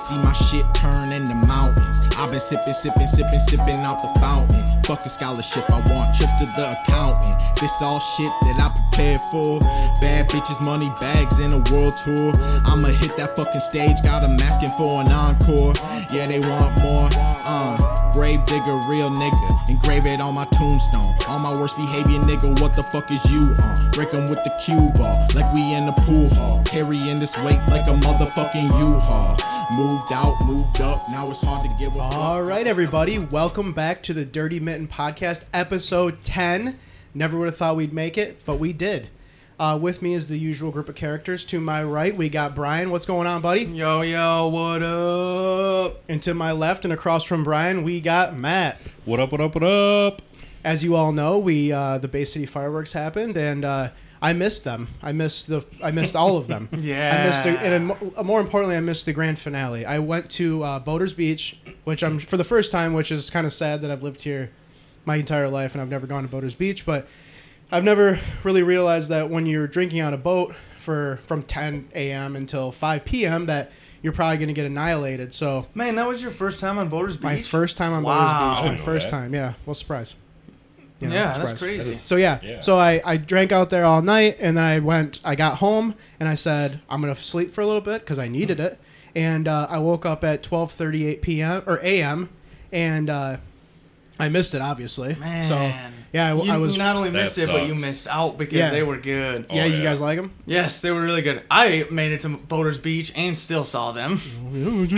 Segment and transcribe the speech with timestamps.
[0.00, 2.00] see my shit turn into mountains.
[2.16, 4.64] I've been sipping, sipping, sipping, sipping out the fountain.
[4.84, 7.36] Fuck a scholarship, I want trips to the accountant.
[7.60, 9.60] This all shit that I prepared for.
[10.00, 12.32] Bad bitches, money bags, and a world tour.
[12.64, 15.74] I'ma hit that fucking stage, got 'em asking for an encore.
[16.10, 17.08] Yeah, they want more.
[17.46, 17.76] Uh,
[18.12, 19.70] grave digger, real nigga.
[19.70, 21.14] Engrave it on my tombstone.
[21.28, 23.90] On my worst behavior, nigga, what the fuck is you on?
[23.92, 26.62] Break with the cue ball, like we in the pool hall.
[26.64, 29.36] Carrying this weight like a motherfucking U-Haul.
[29.76, 34.02] Moved out, moved up, now it's hard to get with All right, everybody, welcome back
[34.02, 36.76] to the Dirty Mitten Podcast, episode 10.
[37.14, 39.10] Never would have thought we'd make it, but we did.
[39.60, 41.44] Uh, with me is the usual group of characters.
[41.44, 42.90] To my right, we got Brian.
[42.90, 43.62] What's going on, buddy?
[43.62, 46.02] Yo, yo, what up?
[46.08, 48.76] And to my left and across from Brian, we got Matt.
[49.04, 49.30] What up?
[49.30, 49.54] What up?
[49.54, 50.22] What up?
[50.64, 53.90] As you all know, we uh, the Bay City fireworks happened, and uh,
[54.22, 54.88] I missed them.
[55.02, 55.64] I missed the.
[55.82, 56.68] I missed all of them.
[56.78, 57.20] Yeah.
[57.22, 59.86] I missed the, and uh, more importantly, I missed the grand finale.
[59.86, 63.46] I went to uh, Boaters Beach, which I'm for the first time, which is kind
[63.46, 64.50] of sad that I've lived here
[65.06, 67.06] my entire life and I've never gone to Boaters Beach, but
[67.72, 72.36] I've never really realized that when you're drinking on a boat for from 10 a.m.
[72.36, 73.46] until 5 p.m.
[73.46, 73.70] that
[74.02, 75.32] you're probably going to get annihilated.
[75.32, 77.22] So Man, that was your first time on Boaters Beach?
[77.24, 78.18] my first time on Wow.
[78.18, 79.16] Boaters I Beach, my first that.
[79.16, 79.54] time, yeah.
[79.64, 80.14] Well, surprise.
[81.00, 81.98] You know, yeah, that's crazy.
[82.04, 82.60] So yeah, Yeah.
[82.60, 85.20] so I, I drank out there all night, and then I went.
[85.24, 88.28] I got home, and I said I'm gonna sleep for a little bit because I
[88.28, 88.78] needed it.
[89.14, 91.62] And uh, I woke up at 12:38 p.m.
[91.66, 92.28] or a.m.
[92.70, 93.38] and uh,
[94.18, 95.14] I missed it obviously.
[95.16, 95.44] Man.
[95.44, 95.56] So
[96.12, 96.76] yeah, I, you, I was.
[96.76, 98.70] not only missed it, but you missed out because Yeah.
[98.70, 99.46] they were good.
[99.50, 100.32] yeah, Oh, you guys like them?
[100.44, 101.42] Yes, they were really good.
[101.50, 104.20] I made it to Boulder's Beach and still saw them.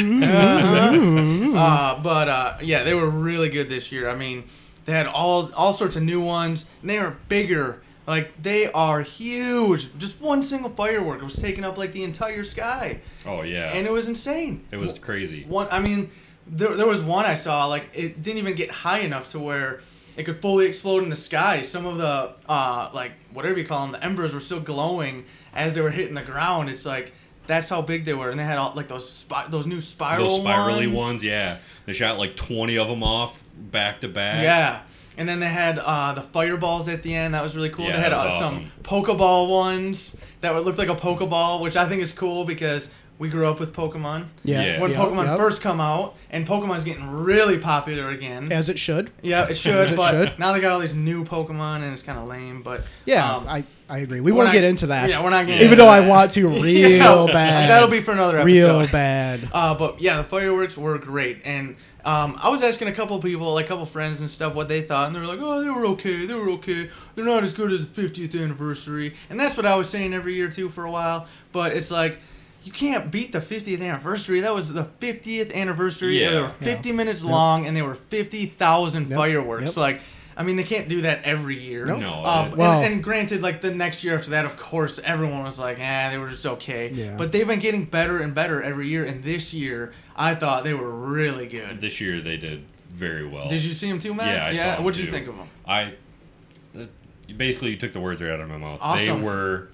[1.57, 4.09] uh, but uh, yeah, they were really good this year.
[4.09, 4.45] I mean,
[4.85, 7.83] they had all all sorts of new ones, and they are bigger.
[8.07, 9.97] Like they are huge.
[9.99, 13.71] Just one single firework was taking up like the entire sky, Oh yeah.
[13.73, 14.65] and it was insane.
[14.73, 15.45] it was crazy.
[15.45, 16.11] One, I mean,
[16.49, 19.81] there, there was one I saw like it didn't even get high enough to where
[20.17, 21.63] it could fully explode in the sky.
[21.63, 25.75] Some of the uh like whatever you call them, the embers were still glowing as
[25.77, 26.71] they were hitting the ground.
[26.71, 27.13] It's like
[27.53, 30.29] that's how big they were, and they had all like those spi- those new spiral
[30.29, 30.99] Those spirally ones.
[30.99, 31.59] ones, yeah.
[31.87, 34.39] They shot like twenty of them off back to back.
[34.43, 34.81] Yeah.
[35.19, 37.35] And then they had uh, the fireballs at the end.
[37.35, 37.85] That was really cool.
[37.85, 38.73] Yeah, they had uh, some awesome.
[38.83, 40.11] Pokeball ones
[40.41, 42.89] that would look like a Pokeball, which I think is cool because
[43.23, 44.27] we grew up with Pokemon.
[44.43, 44.63] Yeah.
[44.65, 44.81] Yeah.
[44.81, 45.37] When Yep, Pokemon yep.
[45.39, 48.51] first come out, and Pokemon's getting really popular again.
[48.51, 49.11] as it should.
[49.23, 50.39] Yeah, it As should, it but should.
[50.41, 52.63] now they got all these new Pokemon, and it's kind of lame.
[52.63, 54.19] But Yeah, um, I, I agree.
[54.21, 55.09] We we're won't not- get into that.
[55.09, 55.61] Yeah, we're not getting.
[55.61, 57.71] Even into though I want to real Yeah, bad.
[57.71, 58.79] That'll be for another episode.
[58.81, 59.49] real bad.
[59.53, 63.55] Uh, but yeah, the fireworks were great, and um, I was asking a couple people,
[63.55, 65.71] like a couple friends and stuff, what they thought, and they were like, "Oh, they
[65.71, 66.27] were okay.
[66.27, 66.91] They were okay.
[67.15, 70.35] They're not as good as the 50th anniversary." And that's what I was saying every
[70.35, 71.29] year too for a while.
[71.53, 72.19] But it's like.
[72.65, 74.41] You can't beat the 50th anniversary.
[74.41, 76.21] That was the 50th anniversary.
[76.21, 76.31] Yeah.
[76.31, 79.19] They were 50 minutes long, and they were 50,000 Yep.
[79.19, 79.65] fireworks.
[79.65, 79.77] Yep.
[79.77, 80.01] Like,
[80.37, 81.85] I mean, they can't do that every year.
[81.87, 82.01] Nope.
[82.01, 85.43] No, Uh, it- and- and, granted, like the next year after that, of course, everyone
[85.43, 87.17] was like, "Ah, they were just okay." Yeah.
[87.19, 90.73] But they've been getting better and better every year, and this year, I thought they
[90.75, 91.81] were really good.
[91.81, 92.63] This year they did
[92.95, 93.49] very well.
[93.49, 94.29] Did you see them too, Matt?
[94.35, 95.13] Yeah, I saw 'em What'd you too.
[95.13, 95.49] think of them?
[95.67, 95.93] I
[96.79, 96.85] uh,
[97.37, 98.79] basically you took the words right out of my mouth.
[98.81, 99.21] Awesome.
[99.21, 99.69] They were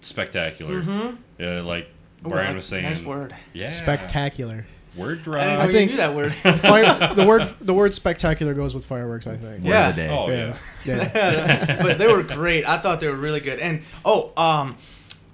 [0.00, 0.80] spectacular.
[0.82, 1.16] Mm-hmm.
[1.38, 1.88] Yeah, like
[2.26, 2.84] Ooh, Brian was saying.
[2.84, 3.34] Nice word.
[3.52, 3.70] Yeah.
[3.70, 4.66] Spectacular.
[4.96, 5.46] Word I didn't drop.
[5.46, 6.34] know I you think- knew that word.
[6.60, 9.26] Fire, the word the word spectacular goes with fireworks.
[9.26, 9.64] I think.
[9.64, 9.94] Yeah.
[10.10, 10.56] Oh Yeah.
[10.84, 11.10] yeah.
[11.14, 11.82] Yeah.
[11.82, 12.64] but they were great.
[12.64, 13.58] I thought they were really good.
[13.60, 14.76] And oh, um,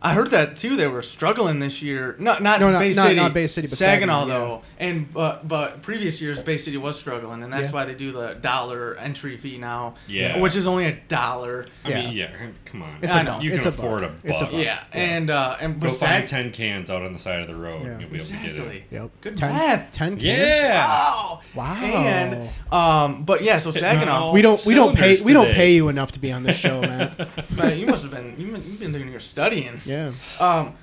[0.05, 0.77] I heard that too.
[0.77, 2.15] They were struggling this year.
[2.19, 4.63] Not not No, not- Bay not- City, not Bay City, but Saginaw, Saginaw, though.
[4.79, 7.73] And but but previous years Bay City was struggling, and that's Yeah.
[7.73, 9.95] why they do the dollar entry fee now.
[10.07, 10.39] Yeah.
[10.41, 11.65] which is only a dollar.
[11.85, 12.01] I Yeah.
[12.05, 12.27] mean, yeah.
[12.67, 12.99] Come on.
[13.01, 13.33] It's I a know.
[13.35, 13.43] buck.
[13.45, 14.11] You it's can a afford buck.
[14.25, 14.53] a It's a buck.
[14.53, 14.63] buck.
[14.63, 17.47] Yeah, and uh, and Go but find Sag- ten cans out on the side of
[17.47, 17.87] the road.
[17.87, 17.99] Yeah.
[18.01, 18.77] You'll be able to get exactly.
[18.77, 18.85] it.
[18.95, 19.11] Yep.
[19.23, 19.93] Good ten, math.
[19.93, 20.23] Ten cans.
[20.25, 20.87] Yeah.
[20.87, 21.41] Wow.
[21.55, 21.75] Wow.
[21.83, 24.33] And um, but yeah, so Saginaw.
[24.33, 26.59] We don't we don't pay Cylinders we don't pay you enough to be on this
[26.59, 27.15] show, man.
[27.57, 29.81] Man, you must have been you you've been doing your studying.
[29.87, 29.94] Yeah.
[30.41, 30.75] Um,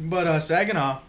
[0.00, 1.00] but uh, Saginaw,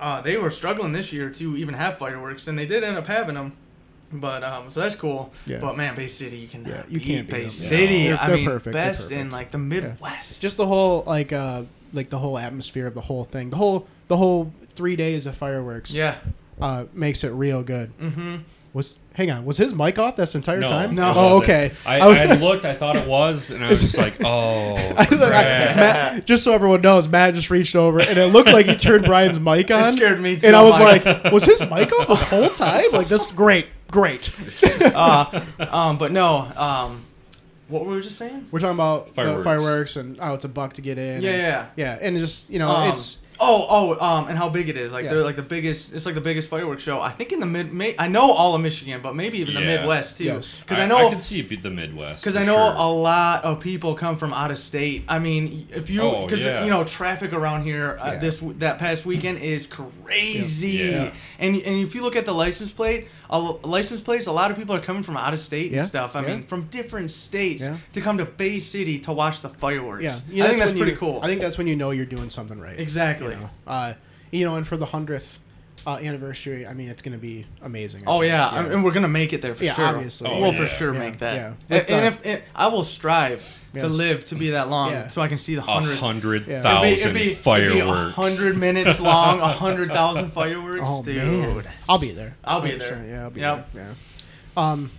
[0.00, 3.06] uh, they were struggling this year to even have fireworks, and they did end up
[3.06, 3.52] having them.
[4.12, 5.32] But um, so that's cool.
[5.46, 5.58] Yeah.
[5.60, 7.50] But man, Bay City, you can Yeah, you beat can't beat Bay them.
[7.50, 8.06] City.
[8.06, 8.72] They're- I they're mean, perfect.
[8.72, 10.40] They're best in like the Midwest.
[10.40, 13.50] Just the whole like uh like the whole atmosphere of the whole thing.
[13.50, 15.90] The whole the whole three days of fireworks.
[15.90, 16.16] yeah.
[16.60, 17.96] Uh, makes it real good.
[17.98, 18.36] Mm-hmm.
[18.74, 20.94] Was hang on, was his mic off this entire No, time?
[20.94, 21.10] No.
[21.10, 21.42] it Oh, wasn't.
[21.44, 21.72] okay.
[21.86, 22.64] I, I I looked.
[22.66, 26.80] I thought it was, and I was just like, "Oh, I- Matt, just so everyone
[26.82, 29.96] knows, Matt just reached over and it looked like he turned Brian's mic on.
[29.96, 30.46] scared me too.
[30.46, 32.92] And I was I'm like- like, was his mic off this whole time?
[32.92, 34.30] Like this great, great.
[34.82, 36.40] uh, um, but no.
[36.56, 37.04] Um,
[37.68, 38.48] what were we just saying?
[38.50, 39.44] We're talking about fireworks, Fireworks.
[39.44, 41.20] fireworks and oh, it's a buck to get in.
[41.22, 41.66] Yeah, and- yeah.
[41.76, 41.98] yeah.
[42.00, 43.66] And it just you know, Um, it's Oh,
[43.98, 44.92] oh, um, and how big it is?
[44.92, 45.10] Like Yeah.
[45.14, 45.92] they're like the biggest.
[45.92, 47.00] It's like the biggest fireworks show.
[47.00, 47.72] I think in the mid.
[47.72, 50.24] May, I know all of Michigan, but maybe even the Midwest too.
[50.24, 50.56] Yes.
[50.56, 51.06] Because I, know.
[51.06, 52.22] I can see it be the Midwest.
[52.24, 52.74] because I know sure.
[52.76, 55.04] a lot of people come from out of state.
[55.08, 56.64] I mean, if you Oh, because yeah.
[56.64, 58.18] you know traffic around here uh, Yeah.
[58.18, 60.68] this that past weekend is crazy.
[60.70, 61.12] Yeah.
[61.38, 64.56] And and if you look at the license plate, a license plates, a lot of
[64.56, 66.16] people are coming from out of state Yeah, and stuff.
[66.16, 66.28] I yeah.
[66.28, 67.76] mean, from different states Yeah.
[67.92, 70.02] to come to Bay City to watch the fireworks.
[70.04, 71.20] Yeah, I think that's when pretty you, cool.
[71.22, 72.78] I think that's when you know you're doing something right.
[72.78, 73.34] exactly.
[73.34, 73.94] You know, uh,
[74.30, 75.40] you know, and for the hundredth
[75.88, 78.02] uh, anniversary, I mean, it's going to be amazing.
[78.06, 78.30] I Oh think.
[78.30, 79.86] yeah, and we're gonna make it there for Yeah, sure.
[79.86, 80.28] obviously.
[80.30, 81.34] we'll Oh, for sure Yeah, make that.
[81.34, 81.46] yeah.
[81.46, 83.42] And, With and if it, I will strive
[83.72, 83.84] Yes.
[83.84, 85.08] to live to be that long, Yeah.
[85.08, 85.96] so I can see the a hundred.
[85.98, 86.60] hundred Yeah.
[86.62, 88.14] thousand It'd be, it'd be, fireworks.
[88.16, 91.16] hundred minutes long, a hundred thousand fireworks, Oh dude.
[91.16, 92.36] man, I'll be there.
[92.44, 93.06] I'll be 100%, there.
[93.08, 93.72] Yeah, I'll be Yep.
[93.72, 93.86] there.
[94.56, 94.62] Yeah.
[94.70, 94.90] Um,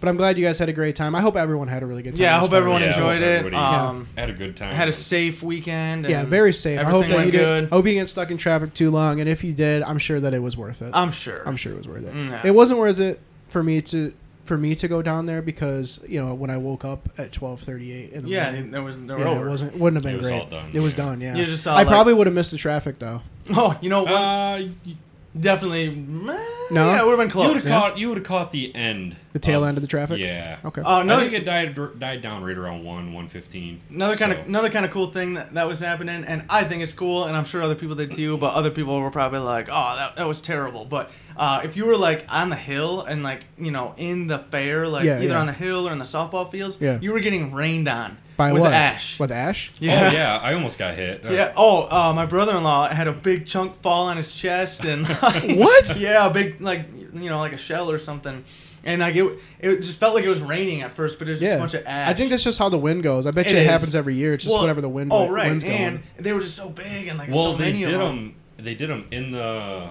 [0.00, 1.14] but I'm glad you guys had a great time.
[1.14, 2.22] I hope everyone had a really good time.
[2.22, 3.38] Yeah, I this hope everyone Yeah, enjoyed it.
[3.38, 4.74] everybody- Um, Had a good time.
[4.74, 6.04] had a safe weekend.
[6.06, 6.78] And Yeah, very safe.
[6.78, 7.46] I hope Everything that you went didn't.
[7.46, 7.64] good.
[7.72, 9.20] I hope you didn't get stuck in traffic too long.
[9.20, 10.90] And if you did, I'm sure that it was worth it.
[10.94, 11.42] I'm sure.
[11.46, 12.14] I'm sure it was worth it.
[12.14, 12.40] Yeah.
[12.44, 14.12] It wasn't worth it for me to
[14.44, 18.12] for me to go down there because you know when I woke up at 12:38
[18.12, 18.70] in the Yeah, morning.
[18.70, 19.46] there was there Yeah, over.
[19.46, 19.76] it wasn't.
[19.78, 20.40] Wouldn't have been It was great.
[20.40, 21.04] all done, It was yeah.
[21.04, 21.20] done.
[21.20, 21.36] Yeah.
[21.36, 23.20] You just saw, I like- probably would have missed the traffic though.
[23.50, 24.12] Oh, you know what?
[24.12, 24.94] Uh, you
[25.38, 25.90] Definitely.
[25.90, 26.36] meh,
[26.70, 26.86] No?
[26.90, 27.64] Yeah, it would have been would close.
[27.64, 27.98] have caught.
[27.98, 29.16] You would have caught the end.
[29.32, 30.18] The tail end of the traffic?
[30.18, 30.56] Yeah.
[30.64, 30.82] Okay.
[30.84, 31.16] Oh, no.
[31.16, 33.80] I think it died died down right around one one fifteen.
[33.90, 36.64] Another kind So- of another kind of cool thing that, that was happening, and I
[36.64, 38.36] think it's cool, and I'm sure other people did too.
[38.38, 41.86] But other people were probably like, "Oh, that, that was terrible." But uh, if you
[41.86, 45.26] were like on the hill and like you know in the fair, like Yeah, either
[45.34, 45.40] yeah.
[45.40, 46.98] on the hill or in the softball fields, Yeah.
[47.00, 48.72] you were getting rained on By with what?
[48.72, 49.18] ash.
[49.18, 49.70] With ash?
[49.80, 50.08] Yeah.
[50.08, 51.26] Oh yeah, I almost got hit.
[51.26, 51.52] Uh, Yeah.
[51.56, 55.98] Oh, uh, my brother-in-law had a big chunk fall on his chest, and like, What?
[55.98, 58.44] Yeah, a big like you know like a shell or something,
[58.84, 61.40] and like it, it just felt like it was raining at first, but it was
[61.40, 61.56] just Yeah.
[61.56, 62.08] a bunch of ash.
[62.10, 63.26] I think that's just how the wind goes.
[63.26, 63.68] I bet It you it is.
[63.70, 64.34] happens every year.
[64.34, 65.10] It's just Well, whatever the wind.
[65.12, 65.76] Oh right, wind's going.
[65.76, 68.16] and they were just so big and like Well, so they many did of them.
[68.16, 68.34] them.
[68.64, 69.90] They did them in the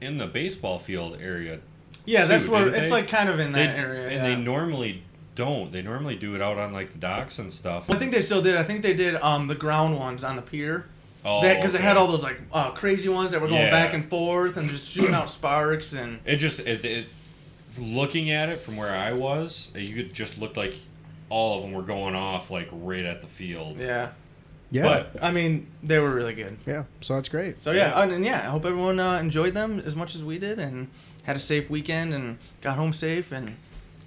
[0.00, 1.60] in the baseball field area.
[2.06, 2.90] Yeah, that's too, where didn't it's they?
[2.90, 4.04] like kind of in They, that area.
[4.08, 4.22] and yeah.
[4.22, 5.02] they normally
[5.34, 5.72] don't.
[5.72, 7.90] They normally do it out on like the docks and stuff.
[7.90, 8.56] I think they still did.
[8.56, 10.86] I think they did um the ground ones on the pier.
[11.24, 13.70] oh, because they had all those like uh, crazy ones that were going Yeah.
[13.70, 17.06] back and forth and just shooting out sparks and It just it, it
[17.78, 20.74] looking at it from where I was, you could just look like
[21.28, 23.78] all of them were going off like right at the field.
[23.78, 24.10] yeah.
[24.70, 24.82] yeah.
[25.12, 26.58] But I mean, they were really good.
[26.66, 26.84] yeah.
[27.02, 27.62] So that's great.
[27.62, 28.02] So yeah, Yeah.
[28.02, 30.88] and, and yeah, I hope everyone uh, enjoyed them as much as we did and
[31.22, 33.54] had a safe weekend and got home safe and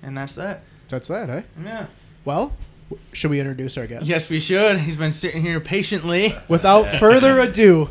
[0.01, 0.63] and that's that.
[0.93, 1.41] That's that, eh?
[1.63, 1.87] Yeah.
[2.23, 2.53] Well,
[2.91, 4.05] w- should we introduce our guest?
[4.05, 4.77] Yes, we should.
[4.81, 6.35] He's been sitting here patiently.
[6.47, 7.89] Without further ado,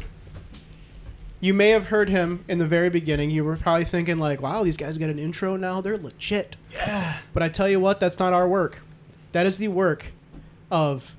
[1.41, 3.31] you may have heard him in the very beginning.
[3.31, 5.81] You were probably thinking like, "Wow, these guys get an intro now.
[5.81, 7.17] They're legit." Yeah.
[7.35, 8.81] But I tell you what, that's not our work.
[9.33, 10.07] That is the work
[10.71, 11.17] of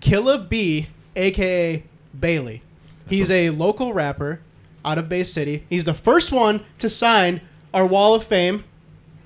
[0.00, 1.84] Killa B, aka
[2.18, 2.62] Bailey.
[3.08, 4.40] He's a local rapper
[4.84, 5.64] out of Bay City.
[5.70, 7.40] He's the first one to sign
[7.72, 8.64] our Wall of Fame.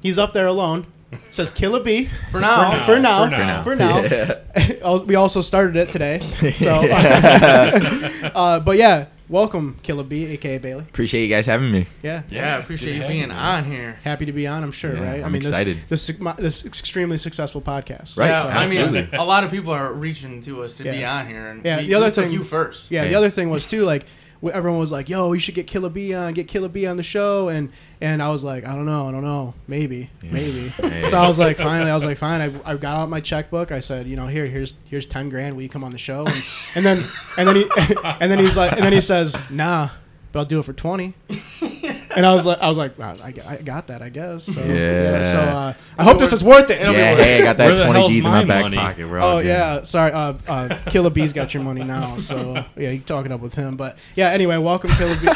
[0.02, 0.86] He's up there alone.
[1.30, 2.06] Says Killa B.
[2.30, 2.84] For now.
[2.86, 3.24] For now.
[3.24, 3.62] For now.
[3.64, 4.02] For now.
[4.02, 4.98] Yeah.
[5.06, 6.20] we also started it today.
[6.58, 6.80] So,
[8.34, 10.82] uh, but yeah, welcome, Killa B, aka Bailey.
[10.84, 11.86] Appreciate you guys having me.
[12.02, 12.22] Yeah.
[12.30, 13.36] Yeah, I appreciate you being man.
[13.38, 13.98] on here.
[14.04, 15.24] Happy to be on, I'm sure, Yeah, right?
[15.24, 15.78] I'm excited.
[15.88, 18.16] This, this, this extremely successful podcast.
[18.18, 21.04] Right, Yeah, So- I mean, a lot of people are reaching to us to be
[21.04, 22.90] on here, and Yeah, we, the other we thing- you first.
[22.90, 24.06] Yeah, the other thing was too like wh-
[24.52, 27.02] everyone was like, "Yo, you should get Killa B on, get Killa B on the
[27.02, 27.70] show," and
[28.00, 30.30] and I was like, "I don't know, I don't know, maybe, Yeah.
[30.32, 31.06] maybe." Yeah.
[31.08, 33.72] So I was like, finally, I was like, "Fine." I, I got out my checkbook.
[33.72, 35.56] I said, "You know, here, here's here's ten grand.
[35.56, 36.44] Will you come on the show?" And,
[36.76, 37.04] and then
[37.38, 37.64] and then he
[38.04, 39.90] and then he's like, and then he says, "Nah,
[40.32, 41.14] but I'll do it for 20.
[42.16, 44.44] And I was like, I was like, wow, I, I got that, I guess.
[44.44, 45.22] So, Yeah.
[45.24, 46.80] so uh, I hope this is worth it.
[46.80, 48.44] It'll be yeah, worth hey, I got that the 20 hell's G's in my my
[48.48, 48.76] back money?
[48.76, 49.08] pocket.
[49.10, 50.12] We're Oh yeah, sorry.
[50.12, 53.76] Uh, uh, Killa B's got your money now, so yeah, you talking up with him.
[53.76, 55.26] But yeah, anyway, welcome, Killer B.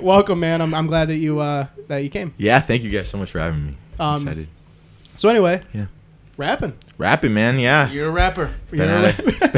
[0.00, 0.60] welcome, man.
[0.60, 2.34] I'm, I'm glad that you uh, that you came.
[2.36, 3.72] Yeah, thank you guys so much for having me.
[4.00, 4.48] I'm Um, excited.
[5.16, 5.86] So anyway, Yeah.
[6.36, 6.72] Rapping.
[6.98, 7.58] Rapping, man.
[7.58, 7.90] Yeah.
[7.90, 8.52] You're a rapper.
[8.70, 9.26] Been You're at, it,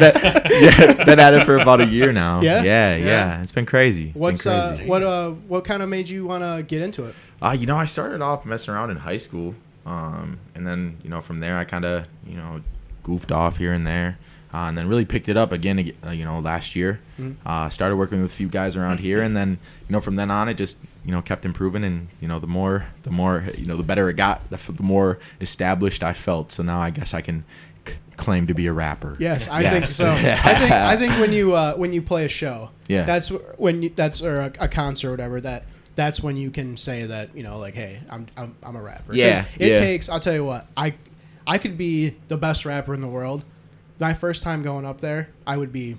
[0.00, 0.62] been,
[0.98, 2.40] yeah, been at it for about a year now.
[2.40, 2.62] Yeah?
[2.62, 3.04] Yeah, Yeah.
[3.04, 3.42] yeah.
[3.42, 4.06] It's been crazy.
[4.06, 7.14] Been What's uh, what uh, what kind of made you want to get into it?
[7.42, 9.54] Uh, you know, I started off messing around in high school,
[9.84, 12.62] um, and then you know from there I kind of you know
[13.02, 14.18] goofed off here and there,
[14.54, 15.92] uh, and then really picked it up again.
[16.04, 17.36] Uh, you know, last year, Mhm.
[17.44, 20.30] uh, started working with a few guys around here, and then you know from then
[20.30, 23.64] on it just you know kept improving, and you know the more the more you
[23.64, 26.52] know the better it got, the, f- the more established I felt.
[26.52, 27.44] So now I guess I can
[27.86, 29.16] c- claim to be a rapper.
[29.20, 29.72] Yes, I Yes.
[29.72, 30.10] think so.
[30.12, 33.04] I think I think when you uh, when you play a show, Yeah.
[33.04, 36.76] that's when you, that's or a, a concert or whatever that that's when you can
[36.76, 39.78] say that you know like hey I'm I'm, I'm a rapper Yeah, it yeah.
[39.78, 40.08] takes.
[40.08, 40.94] I'll tell you what I
[41.46, 43.44] I could be the best rapper in the world.
[44.00, 45.96] My first time going up there, I would be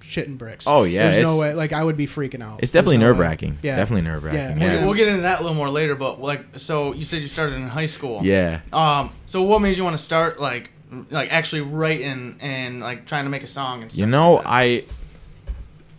[0.00, 0.66] shitting bricks.
[0.66, 1.54] Oh, yeah, there's no way.
[1.54, 2.60] Like I would be freaking out.
[2.62, 3.58] It's definitely no nerve wracking.
[3.62, 4.40] Yeah, Definitely nerve wracking.
[4.60, 4.72] Yeah, Yeah.
[4.78, 7.28] and We'll get into that a little more later, but like, so you said you
[7.28, 8.20] started in high school.
[8.22, 8.60] Yeah.
[8.72, 9.10] Um.
[9.26, 10.70] So what made you want to start like,
[11.10, 14.00] like actually writing and like trying to make a song and stuff?
[14.00, 14.44] You know, like?
[14.46, 14.84] I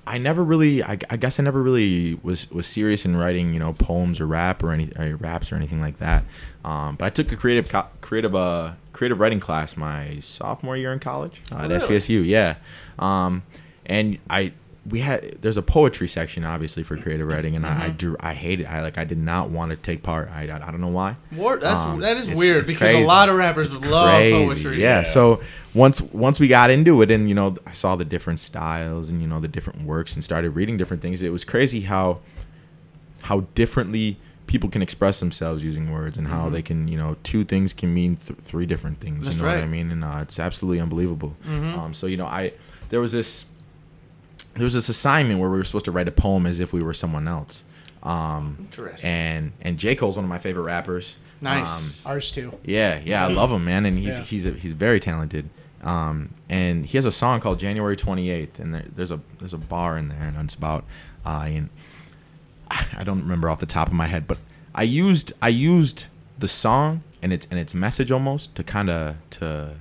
[0.07, 3.59] I never really I, I guess I never really was was serious in writing, you
[3.59, 6.23] know, poems or rap or any or raps or anything like that.
[6.65, 10.91] Um, but I took a creative co- creative uh creative writing class my sophomore year
[10.91, 11.79] in college uh, at Oh, really?
[11.99, 12.25] SVSU.
[12.25, 12.55] Yeah.
[12.99, 13.43] Um,
[13.91, 14.53] and I
[14.89, 17.97] we had there's a poetry section obviously for creative writing and I, I Mhm.
[17.99, 20.27] drew I hated I like I did not want to take part.
[20.33, 21.17] I, I, I don't know why.
[21.29, 21.61] What?
[21.61, 23.03] That's Um, that is it's- weird it's because crazy.
[23.03, 24.33] a lot of rappers It's love crazy.
[24.45, 24.81] poetry.
[24.81, 24.99] Yeah.
[25.01, 25.03] Yeah.
[25.03, 25.41] So
[25.75, 29.21] once once we got into it, and you know, I saw the different styles and
[29.21, 31.21] you know the different works, and started reading different things.
[31.21, 32.21] It was crazy how
[33.23, 34.17] how differently
[34.47, 36.51] people can express themselves using words, and how Mhm.
[36.53, 39.25] they can you know two things can mean th- three different things.
[39.25, 39.91] That's you know what I mean?
[39.91, 41.35] And uh, it's absolutely unbelievable.
[41.47, 41.77] Mhm.
[41.77, 42.53] Um, so you know, I
[42.89, 43.45] there was this
[44.55, 46.81] there was this assignment where we were supposed to write a poem as if we
[46.83, 47.63] were someone else.
[48.03, 49.09] Um, Interesting.
[49.09, 51.15] and and J Cole's one of my favorite rappers.
[51.39, 51.67] Nice.
[51.67, 52.57] Um, Ours too.
[52.63, 54.25] yeah, yeah, I love him, man, and he's Yeah.
[54.25, 55.49] he's a, he's very talented.
[55.83, 59.57] Um, and he has a song called January 28th, and there, there's a there's a
[59.57, 60.83] bar in there, and it's about
[61.25, 61.69] uh, and
[62.69, 64.37] I don't remember off the top of my head, but
[64.75, 66.05] I used I used
[66.37, 69.75] the song and its and its message almost to kind of to to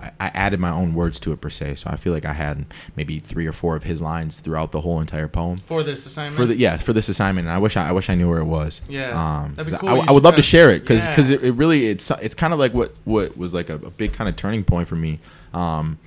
[0.00, 1.76] I, I added my own words to it per se.
[1.76, 4.80] So I feel like I had maybe three or four of his lines throughout the
[4.80, 5.56] whole entire poem.
[5.58, 6.36] for this assignment.
[6.36, 8.38] For the yeah for this assignment, and I wish I, I wish I knew where
[8.40, 8.80] it was.
[8.88, 9.10] Yeah,
[9.44, 9.88] um, that'd be cool.
[9.88, 11.36] I, I would love to share it because Yeah.
[11.36, 14.12] it, it really it's it's kind of like what what was like a, a big
[14.12, 15.20] kind of turning point for me.
[15.52, 15.98] Um,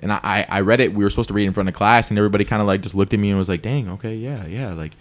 [0.00, 0.92] and I, I read it.
[0.94, 2.80] We were supposed to read it in front of class, and everybody kind of like
[2.80, 4.92] just looked at me and was like, "Dang, okay, yeah, yeah." Like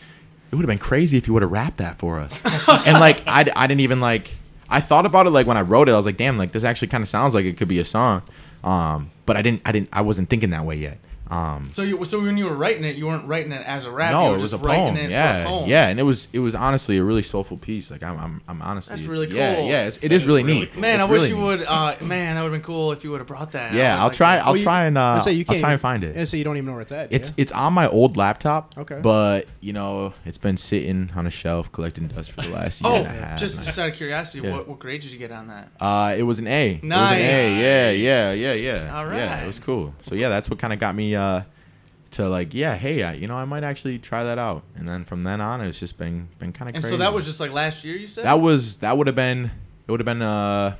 [0.51, 2.39] it would have been crazy if you would have rapped that for us.
[2.85, 4.31] and like I, I didn't even like
[4.71, 5.91] I thought about it like when I wrote it.
[5.91, 7.85] I was like, "Damn, like this actually kind of sounds like it could be a
[7.85, 8.23] song."
[8.63, 10.97] Um, but I didn't I didn't I wasn't thinking that way yet.
[11.31, 13.91] Um, so you so when you were writing it, you weren't writing it as a
[13.91, 14.11] rap.
[14.11, 15.09] you no, were it was just a writing poem.
[15.09, 15.69] Yeah, a poem.
[15.69, 17.89] yeah, and it was it was honestly a really soulful piece.
[17.89, 19.37] Like I'm I'm, I'm honestly, That's it's- really cool.
[19.37, 20.73] yeah, it's, it That is is really really neat.
[20.73, 20.81] cool.
[20.81, 21.43] Man, It's I wish really you neat.
[21.43, 21.61] would.
[21.63, 23.73] Uh, man, that would have been cool if you would have brought that.
[23.73, 24.37] Yeah, I'll like try.
[24.39, 26.17] I'll Well, try and uh, I say you I'll can't try and find it.
[26.17, 27.11] I say you don't even know where it's at.
[27.13, 27.35] It's yeah?
[27.37, 28.77] it's on my old laptop.
[28.77, 28.99] Okay.
[29.01, 32.91] But you know, it's been sitting on a shelf collecting dust for the last year
[32.91, 33.39] Oh, and a half.
[33.39, 34.51] just just out of curiosity, Yeah.
[34.57, 35.69] what, what grade did you get on that?
[35.79, 36.71] uh, it was an A.
[36.71, 37.13] It was an Nice.
[37.13, 37.61] A.
[37.61, 38.97] Yeah, yeah, yeah, yeah.
[38.97, 39.93] All Yeah, it was cool.
[40.01, 41.43] So yeah, that's what kind of got me uh,
[42.11, 44.63] to like, yeah, hey, I, you know, I might actually try that out.
[44.75, 46.95] And then from then on, it's just been been kind of And crazy.
[46.95, 48.25] so that was just like last year, you said.
[48.25, 49.45] that was that would have been
[49.87, 50.75] it would have been uh,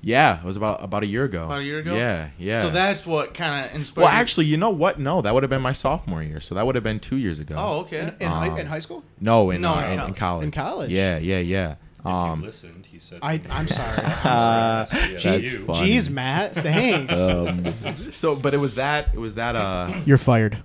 [0.00, 1.44] yeah, it was about about a year ago.
[1.44, 1.94] About a year ago?
[1.94, 2.62] Yeah, yeah.
[2.62, 4.04] So that's what kind of inspired.
[4.04, 4.98] well, actually, you know what?
[5.00, 6.40] No, that would have been my sophomore year.
[6.40, 7.56] So that would have been two years ago.
[7.58, 8.00] Oh, okay.
[8.00, 9.02] in, in, high, Um, in high school.
[9.20, 10.16] No, in, No, uh, in in, in college.
[10.16, 10.44] college.
[10.44, 10.90] In college?
[10.90, 11.74] Yeah, yeah, yeah.
[12.00, 13.18] If Um, you listened, he said.
[13.22, 13.98] I I'm sorry.
[14.04, 15.02] I'm Uh, sorry.
[15.12, 15.58] Yeah, that's you.
[15.66, 16.54] Jeez, Matt.
[16.54, 17.14] Thanks.
[17.16, 17.74] um,
[18.12, 19.08] so, but it was that.
[19.14, 19.56] It was that.
[19.56, 20.58] Uh, You're fired.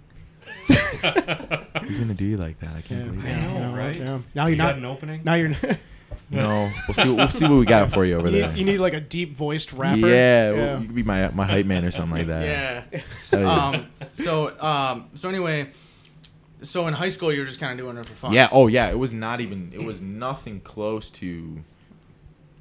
[0.67, 2.69] he's gonna do you like that?
[2.75, 3.41] I can't believe I it.
[3.41, 3.95] know, you know, right?
[3.95, 4.19] yeah.
[4.35, 4.77] Now You you're got not.
[4.77, 5.21] an opening.
[5.23, 5.51] Now you're.
[6.29, 7.09] You know, we'll see.
[7.11, 8.47] We'll see what we got for you over you, there.
[8.49, 10.07] need, you need like a deep voiced rapper.
[10.07, 13.03] Yeah, well, you could be my my hype man or something like that.
[13.31, 13.37] Yeah.
[13.37, 13.87] um.
[14.23, 15.09] So um.
[15.15, 15.69] So anyway.
[16.63, 18.34] So in high school, you were just kind of doing it for fun.
[18.34, 18.50] Yeah.
[18.51, 18.89] Oh, yeah.
[18.89, 19.72] It was not even.
[19.74, 21.63] It was nothing close to.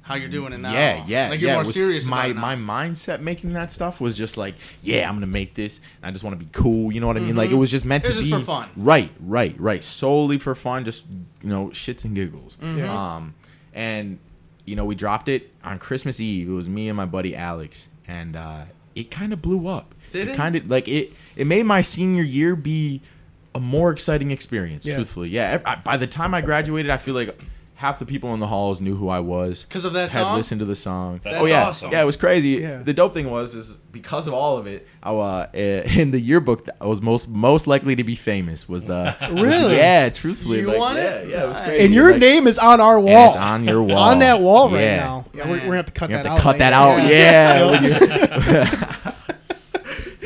[0.01, 0.73] How you're doing it now.
[0.73, 1.55] Yeah, yeah, Like you're yeah.
[1.55, 2.55] more was serious My about it now.
[2.55, 2.55] my
[2.89, 5.79] mindset making that stuff was just like, yeah, I'm gonna make this.
[6.01, 6.91] And I just want to be cool.
[6.91, 7.37] You know what I mean?
[7.37, 8.69] Like it was just meant It was to just be for fun.
[8.75, 9.81] Right, right, right.
[9.81, 11.05] Solely for fun, just
[11.41, 12.57] you know, shits and giggles.
[12.61, 12.85] Mhm.
[12.85, 13.33] Um,
[13.73, 14.19] and
[14.65, 16.49] you know, we dropped it on Christmas Eve.
[16.49, 18.63] It was me and my buddy Alex, and uh,
[18.95, 19.95] it kind of blew up.
[20.11, 20.35] Did it?
[20.35, 21.13] Kind of like it.
[21.37, 22.99] It made my senior year be
[23.55, 24.85] a more exciting experience.
[24.85, 24.95] Yeah.
[24.95, 25.61] Truthfully, yeah.
[25.65, 27.41] I, by the time I graduated, I feel like
[27.75, 30.37] half the people in the halls knew who I was because of that had song?
[30.37, 31.19] listened to the song.
[31.23, 31.91] That's oh yeah, awesome.
[31.91, 32.49] yeah, it was crazy.
[32.61, 32.77] Yeah.
[32.83, 36.67] The dope thing was is because of all of it, I, uh, in the yearbook,
[36.79, 38.69] I was most most likely to be famous.
[38.69, 39.75] Was the was- Really?
[39.75, 41.29] yeah, truthfully, You like, want yeah, it?
[41.29, 41.83] yeah, it was crazy.
[41.85, 43.27] And your Like- name is on our wall.
[43.29, 43.97] it's on your wall.
[43.97, 44.97] On that wall right Yeah.
[44.97, 45.25] now.
[45.33, 46.41] Yeah, we're, we're gonna have to cut You have that to out.
[46.41, 47.75] cut that later.
[47.75, 47.83] out.
[47.83, 49.15] Yeah.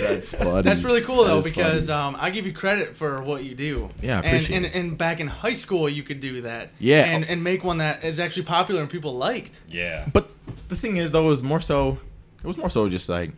[0.14, 0.62] That's funny.
[0.64, 3.90] That's really cool That though because um, I give you credit for what you do.
[4.02, 4.76] Yeah, I and, appreciate and, it.
[4.76, 6.72] and back in high school, you could do that.
[6.80, 7.04] Yeah.
[7.04, 9.60] And and make one that is actually popular and people liked.
[9.68, 10.08] Yeah.
[10.12, 10.30] But
[10.68, 12.00] the thing is, though, it was more so.
[12.40, 13.32] It was more so just like,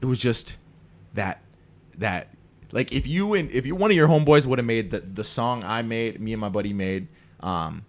[0.00, 0.56] it was just
[1.14, 1.40] that
[1.98, 2.28] that
[2.72, 5.24] like if you and if you one of your homeboys would have made the the
[5.24, 7.06] song I made, me and my buddy made,
[7.40, 7.84] um,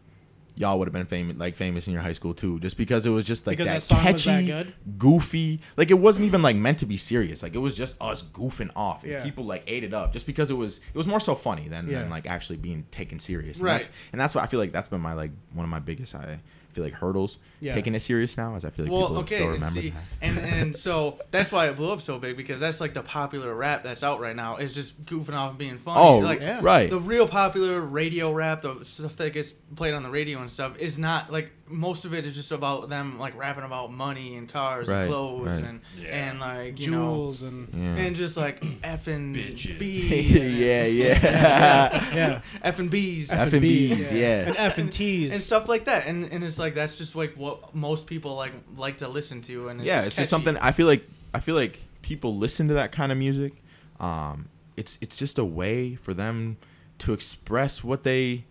[0.58, 3.10] y'all would have been famous like famous in your high school too, just because it
[3.10, 4.74] was just like Because that, that catchy, that good?
[4.98, 5.60] goofy.
[5.78, 7.44] Like it wasn't even like meant to be serious.
[7.44, 9.24] Like it was just us goofing off, and Yeah.
[9.24, 11.90] people like ate it up just because it was it was more so funny than,
[11.90, 12.00] Yeah.
[12.00, 13.58] than like actually being taken serious.
[13.60, 13.74] And Right.
[13.82, 16.16] That's, and that's what I feel like that's been my like one of my biggest
[16.16, 16.40] I
[16.76, 17.74] feel like hurdles Yeah.
[17.74, 20.04] taking it serious now, as I feel like Well, people okay, still remember see, that.
[20.22, 23.54] and and so that's why it blew up so big because that's like the popular
[23.56, 26.00] rap that's out right now is just goofing off and being funny.
[26.00, 26.60] Oh, like yeah.
[26.62, 26.90] right.
[26.90, 30.78] the real popular radio rap, the stuff that gets played on the radio and stuff,
[30.78, 34.48] is not like most of it is just about them like rapping about money and
[34.48, 35.64] cars Right, and clothes right.
[35.64, 36.08] and Yeah.
[36.30, 37.96] and like you Jewels and Yeah.
[37.96, 39.80] and just like effing Bitches.
[39.80, 41.20] bees, and- yeah, yeah.
[42.16, 43.30] yeah, effing bees.
[43.32, 44.48] F and B's, yeah.
[44.48, 45.34] and F and T's.
[45.34, 48.54] and stuff like that, and and it's like that's just like what most people like
[48.78, 51.04] like to listen to, and it's yeah, just it's just something I feel like
[51.34, 53.54] I feel like people listen to that kind of music.
[54.00, 56.58] Um, it's it's just a way for them
[57.00, 58.46] to express what they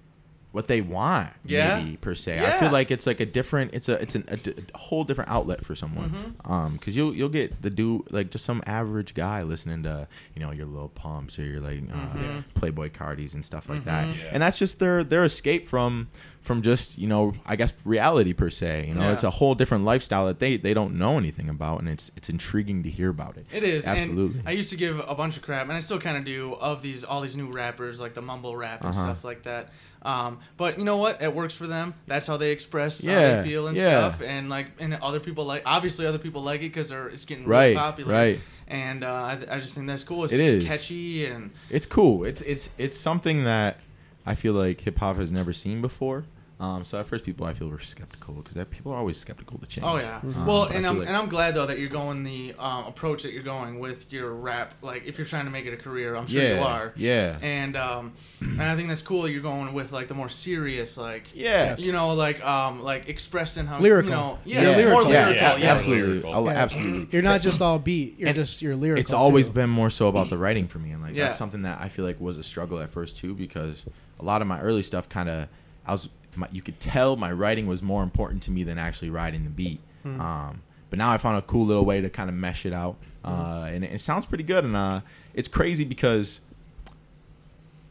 [0.55, 1.79] what they want Yeah.
[1.83, 2.39] maybe per se.
[2.39, 5.03] I feel like it's like a different it's a it's an, a, d- a whole
[5.03, 6.11] different outlet for someone.
[6.11, 6.53] Mm-hmm.
[6.53, 10.41] Um, cuz you'll you'll get the dude like just some average guy listening to, you
[10.41, 12.39] know, your Lil Pumps or your like uh, Mm-hmm.
[12.59, 14.07] Playboi Cartis and stuff like that.
[14.17, 14.31] Yeah.
[14.33, 16.07] And that's just their their escape from
[16.41, 18.87] from just, you know, I guess reality per se.
[18.87, 19.13] You know, Yeah.
[19.15, 22.29] it's a whole different lifestyle that they they don't know anything about and it's it's
[22.29, 23.47] intriguing to hear about it.
[23.53, 24.41] It is Absolutely.
[24.47, 26.81] I used to give a bunch of crap, and I still kind of do of
[26.81, 29.05] these all these new rappers like the mumble rap and Uh-huh.
[29.05, 29.71] stuff like that.
[30.05, 31.23] Um, but you know what?
[31.23, 31.95] It works for them.
[32.07, 34.11] That's how they express how Yeah, they feel and yeah.
[34.11, 34.21] stuff.
[34.27, 35.63] And like, and other people like.
[35.65, 38.13] Obviously, other people like it because they're it's getting Right, really popular.
[38.13, 38.41] right.
[38.69, 40.25] And uh, I, I just think that's cool.
[40.25, 40.65] It's It is.
[40.65, 42.25] catchy and It's cool.
[42.25, 43.79] It's it's it's something that
[44.27, 46.25] I feel like hip hop has never seen before.
[46.65, 49.67] Um, so at first, people I feel were skeptical because people are always skeptical to
[49.67, 49.87] change.
[49.87, 50.21] Oh yeah.
[50.23, 52.87] Um, well, but and I'm like- and I'm glad though that you're going the um,
[52.87, 54.75] approach that you're going with your rap.
[54.83, 56.93] Like if you're trying to make it a career, I'm sure yeah, you are.
[56.97, 59.29] yeah, And um, and I think that's cool.
[59.29, 61.65] You're going with like the more serious, like yeah.
[61.71, 61.85] Yes.
[61.85, 64.11] you know, like um, like expressed in how Lyrical.
[64.11, 65.13] You know, yeah, You're more lyrical.
[65.13, 65.43] yeah, lyrical.
[65.43, 66.45] yeah, Yeah, absolutely, lyrical.
[66.47, 66.51] Yeah.
[66.53, 67.09] absolutely.
[67.13, 68.19] You're not just all beat.
[68.19, 69.01] You're And just you're lyrical.
[69.01, 69.53] It's always too.
[69.55, 71.25] been more so about the writing for me, and like Yeah.
[71.25, 73.85] that's something that I feel like was a struggle at first too, because
[74.21, 75.49] a lot of my early stuff kind of
[75.87, 79.11] I was my, you could tell my writing was more important to me than actually
[79.11, 79.81] writing the beat.
[80.03, 80.21] Hmm.
[80.21, 82.97] Um, but now I found a cool little way to kind of mesh it out,
[83.25, 83.31] Hmm.
[83.33, 84.65] uh, and it, it sounds pretty good.
[84.65, 85.01] And uh,
[85.33, 86.41] it's crazy because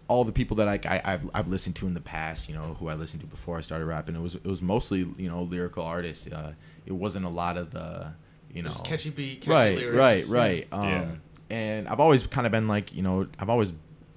[0.08, 2.76] all the people that I, I I've, I've listened to in the past, you know,
[2.80, 5.42] who I listened to before I started rapping, it was it was mostly you know
[5.44, 6.28] lyrical artists.
[6.28, 6.54] Uh,
[6.86, 8.12] it wasn't a lot of the
[8.54, 9.98] you know Just catchy beat, catchy right, lyrics.
[9.98, 10.68] right, right.
[10.72, 11.06] Um, Yeah.
[11.50, 13.74] And I've always kind of been like, you know, I've always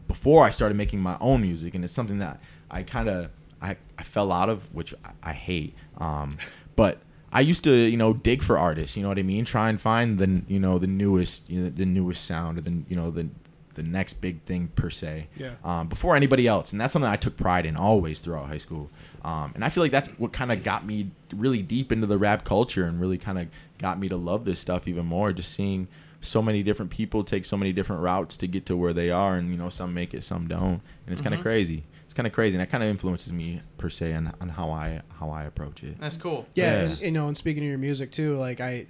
[0.09, 3.77] before I started making my own music, and it's something that I kind of I,
[3.99, 5.75] I fell out of, which I, I hate.
[5.99, 6.38] Um,
[6.75, 7.01] but
[7.33, 8.97] I used to, you know, dig for artists.
[8.97, 9.45] You know what I mean?
[9.45, 12.83] Try and find the, you know, the newest, you know, the newest sound, or the,
[12.88, 13.29] you know, the
[13.75, 15.29] the next big thing per se.
[15.37, 15.53] Yeah.
[15.62, 18.90] Um, before anybody else, and that's something I took pride in always throughout high school.
[19.23, 22.16] Um, and I feel like that's what kind of got me really deep into the
[22.16, 25.33] rap culture and really kind of got me to love this stuff even more.
[25.33, 25.88] Just seeing
[26.23, 29.37] so many different people take so many different routes to get to where they are,
[29.37, 31.85] and you know, some make it, some don't, and it's kind of crazy.
[32.16, 34.70] It's kind of crazy, and that kind of influences me per se on, on how
[34.70, 36.00] I how I approach it.
[36.00, 36.46] That's cool.
[36.55, 36.88] Yeah, Yeah.
[36.88, 38.87] And, you know, and speaking of your music too, like I,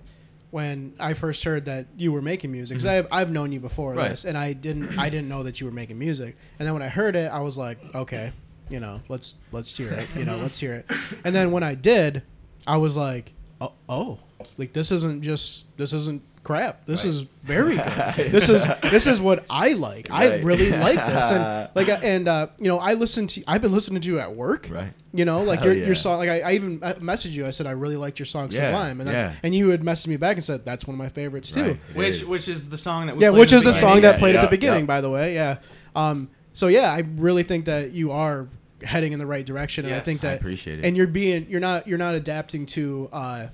[0.53, 3.91] when I first heard that you were making music, because I've I've known you before
[3.91, 3.99] Mm-hmm.
[3.99, 4.11] Right.
[4.11, 6.83] this, and I didn't I didn't know that you were making music, and then when
[6.85, 8.31] I heard it, I was like, okay,
[8.71, 10.87] you know, let's let's hear it, you know, let's hear it,
[11.25, 12.23] and then when I did,
[12.65, 14.21] I was like, oh, oh
[14.57, 16.87] like this isn't just this isn't crap.
[16.87, 17.11] This Right.
[17.11, 18.15] is very good.
[18.31, 20.09] this is this is what I like.
[20.11, 23.63] I really like this, and like uh, and uh, you know, I listen to I've
[23.63, 24.93] been listening to you at work, Right.
[25.13, 25.87] you know, like Hell your, yeah.
[25.87, 26.19] your song.
[26.19, 27.45] Like I, I even uh, messaged you.
[27.47, 29.35] I said I really liked your song Yeah, Sublime, and then, yeah.
[29.43, 31.63] and you had messaged me back and said that's one of my favorites too.
[31.63, 31.79] Right.
[31.95, 33.81] Which which is the song that we Yeah, which is the beginning.
[33.95, 34.87] song that Yeah, played at the beginning, yeah.
[34.87, 35.35] by the way.
[35.35, 35.59] Yeah.
[35.97, 36.29] Um.
[36.55, 38.47] So yeah, I really think that you are
[38.83, 40.05] heading in the right direction, and I Yes.
[40.05, 40.85] think I that appreciate it.
[40.85, 43.47] and you're being you're not you're not adapting to uh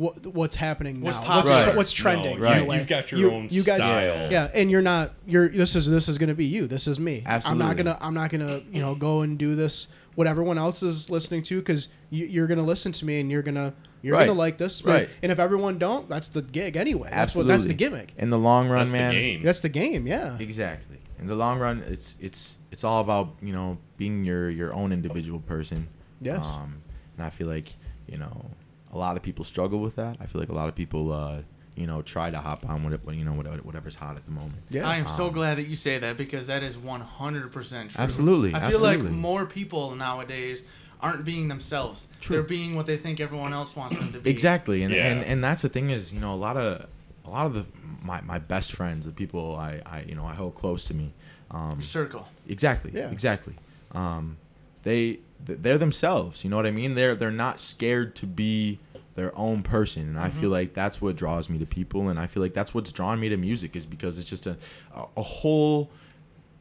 [0.00, 1.56] what what's happening What's now, popular.
[1.56, 1.76] what's, Right.
[1.76, 2.38] what's trending.
[2.38, 2.56] No, Right.
[2.58, 2.78] in a way.
[2.78, 4.30] You've got your You- own you got- style.
[4.32, 6.66] Yeah, and you're not you're this is this is gonna be you.
[6.66, 7.22] This is me.
[7.26, 7.62] Absolutely.
[7.62, 10.82] I'm not gonna I'm not gonna you know go and do this what everyone else
[10.82, 14.26] is listening to because you, you're gonna listen to me and you're gonna you're Right.
[14.26, 14.80] gonna like this.
[14.80, 15.08] But, Right.
[15.22, 17.08] And if everyone don't, that's the gig anyway.
[17.10, 17.50] That's Absolutely.
[17.50, 18.14] what that's the gimmick.
[18.16, 19.12] In the long run, That's the man.
[19.12, 19.42] game.
[19.44, 20.06] That's the game.
[20.06, 20.36] Yeah.
[20.38, 20.96] Exactly.
[21.20, 24.92] In the long run, it's it's it's all about you know being your your own
[24.92, 25.88] individual person.
[26.22, 26.40] Yes.
[26.46, 26.76] Um,
[27.18, 27.66] and I feel like
[28.10, 28.46] you know
[28.92, 30.16] a lot of people struggle with that.
[30.20, 31.38] I feel like a lot of people uh,
[31.76, 34.56] you know try to hop on what you know whatever's hot at the moment.
[34.70, 34.88] Yeah.
[34.88, 37.88] I am so Um, glad that you say that because that is 100% true.
[37.96, 40.62] Absolutely, I feel like more people nowadays
[41.00, 42.06] aren't being themselves.
[42.20, 42.36] True.
[42.36, 44.28] They're being what they think everyone else wants them to be.
[44.30, 45.06] Exactly, and, Yeah.
[45.06, 46.86] and and that's the thing is you know a lot of
[47.24, 47.64] a lot of the
[48.02, 51.12] my, my best friends, the people I, I you know I hold close to me.
[51.50, 52.28] Um, circle.
[52.48, 52.92] Exactly.
[52.94, 53.10] Yeah.
[53.10, 53.54] Exactly.
[53.92, 54.36] Um,
[54.82, 56.44] they they're themselves.
[56.44, 56.94] You know what I mean?
[56.94, 58.78] They're they're not scared to be
[59.14, 62.26] their own person, and I feel like that's what draws me to people, and I
[62.26, 64.56] feel like that's what's drawn me to music is because it's just a
[64.94, 65.90] a, whole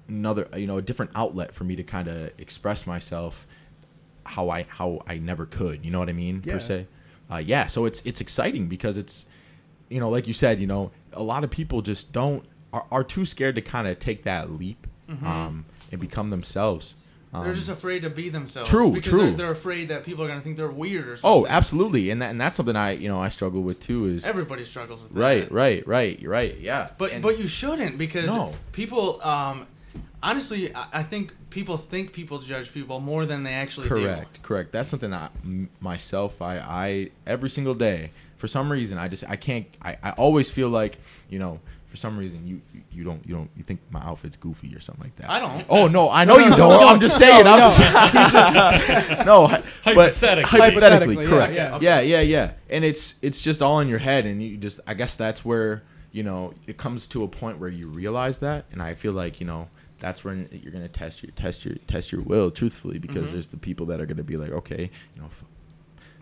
[0.08, 3.48] another you know a different outlet for me to kind of express myself
[4.26, 5.86] how I how I never could.
[5.86, 6.44] You know what I mean?
[6.46, 6.54] Yeah.
[6.54, 6.88] Per se.
[7.32, 7.68] Uh, yeah.
[7.68, 9.26] So it's it's exciting because it's
[9.90, 13.04] you know like you said you know a lot of people just don't are, are
[13.04, 14.86] too scared to kind of take that leap
[15.26, 16.96] um, and become themselves.
[17.32, 18.70] Um, They're just afraid to be themselves.
[18.70, 19.20] True, because true.
[19.20, 21.44] They're, they're afraid that people are gonna think they're weird or something.
[21.44, 24.06] oh, absolutely, and that and that's something I you know I struggle with too.
[24.08, 25.20] Is Everybody struggles with that.
[25.20, 26.20] right, right, right.
[26.20, 26.58] You're right.
[26.60, 26.90] Yeah.
[26.98, 28.54] But And- but you shouldn't because No.
[28.72, 29.68] people um
[30.22, 34.72] honestly I, I think people think people judge people more than they actually correct correct
[34.72, 39.24] that's something that m- myself i i every single day for some reason i just
[39.30, 40.98] i can't i, I always feel like
[41.30, 44.36] you know for some reason you you- you don't you don't you think my outfit's
[44.38, 45.66] goofy or something like that I don't.
[45.70, 47.70] oh no i know you don't i'm just saying No, i'm no.
[47.70, 50.60] just no but Hypothetically.
[50.60, 51.80] hypothetically Hypothetically, yeah, correct yeah.
[51.82, 54.94] yeah yeah yeah and it's it's just all in your head and you just i
[54.94, 58.82] guess that's where you know it comes to a point where you realize that and
[58.82, 59.68] i feel like you know
[60.00, 63.32] that's when you're gonna test your test your test your will truthfully because Mhm.
[63.34, 65.44] there's the people that are gonna be like okay you know f-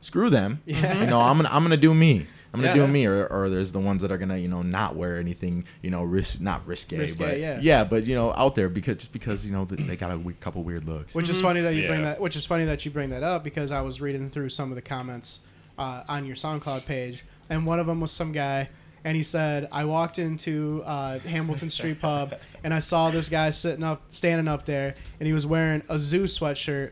[0.01, 0.99] screw them Yeah.
[0.99, 2.25] you know i'm gonna i'm gonna do me
[2.57, 2.85] i'm gonna Yeah.
[2.85, 5.63] do me or, or there's the ones that are gonna you know not wear anything
[5.81, 7.83] you know risk not risque, Risque, but yeah.
[7.83, 10.33] but you know out there because just because you know th- they got a we-
[10.33, 11.41] couple weird looks Which is Mhm.
[11.41, 12.19] funny that you bring that.
[12.19, 14.75] Which is funny that you bring that up because I was reading through some of
[14.75, 15.41] the comments
[15.77, 18.67] uh, on your SoundCloud page, and one of them was some guy,
[19.03, 23.51] and he said, "I walked into uh, Hamilton Street Pub, and I saw this guy
[23.51, 26.91] sitting up, standing up there, and he was wearing a zoo sweatshirt,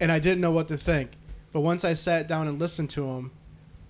[0.00, 1.12] and I didn't know what to think.
[1.52, 3.30] But once I sat down and listened to him."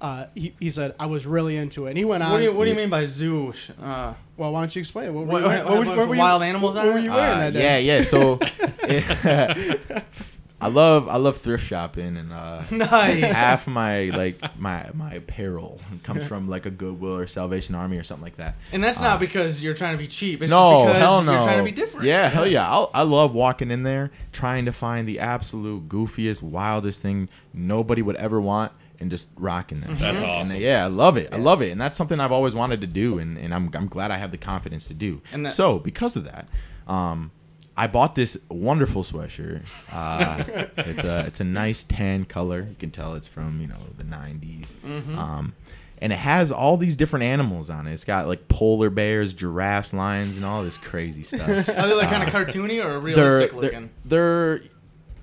[0.05, 2.31] Uh, he, he said I was really into it, and he went on.
[2.33, 3.55] What do you What do you mean by zoo?
[3.81, 5.15] Uh, well, why don't you explain?
[5.15, 6.99] What, were What- you wearing- what- were- what- were you- wild animals What on were
[7.01, 7.83] you wearing Uh, that day?
[7.83, 8.03] Yeah, yeah.
[8.05, 8.39] So
[10.61, 13.25] I love I love thrift shopping and uh nice.
[13.25, 18.03] half my like my my apparel comes from like a Goodwill or Salvation Army or
[18.05, 18.55] something like that.
[18.73, 20.43] And that's Uh, not because you're trying to be cheap.
[20.43, 21.33] It's no, just because hell no.
[21.35, 22.07] you're trying to be different.
[22.07, 22.71] Yeah, hell yeah.
[22.71, 28.01] I'll, I love walking in there trying to find the absolute goofiest, wildest thing nobody
[28.03, 29.97] would ever want and just rocking them.
[29.99, 30.57] That's And, awesome.
[30.57, 31.33] yeah, I love it.
[31.33, 31.71] I love it.
[31.71, 34.31] And that's something I've always wanted to do and, and I'm I'm glad I have
[34.31, 35.21] the confidence to do.
[35.33, 36.49] And that- so because of that,
[36.87, 37.31] um
[37.77, 39.63] I bought this wonderful sweatshirt.
[39.93, 40.45] Uh,
[40.77, 42.67] it's a it's a nice tan color.
[42.69, 44.67] You can tell it's from you know the '90s.
[44.87, 45.17] Mhm.
[45.17, 45.55] Um,
[45.99, 47.93] and it has all these different animals on it.
[47.93, 51.49] It's got like polar bears, giraffes, lions, and all this crazy stuff.
[51.69, 53.91] Are they like kind Uh, of cartoony or realistic they're looking?
[54.05, 54.69] they're They're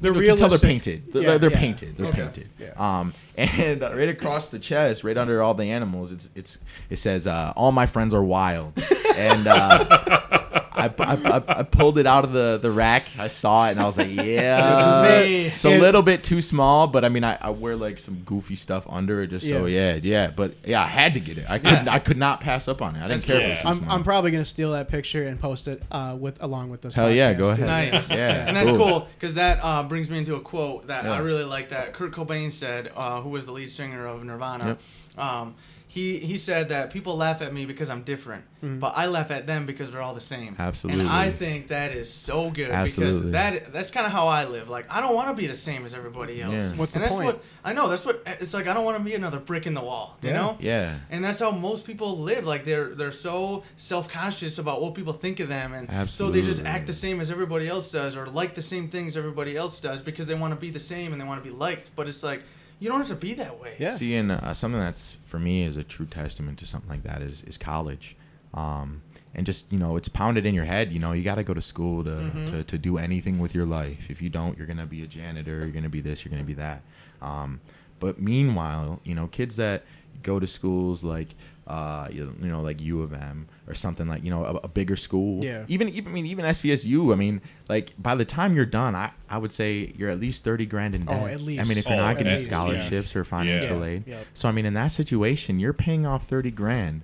[0.02, 1.12] you can tell they're painted.
[1.14, 1.58] They're, Yeah, they're yeah.
[1.60, 1.98] painted.
[1.98, 2.22] They're Okay.
[2.24, 2.50] painted.
[2.60, 2.74] Yeah.
[2.78, 6.58] Um, and uh, right across the chest, right under all the animals, it's it's
[6.90, 8.74] it says, uh, "All my friends are wild,"
[9.16, 13.06] and uh, I, I, I, I pulled it out of the, the rack.
[13.18, 15.54] I saw it and I was like, yeah, This is it.
[15.56, 15.78] it's a Yeah.
[15.78, 19.22] little bit too small, but I mean, I, I wear like some goofy stuff under
[19.22, 20.28] it just so yeah, yeah.
[20.32, 21.46] But yeah, I had to get it.
[21.50, 21.86] I could Yeah.
[21.90, 23.00] I could not pass up on it.
[23.00, 23.92] I didn't That's care if it was too I'm, small.
[23.92, 26.94] I'm probably gonna steal that picture and post it uh, with along with this.
[26.94, 27.66] Hell yeah, go ahead.
[27.66, 28.10] Nice.
[28.10, 28.78] Yeah, and that's cool.
[28.78, 31.12] cool because that uh, brings me into a quote that Yeah.
[31.14, 31.70] I really like.
[31.70, 34.78] That Kurt Cobain said, uh, who was the lead singer of Nirvana.
[35.18, 35.56] Um,
[35.94, 38.80] he he said that people laugh at me because I'm different, Mhm.
[38.80, 40.56] but I laugh at them because they're all the same.
[40.58, 41.02] Absolutely.
[41.02, 43.18] And I think that is so good Absolutely.
[43.24, 44.70] because that that's kind of how I live.
[44.70, 46.54] Like I don't want to be the same as everybody else.
[46.54, 46.72] Yeah.
[46.78, 47.26] What's and the that's point?
[47.26, 48.68] What, I know that's what it's like.
[48.68, 50.18] I don't want to be another brick in the wall.
[50.22, 50.36] You Yeah.
[50.36, 50.58] know.
[50.62, 52.46] Yeah, And that's how most people live.
[52.46, 56.40] Like they're they're so self conscious about what people think of them, and Absolutely.
[56.42, 59.18] so they just act the same as everybody else does, or like the same things
[59.18, 61.54] everybody else does because they want to be the same and they want to be
[61.54, 61.92] liked.
[61.98, 62.44] But it's like
[62.82, 63.76] you don't have to be that way.
[63.80, 63.96] Yeah.
[63.96, 67.22] See, and uh, something that's for me is a true testament to something like that
[67.22, 68.18] is is college,
[68.54, 69.02] um,
[69.34, 70.92] and just you know it's pounded in your head.
[70.92, 72.50] You know, you got to go to school to, Mhm.
[72.50, 74.10] to to do anything with your life.
[74.10, 75.60] If you don't, you're gonna be a janitor.
[75.60, 76.26] You're gonna be this.
[76.26, 76.82] You're gonna be that.
[77.22, 77.62] Um,
[78.00, 79.84] but meanwhile, you know, kids that
[80.24, 81.30] go to schools like.
[81.68, 84.68] Uh, you, you know, like U of M or something like you know a, a
[84.68, 85.46] bigger school.
[85.46, 85.64] Yeah.
[85.68, 87.14] Even even I mean even SVSU.
[87.14, 90.44] I mean, like by the time you're done, I, I would say you're at least
[90.44, 91.16] thirty grand in debt.
[91.22, 91.36] Oh, debt.
[91.36, 91.78] at I mean, least.
[91.78, 93.16] if you're Oh, not getting least, scholarships yes.
[93.16, 93.86] or financial Yeah.
[93.86, 94.08] aid.
[94.08, 94.26] Yep.
[94.34, 97.02] So I mean, in that situation, you're paying off thirty grand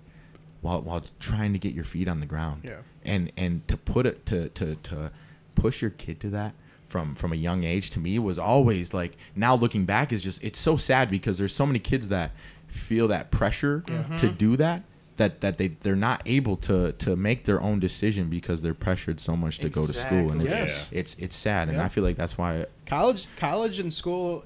[0.62, 2.62] while while trying to get your feet on the ground.
[2.66, 2.80] Yeah.
[3.06, 5.12] And and to put it to to to
[5.56, 6.56] push your kid to that
[6.88, 10.44] from from a young age to me was always like now looking back is just
[10.44, 12.32] it's so sad because there's so many kids that
[12.68, 14.28] feel that pressure to mm-hmm.
[14.36, 14.84] do that
[15.18, 19.20] that that they they're not able to to make their own decision because they're pressured
[19.20, 20.88] so much to go to school and it's Yes.
[20.92, 21.86] it's it's sad and Yeah.
[21.86, 24.46] I feel like that's why College, college, and school.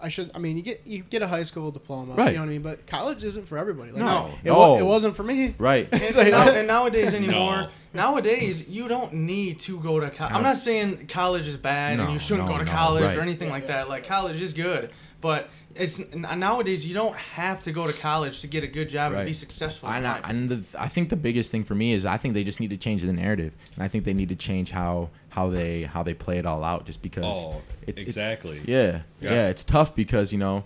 [0.00, 0.30] I should.
[0.34, 2.14] I mean, you get you get a high school diploma.
[2.14, 2.28] Right.
[2.28, 2.62] You know what I mean?
[2.62, 3.90] But college isn't for everybody.
[3.90, 4.78] Like, No, it, wa- no.
[4.78, 5.54] it wasn't for me.
[5.58, 7.68] right And, and now, and nowadays anymore, No.
[7.92, 10.34] nowadays you don't need to go to college.
[10.34, 13.18] I'm not saying college is bad and you shouldn't no, go to no, college right.
[13.18, 13.78] or anything Yeah, like yeah.
[13.78, 13.88] that.
[13.88, 18.46] Like college is good, but it's nowadays you don't have to go to college to
[18.46, 19.20] get a good job Right.
[19.20, 19.88] and be successful.
[19.88, 22.44] And, I, and the, I think the biggest thing for me is I think they
[22.44, 25.48] just need to change the narrative, and I think they need to change how how
[25.50, 26.86] they how they play it all out.
[26.86, 28.58] Just because Oh, it's exactly.
[28.58, 29.30] It's, yeah, Yeah.
[29.32, 30.64] yeah, it's tough because you know.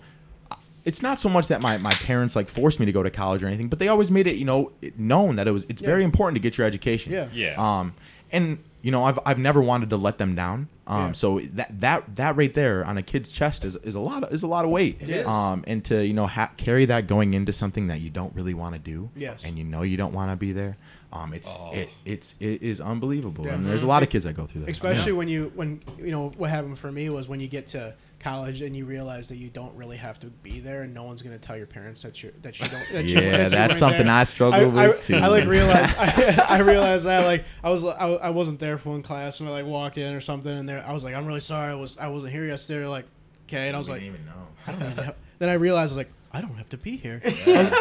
[0.85, 3.43] It's not so much that my, my parents like forced me to go to college
[3.43, 6.01] or anything, but they always made it you know known that it was it's very
[6.01, 7.11] important to get your education.
[7.11, 7.27] Yeah.
[7.33, 7.55] Yeah.
[7.57, 7.93] Um,
[8.31, 10.69] and you know I've I've never wanted to let them down.
[10.85, 11.11] Um, Yeah.
[11.13, 14.31] so that that that right there on a kid's chest is, is a lot of
[14.33, 14.97] is a lot of weight.
[15.01, 15.27] It is.
[15.27, 18.53] Um, and to you know ha- carry that going into something that you don't really
[18.53, 19.09] want to do.
[19.15, 19.43] Yes.
[19.43, 20.77] And you know you don't want to be there.
[21.11, 21.71] Um, it's Oh.
[21.73, 23.45] it it's it is unbelievable.
[23.45, 23.53] Yeah.
[23.55, 24.69] And there's a lot of kids that go through that.
[24.69, 27.93] especially when you when you know what happened for me was when you get to
[28.19, 31.21] college and you realize that you don't really have to be there and no one's
[31.21, 33.71] going to tell your parents that you're that you don't that you, Yeah, that that's
[33.73, 34.15] weren't something there.
[34.15, 35.15] I struggle I, with, too.
[35.15, 38.89] I like realized I, I realized that like I was I, I wasn't there for
[38.89, 41.25] one class and I like walk in or something and there I was like I'm
[41.25, 43.05] really sorry I was I wasn't here yesterday They're like
[43.47, 44.47] okay and I was like even know.
[44.65, 46.97] I don't even have, then I realized I was like I don't have to be
[46.97, 47.73] here I was,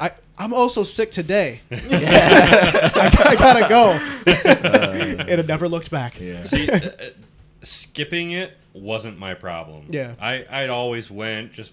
[0.00, 1.60] I, I'm also sick today.
[1.70, 3.92] I, I gotta go.
[5.22, 6.20] and it never looked back.
[6.20, 6.44] Yeah.
[6.44, 6.90] See, uh, uh,
[7.66, 9.86] skipping it wasn't my problem.
[9.90, 10.14] Yeah.
[10.20, 11.72] I I'd always went just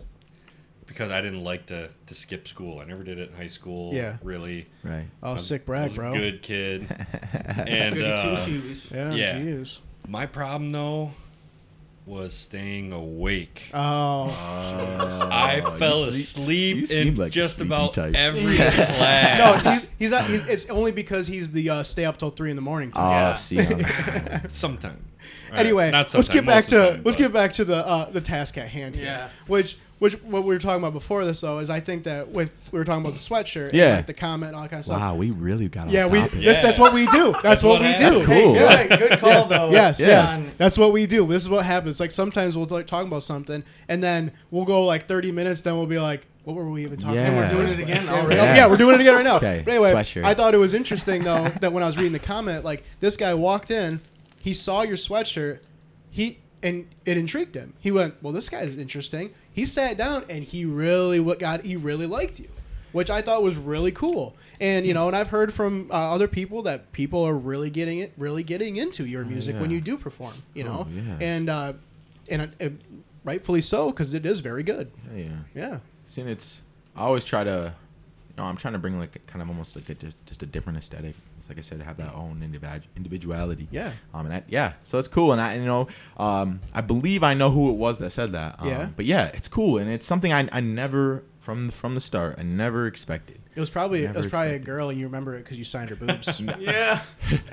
[0.86, 2.80] because I didn't like to to skip school.
[2.80, 3.94] I never did it in high school.
[3.94, 4.18] Yeah.
[4.24, 4.66] Really.
[4.84, 5.06] Right.
[5.22, 6.10] Oh, I was- sick I brag, was bro.
[6.12, 6.82] a good kid.
[7.58, 8.88] and Goody two uh, shoes.
[8.92, 9.40] Yeah, Yeah.
[9.40, 9.80] jeez.
[10.08, 11.12] my problem though
[12.06, 13.64] was staying awake.
[13.74, 14.26] Oh,
[15.32, 18.14] I fell sleep- asleep in like just about type.
[18.14, 19.64] every no, class.
[19.84, 22.58] he's he's, not, he's it's only because he's the uh, stay up till three in
[22.58, 22.92] the morning.
[22.92, 23.02] Type.
[23.02, 23.34] Oh, Yeah.
[23.34, 23.60] see.
[23.60, 24.98] I'm- Sometime.
[24.98, 25.13] All
[25.52, 27.66] right, anyway, let's get back most of the to time, let's but- get back to
[27.66, 28.96] the uh, the task at hand.
[28.96, 29.30] Here, Yeah.
[29.48, 32.52] Which which what we were talking about before this though is I think that with
[32.72, 33.66] we were talking about the sweatshirt.
[33.70, 33.96] And, Yeah.
[33.98, 35.00] like the comment all that kind of stuff.
[35.00, 35.90] wow, we really got.
[35.92, 36.42] Yeah, we topic.
[36.42, 37.32] this, that's what we do.
[37.32, 38.16] That's, That's what, what we happens.
[38.18, 38.26] do.
[38.26, 38.56] That's cool.
[38.56, 38.88] Yeah.
[38.88, 39.72] Good, good call though.
[39.72, 40.08] Yes, Yeah.
[40.08, 40.40] yes.
[40.58, 41.26] That's what we do.
[41.28, 42.00] This is what happens.
[42.02, 45.78] Like sometimes we'll like talk about something and then we'll go like 30 minutes, then
[45.78, 47.30] we'll be like, what were we even talking Yeah.
[47.32, 47.52] about?
[47.52, 48.36] And we're doing it again already.
[48.36, 48.56] Yeah.
[48.56, 49.38] yeah, we're doing it again right now.
[49.38, 50.26] Okay, But anyway, sweatshirt.
[50.26, 53.16] I thought it was interesting though that when I was reading the comment, like this
[53.16, 54.02] guy walked in,
[54.44, 55.60] he saw your sweatshirt,
[56.12, 57.74] he and it intrigued him.
[57.80, 61.78] He went, "Well, this guy's interesting." He sat down and he really what got he
[61.78, 62.50] really liked you,
[62.92, 64.36] which I thought was really cool.
[64.60, 68.00] And you know, and I've heard from uh, other people that people are really getting
[68.00, 69.76] it, really getting into your music when yeah.
[69.76, 70.34] you do perform.
[70.54, 71.18] You know, Oh, yeah.
[71.22, 71.74] and uh,
[72.30, 72.70] and uh,
[73.24, 74.92] rightfully so because it is very good.
[75.16, 75.38] Yeah, yeah.
[75.56, 75.78] Yeah.
[76.08, 76.62] See, and it's
[76.96, 77.74] I always try to,
[78.38, 80.78] know, I'm trying to bring like kind of almost like a just just a different
[80.80, 81.16] aesthetic.
[81.40, 83.68] It's like I said, have that own individu- individuality.
[83.72, 83.92] Yeah.
[84.14, 87.34] Um, and that yeah, so it's cool, and I you know, um, I believe I
[87.34, 88.56] know who it was that said that.
[88.60, 88.90] Um, Yeah.
[88.96, 92.44] But yeah, it's cool, and it's something I I never from from the start I
[92.44, 93.40] never expected.
[93.56, 95.90] It was probably it was probably a girl, and you remember it because you signed
[95.90, 96.42] her boobs.
[96.60, 97.02] Yeah.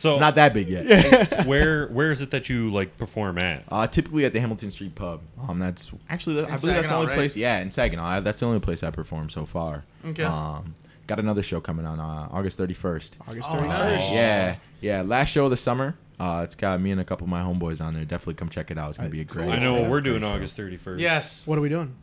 [0.00, 1.44] So Not that big yet.
[1.46, 3.64] where where is it that you like perform at?
[3.70, 5.20] Uh, typically at the Hamilton Street Pub.
[5.46, 7.16] Um, that's actually I believe that's the only right?
[7.16, 7.36] place.
[7.36, 8.02] Yeah, in Saginaw.
[8.02, 9.84] I, that's the only place I performed so far.
[10.06, 10.22] Okay.
[10.22, 10.74] Um,
[11.06, 13.10] got another show coming on uh, August 31st.
[13.28, 13.96] August Oh, thirty nice.
[14.04, 14.10] first.
[14.12, 14.14] Oh.
[14.14, 15.02] Yeah, yeah.
[15.02, 15.96] Last show of the summer.
[16.18, 18.04] Uh, it's got me and a couple of my homeboys on there.
[18.06, 18.88] Definitely come check it out.
[18.88, 19.50] It's gonna I- be a great.
[19.50, 19.82] I know Yeah.
[19.82, 20.24] what we're doing.
[20.24, 20.98] August 31st.
[20.98, 21.42] Yes.
[21.44, 21.94] What are we doing?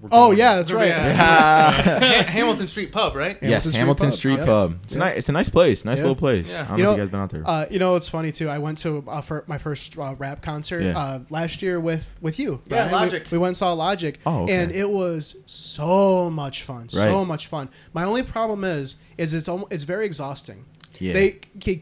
[0.00, 0.88] We're Oh yeah, that's right.
[0.88, 2.22] Yeah.
[2.22, 3.38] Hamilton Street Pub, right?
[3.40, 4.72] yes, Hamilton Hamilton Street Street Pub.
[4.72, 4.80] Pub.
[4.84, 4.98] It's Yeah.
[4.98, 5.18] a nice.
[5.18, 5.84] It's a nice place.
[5.84, 6.02] Nice Yeah.
[6.02, 6.50] little place.
[6.50, 6.62] Yeah.
[6.62, 7.42] I don't You know know, if you guys been out there.
[7.48, 8.48] Uh, you know, it's funny too.
[8.48, 10.98] I went to uh, for my first uh, rap concert Yeah.
[10.98, 12.60] uh, last year with with you.
[12.66, 12.92] Yeah, Brian.
[12.92, 13.22] Logic.
[13.30, 14.54] We, we went and saw Logic, Oh, okay.
[14.54, 16.88] and it was so much fun.
[16.90, 17.26] So Right.
[17.26, 17.68] much fun.
[17.92, 20.64] My only problem is, is it's almost, it's very exhausting.
[20.98, 21.12] Yeah.
[21.14, 21.40] They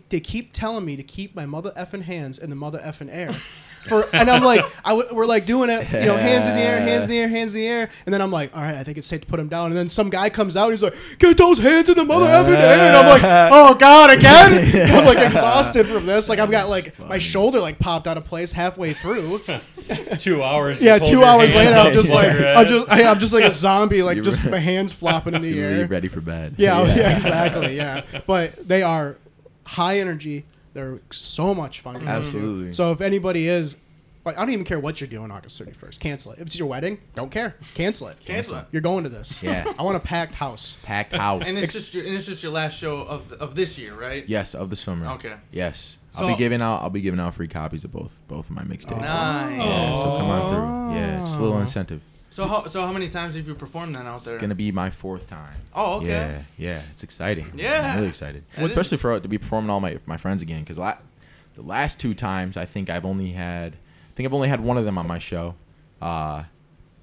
[0.09, 3.35] they keep telling me to keep my mother effing hands in the mother effing air.
[3.89, 6.61] For, and I'm like, I w- we're like doing it, you know, hands in the
[6.61, 8.77] air, hands in the air, hands in the air, and then I'm like, all right,
[8.77, 9.67] I think it's safe to put him down.
[9.71, 12.57] And then some guy comes out, he's like, get those hands in the mother effing
[12.57, 14.93] air, and I'm like, oh god, again?
[14.95, 16.29] I'm like exhausted from this.
[16.29, 19.41] Like I've got like my shoulder like popped out of place halfway through.
[20.19, 20.81] Two hours.
[20.81, 24.03] yeah, two hours later, I'm just like, I'm just, I, I'm just like a zombie,
[24.03, 25.87] like just my hands flopping in the air.
[25.89, 26.55] ready for bed.
[26.59, 27.77] Oh, yeah, yeah, exactly.
[27.77, 29.17] Yeah, but they are
[29.65, 30.45] high energy.
[30.75, 31.95] They're so much fun.
[31.95, 32.13] to go to.
[32.13, 32.73] Absolutely.
[32.73, 33.77] So if anybody is,
[34.25, 35.99] like, I don't even care what you're doing August 31st.
[35.99, 36.39] Cancel it.
[36.39, 37.57] If it's your wedding, don't care.
[37.75, 38.17] Cancel it.
[38.25, 38.67] Cancel it.
[38.73, 39.43] You're going to this.
[39.43, 39.71] Yeah.
[39.79, 40.77] I want a packed house.
[40.83, 41.43] Packed house.
[41.45, 43.95] And it's Ex- just your, and it's just your last show of of this year,
[43.95, 44.27] right?
[44.29, 45.07] yes, of the summer.
[45.15, 45.35] Okay.
[45.51, 45.99] Yes.
[46.11, 46.83] So- I'll be giving out.
[46.83, 49.01] I'll be giving out free copies of both both of my mixtapes.
[49.01, 49.59] Nice.
[49.59, 50.97] Yeah, so come on through.
[50.97, 52.01] Yeah, just a little incentive.
[52.33, 54.37] So how so how many times have you performed then out there?
[54.37, 55.55] It's gonna be my fourth time.
[55.75, 56.07] Oh, okay.
[56.09, 57.53] Yeah, yeah, it's exciting.
[57.55, 57.91] Yeah.
[57.91, 58.45] I'm really excited.
[58.57, 60.97] That especially for to be performing all my my friends again because la-
[61.57, 64.79] the last two times I think I've only had I think I've only had one
[64.79, 65.55] of them on my show,
[66.01, 66.45] uh,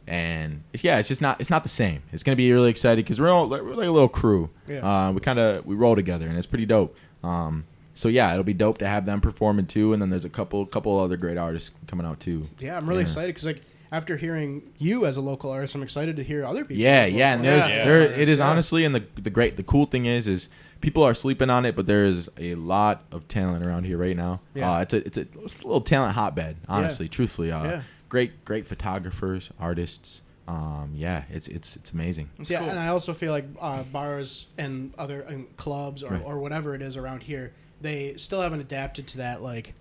[0.07, 2.01] and it's, yeah, it's just not it's not the same.
[2.11, 4.49] It's gonna be really exciting because we're all we're like a little crew.
[4.67, 4.79] Yeah.
[4.79, 6.95] Uh, we kind of we roll together and it's pretty dope.
[7.23, 10.29] Um, so yeah, it'll be dope to have them performing too, and then there's a
[10.29, 12.47] couple couple other great artists coming out too.
[12.59, 13.07] Yeah, I'm really Yeah.
[13.07, 16.63] excited because like after hearing you as a local artist, I'm excited to hear other
[16.63, 16.81] people.
[16.81, 17.85] Yeah, yeah, and there's Yeah.
[17.85, 18.49] there artists, it is yeah.
[18.49, 20.49] honestly, and the the great the cool thing is is
[20.81, 24.15] people are sleeping on it, but there is a lot of talent around here right
[24.15, 24.41] now.
[24.53, 24.71] Yeah.
[24.77, 27.51] Uh, it's a it's a, it's a little talent hotbed, honestly, truthfully.
[27.51, 27.81] Uh, Yeah.
[28.09, 30.21] Great great photographers, artists.
[30.47, 32.29] Um, yeah, it's it's it's amazing.
[32.39, 32.69] It's yeah, cool.
[32.69, 36.23] and I also feel like uh, bars and other um, clubs or, Right.
[36.25, 39.73] or whatever it is around here, they still haven't adapted to that like l-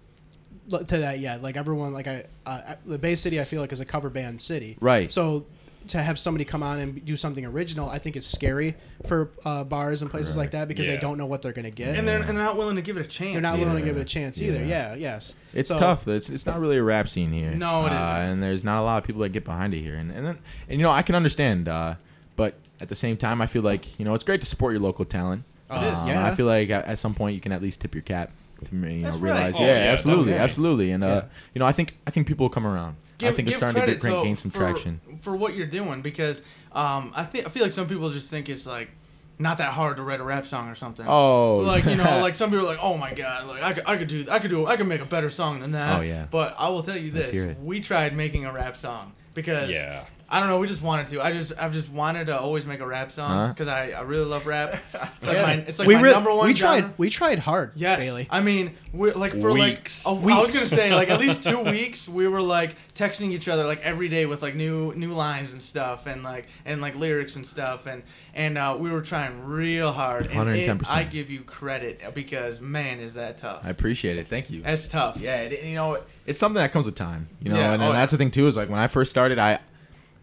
[0.70, 1.42] to that yet.
[1.42, 4.40] Like everyone, like I, uh, the Bay City, I feel like is a cover band
[4.42, 4.76] city.
[4.81, 5.11] Right.
[5.12, 5.46] So
[5.88, 8.74] to have somebody come on and do something original, I think it's scary
[9.07, 10.96] for uh, bars and places like that because Yeah.
[10.96, 11.96] they don't know what they're gonna get.
[11.96, 13.33] and they're, and they're not willing to give it a chance.
[13.33, 14.59] they're not willing to give it a chance either.
[14.59, 14.90] Yeah.
[14.90, 14.94] Yeah.
[14.96, 15.35] Yes.
[15.54, 16.07] It's So- tough.
[16.07, 17.52] It's it's not really a rap scene here.
[17.52, 17.96] No, it uh, isn't.
[18.33, 19.94] And there's not a lot of people that get behind it here.
[19.94, 21.94] And and then, and you know I can understand, uh,
[22.37, 24.83] but at the same time I feel like you know it's great to support your
[24.83, 25.44] local talent.
[25.70, 25.94] It is.
[25.98, 26.26] Um, Yeah.
[26.26, 28.31] I feel like at, at some point you can at least tip your cap
[28.66, 29.23] to you know That's right.
[29.23, 29.55] realize.
[29.57, 30.44] Oh, Yeah, yeah, absolutely, definitely.
[30.44, 30.90] absolutely.
[30.92, 31.25] And uh, Yeah.
[31.55, 32.97] you know I think I think people will come around.
[33.21, 35.01] I think it's starting to get, credit, gain though, some for- traction.
[35.23, 36.40] for what you're doing because
[36.73, 38.90] um, I think I feel like some people just think it's like
[39.40, 41.05] not that hard to write a rap song or something.
[41.09, 43.85] Oh, like you know, like some people are like, "Oh my god, like I could,
[43.87, 46.03] I could do, I could do, I could make a better song than that." Oh,
[46.03, 46.27] yeah.
[46.31, 47.59] But I will tell you Let's this: hear it.
[47.61, 50.05] we tried making a rap song because Yeah.
[50.31, 51.23] I don't know, we just wanted to.
[51.23, 53.49] I just, I've just wanted to always make a rap song Huh?
[53.49, 54.75] because I, I really love rap.
[55.21, 55.43] It's like Yeah.
[55.43, 56.47] my, it's like we my re- number one.
[56.47, 56.81] We tried.
[56.81, 56.95] genre.
[56.99, 57.73] We tried hard.
[57.77, 58.27] Yes, Bailey.
[58.31, 60.07] I mean, we're like for like Weeks.
[60.07, 62.07] like a, I was gonna say like at least two weeks.
[62.09, 65.61] We were like texting each other like every day with like new new lines and
[65.62, 68.03] stuff and like and like lyrics and stuff and
[68.35, 70.29] and uh, we were trying real hard.
[70.29, 70.88] 110%.
[70.88, 73.62] I give you credit because man, is that tough.
[73.64, 74.29] I appreciate it.
[74.29, 74.62] Thank you.
[74.62, 75.17] That's tough.
[75.17, 77.29] Yeah, it, you know, it's something that comes with time.
[77.43, 78.17] You know, Yeah, and, oh, and that's yeah.
[78.19, 78.47] the thing too.
[78.47, 79.59] Is like when I first started, I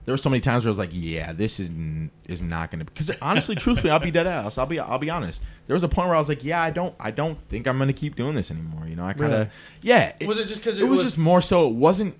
[0.06, 2.72] there were so many times where I was like, yeah, this is n- is not
[2.72, 2.86] gonna.
[2.86, 4.58] Because honestly, truthfully, I'll be dead ass.
[4.58, 5.42] I'll be I'll be honest.
[5.68, 7.78] There was a point where I was like, yeah, I don't I don't think I'm
[7.80, 8.88] gonna keep doing this anymore.
[8.88, 9.50] You know, I kind of Really?
[9.82, 10.14] yeah.
[10.28, 11.68] Was it just 'cause it, it was, was- just more so?
[11.68, 12.16] It wasn't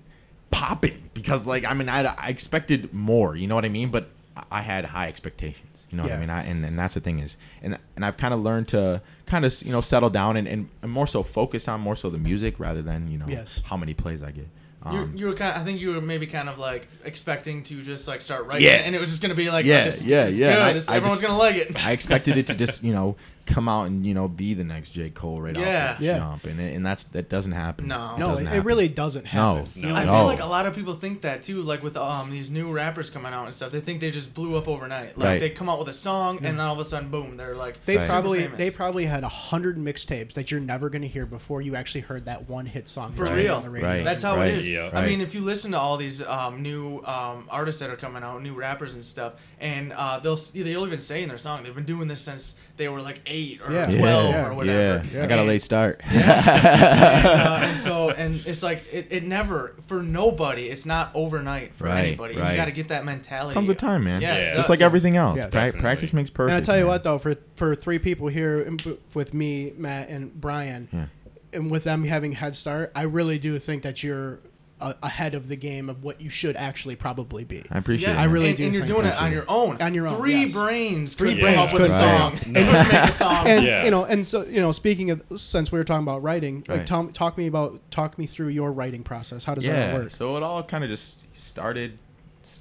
[0.50, 3.36] popping because like I mean I, I expected more.
[3.36, 3.90] You know what I mean?
[3.90, 5.84] But I- I had high expectations.
[5.90, 6.16] You know what Yeah.
[6.16, 6.30] I mean?
[6.30, 9.44] I, and and that's the thing is, and and I've kind of learned to kind
[9.44, 12.18] of you know settle down and, and, and more so focus on more so the
[12.18, 13.60] music rather than you know Yes.
[13.66, 14.48] how many plays I get.
[14.92, 15.56] You, Um, you were kind.
[15.56, 18.66] Of, I think you were maybe kind of like expecting to just like start writing,
[18.66, 18.74] Yeah.
[18.84, 20.62] and it was just gonna be like, Yeah, oh, this, yeah, yeah, Good.
[20.62, 21.84] I- This- I everyone's just- gonna like it.
[21.86, 24.90] I expected it to just you know come out and you know be the next
[24.90, 25.92] J Cole right Yeah.
[25.92, 26.18] off the Yeah.
[26.18, 27.88] jump, and it, and that's that doesn't happen.
[27.88, 28.16] No.
[28.16, 28.66] no, doesn't it, it happen.
[28.66, 29.68] really doesn't happen.
[29.74, 29.80] No.
[29.80, 30.12] You know, I No.
[30.12, 33.08] feel like a lot of people think that too, like with um these new rappers
[33.10, 33.72] coming out and stuff.
[33.72, 35.16] They think they just blew up overnight.
[35.16, 35.40] Like Right.
[35.40, 37.84] they come out with a song and then all of a sudden, boom, they're like
[37.86, 38.08] They Right.
[38.08, 38.58] probably super famous.
[38.58, 42.00] they probably had a hundred mixtapes that you're never going to hear before you actually
[42.02, 43.54] heard that one hit song For that's real.
[43.54, 43.88] on the radio.
[43.88, 44.04] Right.
[44.04, 44.50] That's how Right.
[44.50, 44.68] it is.
[44.68, 44.90] Yeah.
[44.92, 48.22] I mean, if you listen to all these um, new um, artists that are coming
[48.22, 51.74] out, new rappers and stuff, and uh, they'll they'll even say in their song they've
[51.74, 53.86] been doing this since they were like eight or Yeah.
[53.86, 54.46] twelve Yeah.
[54.48, 55.06] or whatever.
[55.12, 56.00] Yeah, I got a late start.
[56.10, 60.68] and, uh, and so and it's like it, it never for nobody.
[60.68, 62.34] It's not overnight for Right, anybody.
[62.34, 63.54] You got to get that mentality.
[63.54, 64.20] Comes with time, man.
[64.20, 64.44] Yeah, it Yeah.
[64.54, 64.70] Just does.
[64.70, 65.38] like everything else.
[65.38, 66.54] Yeah, Pra- practice makes perfect.
[66.54, 66.92] And I tell you man.
[66.92, 68.70] what, though, for for three people here
[69.14, 71.06] with me, Matt, and Brian, Yeah.
[71.52, 74.38] and with them having head start, I really do think that you're
[74.80, 77.64] uh, ahead of the game of what you should actually probably be.
[77.70, 78.20] I appreciate Yeah, it.
[78.20, 79.80] I really and, do and you're doing it on your own.
[79.80, 80.52] On your own, Three yes.
[80.52, 81.14] brains.
[81.14, 82.32] Three could brains come up with couldn't a song.
[82.32, 82.42] Right.
[82.42, 83.46] Couldn't make a song.
[83.48, 83.84] And Yeah.
[83.84, 86.78] you know, and so you know, speaking of since we were talking about writing, like
[86.78, 86.86] Right.
[86.86, 89.44] talk, talk me about talk me through your writing process.
[89.44, 89.92] How does that yeah.
[89.94, 90.10] all work?
[90.10, 91.98] So it all kind of just started.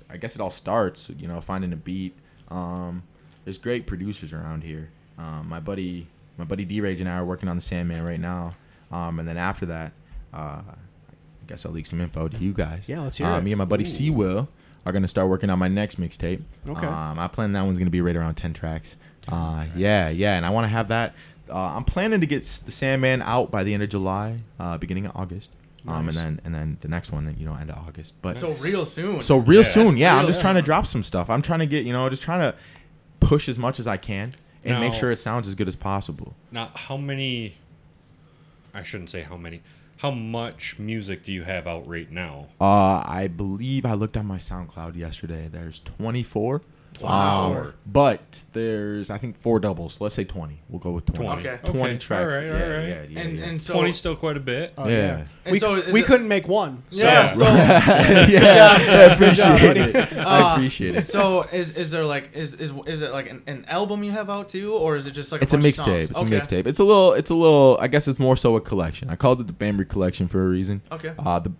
[0.09, 2.15] I guess it all starts, you know, finding a beat.
[2.49, 3.03] Um,
[3.43, 4.89] there's great producers around here.
[5.17, 8.19] Um, my buddy, my buddy D Rage and I are working on the Sandman right
[8.19, 8.55] now.
[8.91, 9.91] Um, and then after that,
[10.33, 10.61] uh,
[11.45, 12.89] I guess I'll leak some info to you guys.
[12.89, 13.43] Yeah, let's hear uh, it.
[13.43, 13.87] Me and my buddy Ooh.
[13.87, 14.47] C Will
[14.85, 16.41] are gonna start working on my next mixtape.
[16.67, 16.87] Okay.
[16.87, 18.95] Um, I plan that one's gonna be right around ten tracks.
[19.27, 21.13] Uh, yeah, yeah, and I want to have that.
[21.49, 25.05] Uh, I'm planning to get the Sandman out by the end of July, uh, beginning
[25.05, 25.51] of August.
[25.87, 26.15] Um, Nice.
[26.15, 28.15] and then and then the next one, you know, end of August.
[28.23, 29.21] But So real soon.
[29.21, 29.67] so real Yeah.
[29.67, 30.13] soon, yeah.
[30.13, 31.29] I'm Real just trying to drop some stuff.
[31.29, 32.57] I'm trying to get, you know, just trying to
[33.19, 36.33] push as much as I can and make sure it sounds as good as possible.
[36.51, 37.57] Now, how many?
[38.73, 39.61] I shouldn't say how many.
[39.97, 42.47] How much music do you have out right now?
[42.59, 45.47] Uh, I believe I looked on my SoundCloud yesterday.
[45.49, 46.61] There's 24.
[46.99, 47.57] 24.
[47.67, 50.01] Um, but there's I think four doubles.
[50.01, 50.61] Let's say 20.
[50.69, 51.23] We'll go with 20.
[51.43, 51.47] 20.
[51.47, 51.59] Okay.
[51.71, 52.33] 20 Okay, tracks.
[52.35, 52.87] all right, yeah, all right.
[52.87, 53.45] yeah, yeah, and yeah.
[53.45, 54.73] and so Twenty still quite a bit.
[54.77, 55.25] Oh, Yeah.
[55.45, 56.83] And we, so is we it- couldn't make one.
[56.89, 57.03] So.
[57.05, 57.33] yeah.
[57.33, 57.43] So,
[58.33, 59.95] yeah, I appreciate it.
[60.17, 61.07] Uh, I appreciate it.
[61.07, 64.29] So is is there like is is is it like an, an album you have
[64.29, 65.87] out too, or is it just like It's a bunch of songs?
[65.89, 66.09] mixtape.
[66.09, 66.35] It's okay.
[66.35, 66.67] a mixtape.
[66.67, 67.13] It's a little.
[67.13, 67.77] It's a little.
[67.79, 69.09] I guess it's more so a collection.
[69.09, 70.81] I called it the Bamry Collection for a reason.
[70.91, 71.13] Okay.
[71.19, 71.51] Uh, the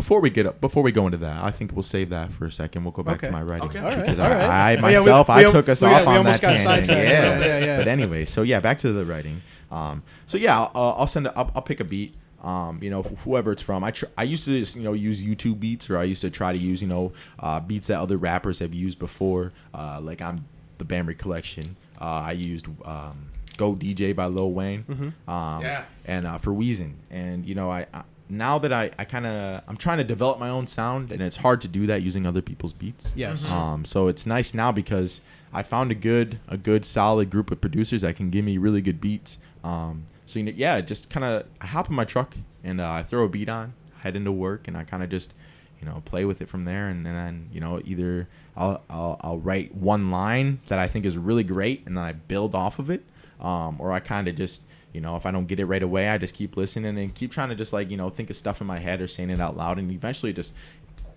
[0.00, 2.46] before we get up, before we go into that, I think we'll save that for
[2.46, 2.84] a second.
[2.84, 3.26] We'll go back Okay.
[3.26, 3.78] to my writing Okay.
[3.80, 4.32] All right, because all I.
[4.32, 6.56] I yeah, we- myself, we I al- took us we- off we on that got
[6.56, 6.88] tangent.
[6.88, 7.04] Yeah.
[7.04, 7.76] Yeah, yeah, yeah.
[7.78, 9.42] But anyway, so yeah, back to the writing.
[9.70, 11.26] Um, so yeah, I'll, I'll send.
[11.26, 12.14] A, I'll, I'll pick a beat.
[12.42, 13.84] um, you know, whoever it's from.
[13.84, 16.30] I tr- I used to just, you know use YouTube beats, or I used to
[16.30, 19.52] try to use you know uh, beats that other rappers have used before.
[19.74, 20.44] Uh, like I'm
[20.78, 21.76] the Bamry Collection.
[22.00, 23.26] Uh, I used um,
[23.58, 24.84] Go DJ by Lil Wayne.
[25.28, 25.84] Um, Yeah.
[26.06, 27.86] And uh, for Weezing, and you know I.
[27.92, 31.20] I now that I, I kind of I'm trying to develop my own sound and
[31.20, 33.12] it's hard to do that using other people's beats.
[33.14, 33.44] Yes.
[33.44, 33.52] Mm-hmm.
[33.52, 35.20] Um, so it's nice now because
[35.52, 38.80] I found a good a good solid group of producers that can give me really
[38.80, 39.38] good beats.
[39.64, 42.90] Um, so you know, yeah, just kind of I hop in my truck and uh,
[42.90, 45.34] I throw a beat on, head into work, and I kind of just
[45.80, 46.88] you know play with it from there.
[46.88, 51.18] And, then you know either I'll, I'll I'll write one line that I think is
[51.18, 53.04] really great, and then I build off of it,
[53.40, 54.62] um, or I kind of just
[54.92, 57.30] you know if I don't get it right away, I just keep listening and keep
[57.32, 59.40] trying to just like you know think of stuff in my head or saying it
[59.40, 60.52] out loud, and eventually just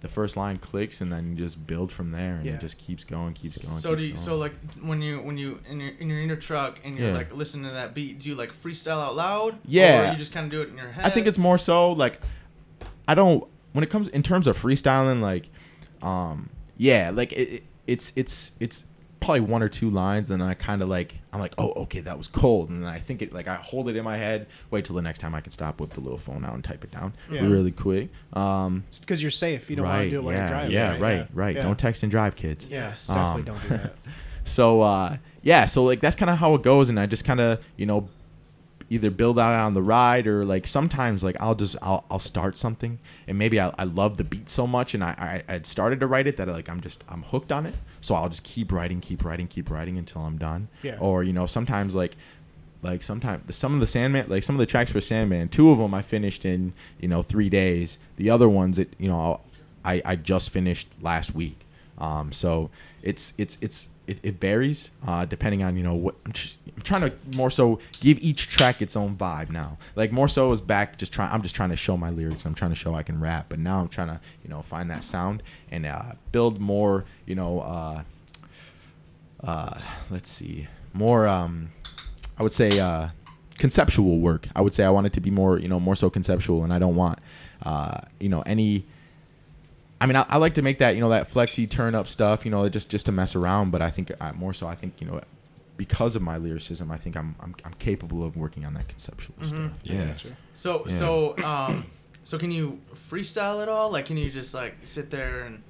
[0.02, 2.56] the first line clicks and then you just build from there and Yeah.
[2.56, 4.26] it just keeps going keeps going So keeps do you, going.
[4.26, 4.52] so like
[4.82, 7.14] when you when you in your in your inner truck and you're Yeah.
[7.16, 9.60] like listening to that beat, do you like freestyle out loud?
[9.66, 10.10] Yeah.
[10.10, 11.06] Or you just kind of do it in your head.
[11.06, 12.20] I think it's more so like
[13.08, 15.48] I don't when it comes in terms of freestyling like
[16.02, 18.84] um yeah like it, it, it's it's it's
[19.24, 22.18] probably one or two lines and I kind of like I'm like oh okay that
[22.18, 24.86] was cold and then I think it like I hold it in my head wait
[24.86, 26.92] till the next time I can stop whip the little phone out and type it
[26.92, 27.42] down Yeah.
[27.48, 29.70] really quick um because you're safe.
[29.70, 30.72] You don't want to do it while yeah you're driving.
[30.72, 31.64] yeah right, right right, Yeah.
[31.64, 33.08] don't text and drive kids Yes.
[33.08, 33.96] Definitely Um, don't do that.
[34.46, 37.40] so uh yeah so like that's kind of how it goes and i just kind
[37.40, 38.10] of you know
[38.90, 42.58] either build out on the ride or like sometimes like i'll just i'll, I'll start
[42.58, 46.00] something and maybe I, I love the beat so much and I, I i'd started
[46.02, 48.72] to write it that like i'm just i'm hooked on it so i'll just keep
[48.72, 50.98] writing keep writing keep writing until i'm done Yeah.
[51.00, 52.16] or you know sometimes like
[52.82, 55.78] like sometimes some of the Sandman, like some of the tracks for Sandman, two of
[55.78, 57.98] them I finished in you know three days.
[58.18, 59.40] The other ones, it you know,
[59.86, 61.66] I I just finished last week.
[61.98, 62.70] Um, so
[63.02, 66.82] it's it's it's it, it varies uh, depending on you know what I'm, just, I'm
[66.82, 69.78] trying to more so give each track its own vibe now.
[69.96, 71.32] Like more so is back just trying.
[71.32, 72.46] I'm just trying to show my lyrics.
[72.46, 73.48] I'm trying to show I can rap.
[73.50, 77.36] But now I'm trying to you know find that sound and uh, build more you
[77.36, 77.60] know.
[77.62, 78.04] Uh,
[79.44, 79.78] uh,
[80.10, 81.70] let's see, more, um,
[82.38, 83.10] I would say, uh,
[83.58, 84.48] conceptual work.
[84.56, 86.74] I would say I want it to be more, you know, more so conceptual, and
[86.74, 87.20] I don't want,
[87.64, 88.86] uh, you know, any.
[90.04, 92.44] I mean, I, I like to make that, you know, that flexy turn up stuff,
[92.46, 93.72] you know, just just to mess around.
[93.72, 95.22] But I think uh, more so, I think, you know,
[95.78, 99.36] because of my lyricism, I think I'm I'm, I'm capable of working on that conceptual
[99.42, 99.74] Mhm.
[99.74, 99.80] stuff.
[99.84, 100.14] Yeah.
[100.56, 101.00] So Yeah.
[101.00, 101.86] so um
[102.26, 102.80] so can you
[103.10, 103.92] freestyle at all?
[103.92, 105.64] Like can you just like sit there and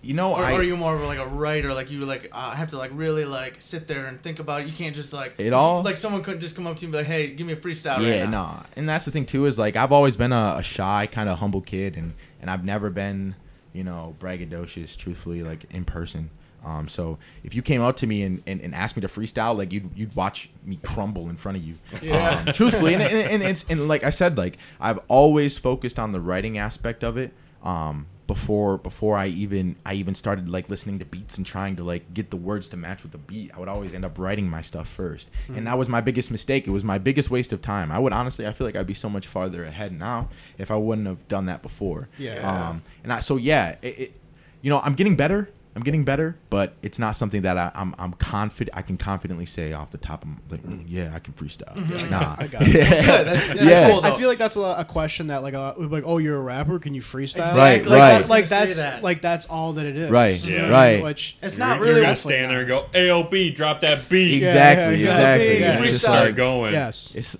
[0.00, 1.74] You know, or, I, or are you more of like a writer?
[1.74, 4.66] Like you like uh, have to like really like sit there and think about it.
[4.68, 6.92] You can't just like It all- like someone couldn't just come up to you and
[6.92, 8.00] be like, hey, give me a freestyle.
[8.00, 8.52] yeah, right now.
[8.60, 11.28] no, and that's the thing too is like I've always been a, a shy kind
[11.28, 13.34] of humble kid, and and I've never been,
[13.72, 14.96] you know, braggadocious.
[14.96, 16.30] Truthfully, like in person.
[16.64, 19.56] Um, so if you came up to me and, and, and asked me to freestyle,
[19.56, 21.74] like you'd you'd watch me crumble in front of you.
[22.02, 22.42] Yeah.
[22.46, 26.12] Um, truthfully, and, and, and it's and like I said, like I've always focused on
[26.12, 27.32] the writing aspect of it.
[27.62, 31.82] Um, before before I even I even started like listening to beats and trying to
[31.82, 34.48] like get the words to match with the beat, I would always end up writing
[34.48, 36.68] my stuff first, and that was my biggest mistake.
[36.68, 37.90] It was my biggest waste of time.
[37.90, 40.76] I would honestly, I feel like I'd be so much farther ahead now if I
[40.76, 42.08] wouldn't have done that before.
[42.18, 42.68] Yeah.
[42.68, 44.20] Um, and I, so yeah, it, it,
[44.60, 45.50] you know, I'm getting better.
[45.78, 49.46] I'm getting better, but it's not something that I, I'm I'm confident I can confidently
[49.46, 51.76] say off the top of like "Mm, yeah I can freestyle.
[52.10, 52.68] Nah, I got it.
[52.74, 52.82] Yeah.
[52.82, 53.24] That's.
[53.24, 53.88] That's- that's yeah.
[53.90, 56.36] cool, I feel like that's a, lot- a question that like a like oh you're
[56.36, 58.18] a rapper can you freestyle Right, like, right.
[58.22, 59.02] that- like I was gonna that's that.
[59.04, 60.68] like that's all that it is Right, Yeah.
[60.68, 61.00] right.
[61.00, 64.04] which It's You're- not you're really gonna definitely stand there and go, "AOB, drop that
[64.10, 65.60] beat." Exactly, yeah, exactly.
[65.60, 65.70] yeah.
[65.74, 66.72] It's Just just start like going.
[66.72, 67.36] yes it's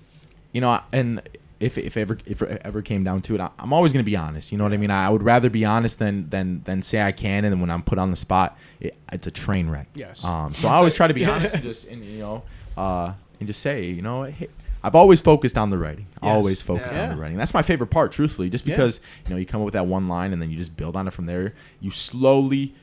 [0.53, 1.21] you know and
[1.59, 4.09] if if ever if it ever came down to it I, i'm always going to
[4.09, 6.81] be honest you know what i mean i would rather be honest than than than
[6.81, 9.69] say i can and then when i'm put on the spot it, it's a train
[9.69, 10.23] wreck Yes.
[10.23, 12.43] um so i always try to be honest and just and you know
[12.77, 14.47] uh and just say you know hey,
[14.81, 16.05] I've always focused on the writing.
[16.09, 16.19] Yes.
[16.23, 17.03] Always focused Yeah.
[17.03, 17.35] on the writing.
[17.35, 18.49] That's my favorite part, truthfully.
[18.49, 18.75] Just Yeah.
[18.77, 20.95] because you know you come up with that one line and then you just build
[20.95, 21.53] on it from there.
[21.81, 22.73] You slowly,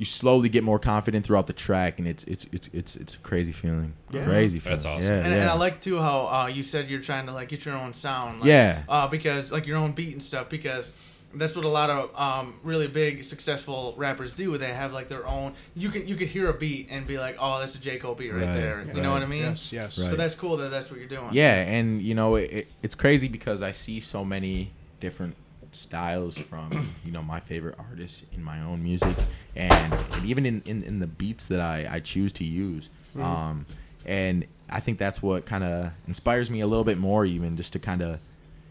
[0.00, 3.18] you slowly get more confident throughout the track, and it's it's it's it's it's a
[3.18, 3.92] crazy feeling.
[4.10, 4.24] Yeah.
[4.24, 4.76] Crazy feeling.
[4.78, 5.04] That's awesome.
[5.04, 5.42] Yeah, And, yeah.
[5.42, 7.92] and I like too how uh, you said you're trying to like get your own
[7.92, 8.40] sound.
[8.40, 8.82] Like, Yeah.
[8.88, 10.48] Uh, because like your own beat and stuff.
[10.48, 10.88] Because
[11.34, 14.56] that's what a lot of um, really big successful rappers do.
[14.56, 15.52] They have like their own.
[15.76, 18.14] You can you could hear a beat and be like, oh, that's a J Cole
[18.14, 18.86] beat right, Right, there.
[18.94, 19.42] You know what I mean?
[19.42, 20.08] yes yes Right.
[20.08, 21.28] So that's cool that that's what you're doing.
[21.32, 25.36] Yeah, and you know it, it, it's crazy because I see so many different
[25.72, 29.16] styles from you know my favorite artists in my own music,
[29.56, 32.88] and, and even in, in, in the beats that I, I choose to use.
[33.18, 33.66] Um,
[34.06, 37.72] and I think that's what kind of inspires me a little bit more, even just
[37.74, 38.20] to kind of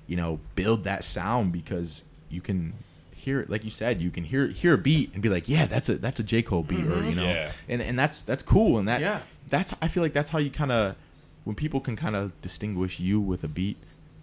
[0.07, 2.73] you know build that sound because you can
[3.11, 5.65] hear it like you said you can hear hear a beat and be like yeah
[5.65, 7.51] that's a that's a J Cole beat or you know Yeah.
[7.67, 9.21] and and that's that's cool and that Yeah.
[9.49, 10.95] that's I feel like that's how you kind of
[11.43, 13.77] when people can kind of distinguish you with a beat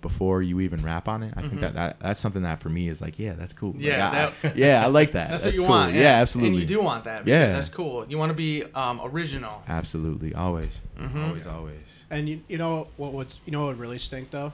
[0.09, 1.35] before you even rap on it.
[1.37, 3.73] I think that, that that's something that for me is like, yeah, that's cool.
[3.73, 3.87] Like, Mm-hmm.
[3.87, 5.31] Yeah, I- I- yeah, I like that.
[5.31, 5.69] That's, That's, what you cool.
[5.71, 5.95] want.
[5.95, 6.61] Yeah, absolutely.
[6.61, 7.25] And you do want that.
[7.25, 7.53] Because Yeah.
[7.53, 8.07] That's cool.
[8.09, 9.63] You want to be um, original.
[9.69, 11.27] Absolutely, always, Mhm.
[11.27, 11.77] always, always.
[12.11, 14.53] And you, you know what would you know what would really stink though?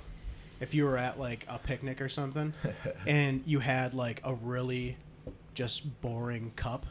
[0.60, 2.54] If you were at like a picnic or something
[3.06, 4.96] and you had like a really
[5.54, 6.86] just boring cup.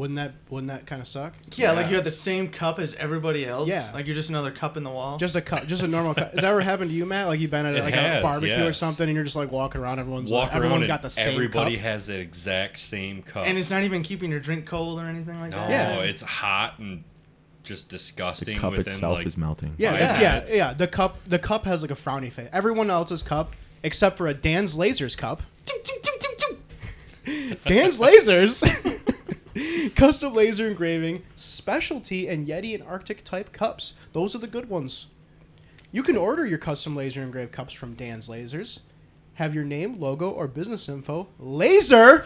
[0.00, 1.34] Wouldn't that wouldn't that kind of suck?
[1.56, 3.68] Yeah, like you have the same cup as everybody else.
[3.68, 3.90] Yeah.
[3.92, 5.18] Like you're just another cup in the wall.
[5.18, 6.32] Just a cup, just a normal cup.
[6.32, 7.26] Has that ever happened to you, Matt?
[7.26, 8.78] Like you've been at It like has, a barbecue or yes.
[8.78, 9.98] something, and you're just like walking around.
[9.98, 11.82] Everyone's Walk like, around everyone's and got the same everybody cup.
[11.82, 13.46] has the exact same cup.
[13.46, 15.68] and it's not even keeping your drink cold or anything like no, that.
[15.70, 15.96] Yeah.
[16.00, 17.04] it's hot and
[17.62, 18.54] just disgusting.
[18.54, 19.74] The cup within, itself like, is melting.
[19.76, 20.56] Yeah, five that- yeah, minutes.
[20.56, 20.72] yeah.
[20.72, 22.48] The cup, the cup has like a frowny face.
[22.54, 25.42] Everyone else's cup, except for a Danz Lazers cup.
[27.66, 28.62] Danz Lazers,
[29.96, 33.94] custom laser engraving, specialty, and Yeti and RTIC type cups.
[34.12, 35.06] Those are the good ones.
[35.92, 38.80] You can order your custom laser engraved cups from Danz Lazers.
[39.34, 41.28] Have your name, logo, or business info.
[41.38, 42.24] Laser.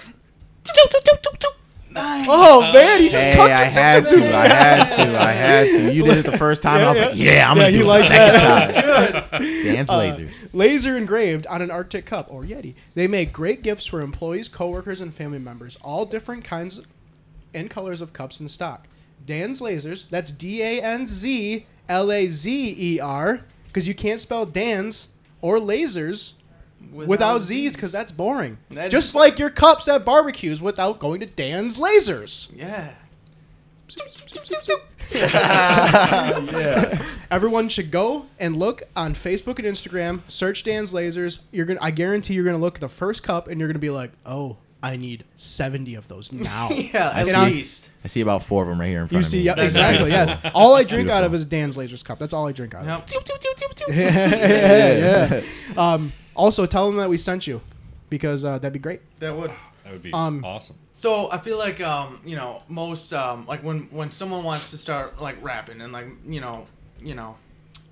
[1.91, 2.27] Nice.
[2.29, 4.37] Oh man, he just Hey, cooked I had to.
[4.37, 5.16] I had to.
[5.20, 5.93] I had to.
[5.93, 6.79] You did it the first time.
[6.79, 9.31] and I was like, yeah, I'm Yeah, gonna he do it the second that.
[9.31, 9.43] time.
[9.62, 10.49] Dance Uh, lasers.
[10.53, 12.75] laser engraved on an RTIC cup or Yeti.
[12.97, 15.77] They make great gifts for employees, coworkers, and family members.
[15.83, 16.81] All different kinds
[17.55, 18.86] and colors of cups in stock.
[19.26, 20.07] Danz Lazers.
[20.07, 23.44] That's D A N Z L A Z E R.
[23.66, 25.09] Because you can't spell Dan's
[25.40, 26.32] or lasers
[26.92, 28.59] without, Z's because that's boring.
[28.70, 32.48] That Just is- like your cups at barbecues without going to Danz Lazers.
[32.55, 32.92] Yeah.
[35.14, 37.02] yeah.
[37.30, 40.22] Everyone should go and look on Facebook and Instagram.
[40.28, 41.40] Search Danz Lazers.
[41.52, 41.80] You're gonna.
[41.82, 44.57] I guarantee you're gonna look at the first cup and you're gonna be like, "Oh,
[44.93, 47.91] I need 70 of those now." Yeah, at And I'm- least.
[48.05, 49.47] I see about four of them right here in You front see, of me.
[49.47, 50.11] yeah, That's exactly.
[50.11, 50.37] Yes.
[50.55, 52.18] All I drink out of is Danz Lazers cup.
[52.18, 53.14] That's all I drink out of.
[53.14, 53.89] Yep.
[53.89, 55.43] yeah, yeah.
[55.76, 57.62] Um, also, tell them that we sent you,
[58.11, 59.01] because uh, that'd be great.
[59.20, 59.51] That would.
[59.85, 60.76] That would be Um, awesome.
[60.99, 64.76] So I feel like um, you know, most um, like when when someone wants to
[64.78, 66.66] start like rapping and like you know,
[67.01, 67.37] you know,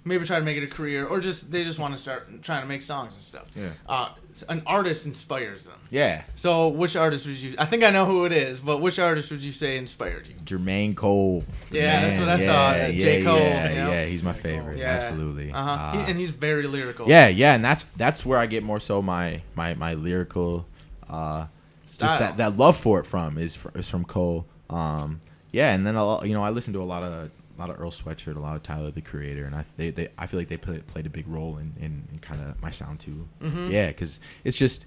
[0.05, 2.62] maybe try to make it a career or just they just want to start trying
[2.62, 3.44] to make songs and stuff.
[3.55, 3.70] Yeah.
[3.88, 4.09] Uh,
[4.48, 5.74] an artist inspires them.
[5.90, 6.24] Yeah.
[6.36, 7.55] So which artist would you?
[7.59, 10.34] I think I know who it is, but which artist would you say inspired you?
[10.44, 11.44] Jermaine Cole.
[11.70, 12.76] the Yeah, that's what I yeah, thought.
[12.94, 13.24] Yeah, J.
[13.24, 13.90] Cole, Yeah, you know?
[13.90, 14.78] yeah, he's my favorite.
[14.78, 14.86] Yeah.
[14.92, 15.53] Absolutely.
[15.53, 15.70] Uh-huh.
[15.70, 17.09] Uh, He- and he's very lyrical.
[17.09, 20.66] yeah, yeah, and that's that's where I get more so my my my lyrical,
[21.11, 21.46] uh,
[21.86, 22.18] just Style.
[22.18, 24.46] that that love for it from is fr- is from Cole.
[24.70, 25.20] Um,
[25.53, 27.30] yeah, and then a lot, you know I listen to a lot of a
[27.62, 30.26] lot of Earl Sweatshirt, a lot of Tyler the Creator, and I they, they I
[30.26, 33.00] feel like they play, played a big role in in, in kind of my sound
[33.00, 33.28] too.
[33.40, 33.70] Mhm.
[33.70, 34.86] Yeah, because it's just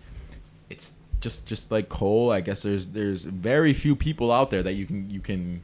[0.70, 2.32] it's just just like Cole.
[2.32, 5.62] I guess there's there's very few people out there that you can you can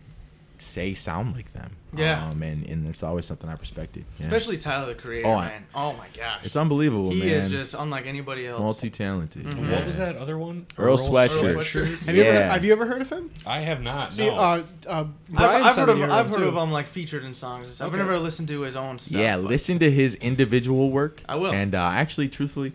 [0.62, 1.76] say sound like them.
[1.94, 2.30] Yeah.
[2.30, 4.06] um, and and it's always something I respected.
[4.18, 4.28] Yeah.
[4.28, 5.64] Especially Tyler the Creator, Oh, I- man.
[5.76, 6.40] Oh my gosh.
[6.44, 7.30] it's unbelievable, he man.
[7.30, 8.62] is just unlike anybody else.
[8.62, 9.44] multi talented.
[9.46, 9.70] Mhm.
[9.70, 10.68] What was that other one?
[10.78, 11.44] Earl Sweatshirt.
[11.56, 11.98] Earl Sweatshirt?
[11.98, 12.00] Sweatshirt.
[12.06, 12.54] Have you ever Yeah.
[12.54, 13.30] have you ever heard of him?
[13.46, 14.14] I have not.
[14.14, 14.36] See, no.
[14.36, 15.06] uh, uh,
[15.36, 16.48] I've, I've heard of you I've heard too.
[16.48, 17.68] of him like featured in songs.
[17.68, 17.88] and stuff.
[17.88, 18.04] I've Okay.
[18.04, 19.12] never listened to his own stuff.
[19.20, 21.22] Yeah, but- listen to his individual work.
[21.28, 21.52] I will.
[21.52, 22.72] And uh, actually, truthfully,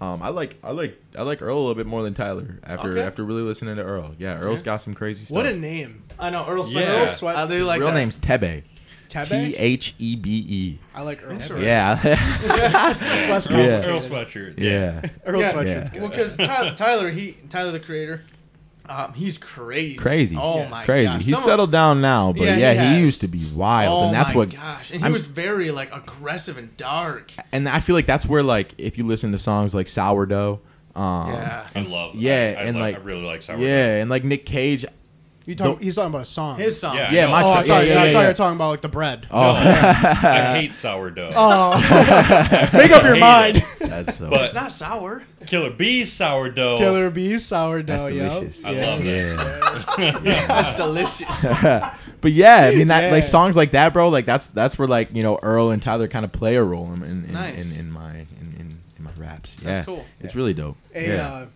[0.00, 2.92] um, I like I like I like Earl a little bit more than Tyler after
[2.92, 3.02] Okay.
[3.02, 4.14] after really listening to Earl.
[4.18, 4.64] Yeah, Earl's Yeah.
[4.66, 5.34] got some crazy stuff.
[5.36, 6.72] What a name, I know Earl Sweatshirt.
[6.72, 7.00] Yeah.
[7.02, 7.94] Earl Sweat- I do His like real that.
[7.94, 8.62] name's Thebe.
[9.08, 9.54] T Thebe.
[9.58, 10.78] H E B E.
[10.94, 11.38] I like Earl.
[11.40, 11.58] Sure.
[11.60, 11.98] Yeah.
[13.28, 13.84] less Earl, Yeah.
[13.86, 14.58] Earl Sweatshirt.
[14.58, 15.02] yeah.
[15.26, 15.52] Earl Yeah.
[15.52, 15.88] Sweatshirt's Yeah.
[15.92, 16.00] good.
[16.02, 18.22] Well, because Tyler, Tyler, he Tyler the Creator,
[18.90, 19.94] um, he's crazy.
[19.96, 20.36] Crazy.
[20.36, 20.70] Oh Yes.
[20.70, 21.06] my Crazy.
[21.06, 21.22] gosh.
[21.24, 24.02] He's Some of- settled down now, but Yeah, yeah, he he, used to be wild,
[24.02, 24.50] Oh and that's my what.
[24.50, 27.32] gosh, and he I'm- was very like aggressive and dark.
[27.52, 30.60] And I feel like that's where like if you listen to songs like Sourdough,
[30.96, 31.66] um, Yeah.
[31.74, 32.14] I love.
[32.16, 33.62] Yeah, I, I and li- like- I really like sourdough.
[33.62, 34.84] yeah, and like Nick Cage.
[35.50, 36.58] You talk, The- he's talking about a song.
[36.58, 36.94] His song.
[36.96, 38.26] Yeah, Yeah, I my oh, I thought, yeah, I yeah, thought you yeah.
[38.28, 39.26] were talking about like the bread.
[39.32, 41.32] Oh, I hate sourdough.
[41.34, 41.74] Oh,
[42.72, 43.56] make up your hate mind.
[43.56, 43.64] it.
[43.80, 44.30] that's so.
[44.30, 45.24] But- It's not sour.
[45.46, 46.78] Killa B's sourdough.
[46.78, 47.86] Killa B's sourdough.
[47.98, 48.28] That's yo.
[48.28, 48.64] delicious.
[48.64, 49.80] I love yeah.
[50.46, 51.28] That's delicious.
[52.20, 53.10] but yeah, I mean that Yeah.
[53.10, 54.08] like songs like that, bro.
[54.10, 56.92] Like that's that's where like you know Earl and Tyler kind of play a role
[56.92, 57.64] in in, in, Nice.
[57.64, 59.56] in, in my in, in, in my raps.
[59.60, 60.04] Yeah, That's yeah, cool.
[60.20, 60.76] It's really dope.
[60.94, 61.26] A yeah.
[61.28, 61.46] uh,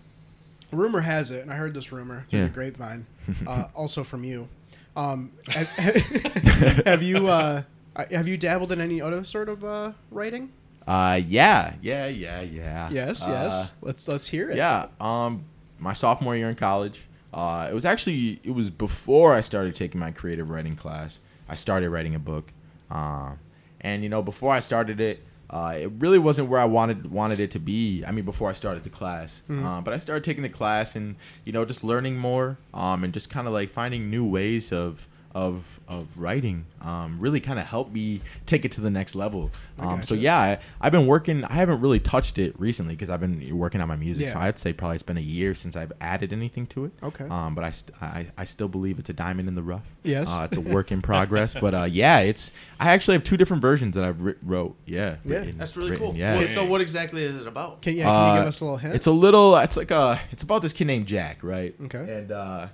[0.74, 2.44] rumor has it, and I heard this rumor through Yeah.
[2.46, 3.06] the grapevine,
[3.46, 4.48] uh, also from you.
[4.96, 5.68] Um, have,
[6.86, 7.62] have you uh,
[8.10, 10.50] have you dabbled in any other sort of uh, writing?
[10.86, 12.90] Uh, yeah, yeah, yeah, yeah.
[12.90, 13.72] Yes, Uh, yes.
[13.80, 14.56] Let's let's hear it.
[14.56, 14.86] Yeah.
[15.00, 15.44] Um,
[15.78, 17.04] my sophomore year in college.
[17.32, 21.18] Uh, it was actually it was before I started taking my creative writing class.
[21.48, 22.52] I started writing a book,
[22.90, 23.38] um,
[23.80, 25.20] and you know before I started it,
[25.50, 28.04] uh, it really wasn't where I wanted wanted it to be.
[28.06, 31.16] I mean, before I started the class, um, but I started taking the class and
[31.44, 35.06] you know just learning more, um, and just kind of like finding new ways of
[35.34, 39.50] of of writing um, really kind of helped me take it to the next level.
[39.78, 41.44] Um, so yeah, I, I've been working.
[41.44, 44.28] I haven't really touched it recently because I've been working on my music.
[44.28, 46.92] So I'd say probably it's been a year since I've added anything to it.
[47.02, 47.26] Okay.
[47.28, 49.84] Um, but I, st- I I still believe it's a diamond in the rough.
[50.04, 50.28] Yes.
[50.30, 51.54] Uh, it's a work in progress.
[51.54, 54.76] But uh, yeah, it's I actually have two different versions that I've writ- wrote.
[54.86, 55.16] Yeah.
[55.24, 55.38] Yeah.
[55.38, 56.16] written- That's really written, cool.
[56.16, 56.38] Yeah.
[56.38, 57.82] Well, so what exactly is it about?
[57.82, 58.94] Can, yeah, can you give Uh, us a little hint?
[58.94, 59.56] It's a little.
[59.58, 60.20] It's like a.
[60.30, 61.74] It's about this kid named Jack, right?
[61.84, 61.98] Okay.
[62.18, 62.68] And uh,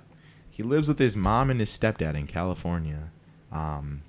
[0.51, 3.09] he lives with his mom and his stepdad in California.
[3.51, 4.01] Um,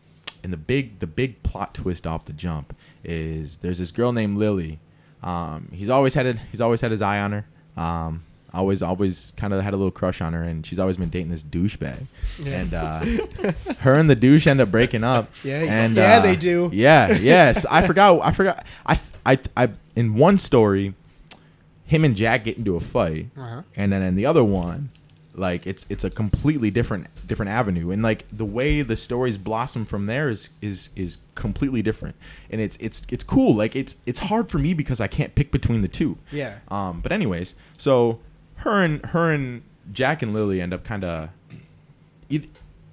[0.45, 4.37] and the big, the big plot twist off the jump is there's this girl named
[4.39, 4.79] Lily.
[5.23, 6.37] Um, he's always had it.
[6.51, 7.47] He's always had his eye on her.
[7.81, 11.11] Um, always, always kind of had a little crush on her, and she's always been
[11.11, 12.07] dating this douchebag.
[12.43, 12.51] Yeah.
[12.61, 15.31] And uh, her and the douche end up breaking up.
[15.45, 16.71] Yeah, and yeah, uh, they do.
[16.73, 17.65] Yeah, yes.
[17.71, 18.21] I forgot.
[18.23, 18.67] I forgot.
[18.85, 19.71] I, I, I.
[19.95, 20.95] In one story,
[21.85, 23.63] him and Jack get into a fight, Uh-huh.
[23.77, 24.91] and then in the other one,
[25.35, 29.85] like it's it's a completely different different avenue, and like the way the stories blossom
[29.85, 32.17] from there is is is completely different,
[32.51, 33.55] and it's it's it's cool.
[33.55, 36.19] Like it's it's hard for me because I can't pick between the two.
[36.31, 36.59] Yeah.
[36.69, 37.01] Um.
[37.01, 38.21] But anyways, so
[38.57, 39.63] her and her and
[39.93, 41.31] Jack and Lily end up kind of.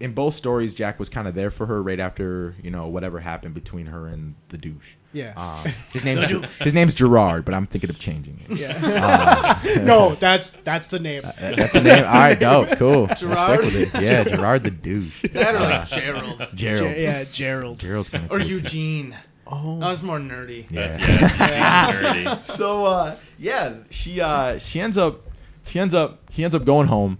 [0.02, 3.20] In both stories, Jack was kind of there for her right after you know whatever
[3.20, 4.94] happened between her and the douche.
[5.12, 5.34] Yeah.
[5.36, 8.57] Um, his name's his name's Gerard, but I'm thinking of changing it.
[8.60, 9.60] Yeah.
[9.84, 11.24] no, that's that's the name.
[11.26, 12.03] Uh, That's the name.
[12.05, 13.07] All right, dope, cool.
[13.07, 13.38] We'll Gerard?
[13.38, 14.01] stick with it.
[14.01, 15.24] Yeah, Gerard the douche.
[15.34, 16.95] That or Uh, like Gerald Gerald.
[16.95, 17.80] Ge- yeah, Gerald.
[17.80, 18.26] Gerald's gonna.
[18.26, 18.45] or cool too.
[18.53, 19.18] Eugene.
[19.47, 19.80] Oh.
[19.80, 20.70] That was more nerdy.
[20.72, 20.95] Yeah.
[20.99, 22.45] Yeah, nerdy.
[22.45, 25.22] so uh, yeah, she uh, she ends up
[25.66, 27.18] she ends up he ends up going home,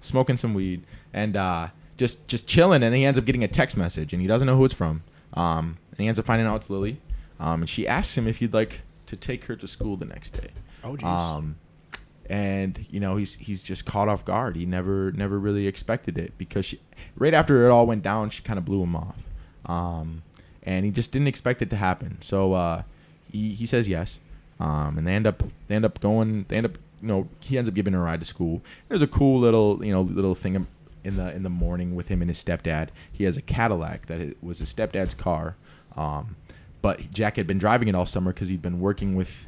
[0.00, 2.82] smoking some weed, and uh, just just chilling.
[2.82, 5.04] And he ends up getting a text message, and he doesn't know who it's from.
[5.34, 7.00] Um, and he ends up finding out it's Lily.
[7.40, 10.30] Um, and she asks him if he'd like to take her to school the next
[10.30, 10.50] day.
[10.84, 11.04] Oh, jeez.
[11.04, 11.56] Um,
[12.28, 14.54] and you know he's he's just caught off guard.
[14.54, 16.80] He never never really expected it because she,
[17.16, 19.16] right after it all went down, she kind of blew him off.
[19.66, 20.22] Um,
[20.62, 22.18] and he just didn't expect it to happen.
[22.20, 22.82] So uh,
[23.32, 24.20] he he says yes.
[24.60, 26.44] Um, and they end up they end up going.
[26.48, 28.62] They end up you know he ends up giving her a ride to school.
[28.88, 30.66] There's a cool little you know little thing
[31.02, 32.90] in the in the morning with him and his stepdad.
[33.12, 35.56] He has a Cadillac that was his stepdad's car.
[35.96, 36.36] Um,
[36.82, 39.46] but Jack had been driving it all summer because he'd been working with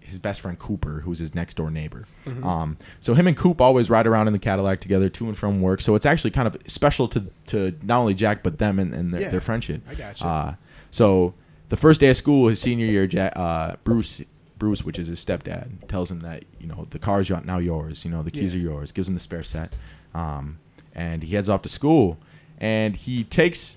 [0.00, 2.04] his best friend Cooper, who's his next door neighbor.
[2.44, 5.60] Um, so him and Coop always ride around in the Cadillac together to and from
[5.60, 5.80] work.
[5.80, 9.12] So it's actually kind of special to to not only Jack but them and, and
[9.12, 9.82] their, Yeah, their friendship.
[9.88, 10.24] I gotcha.
[10.24, 10.54] Uh,
[10.92, 11.34] so
[11.70, 14.22] the first day of school, his senior year, Jack, uh, Bruce.
[14.58, 18.06] Bruce, which is his stepdad, tells him that you know the car's now yours.
[18.06, 18.60] You know the keys Yeah.
[18.60, 18.90] are yours.
[18.92, 19.74] Gives him the spare set,
[20.14, 20.56] um,
[20.94, 22.16] and he heads off to school.
[22.58, 23.76] And he takes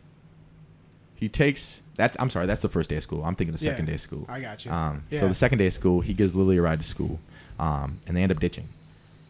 [1.16, 3.24] he takes that's I'm sorry, that's the first day of school.
[3.24, 4.26] I'm thinking the Yeah, second day of school.
[4.28, 4.72] I got you.
[4.72, 5.20] Um, Yeah.
[5.20, 7.20] So the second day of school, he gives Lily a ride to school,
[7.60, 8.68] um, and they end up ditching.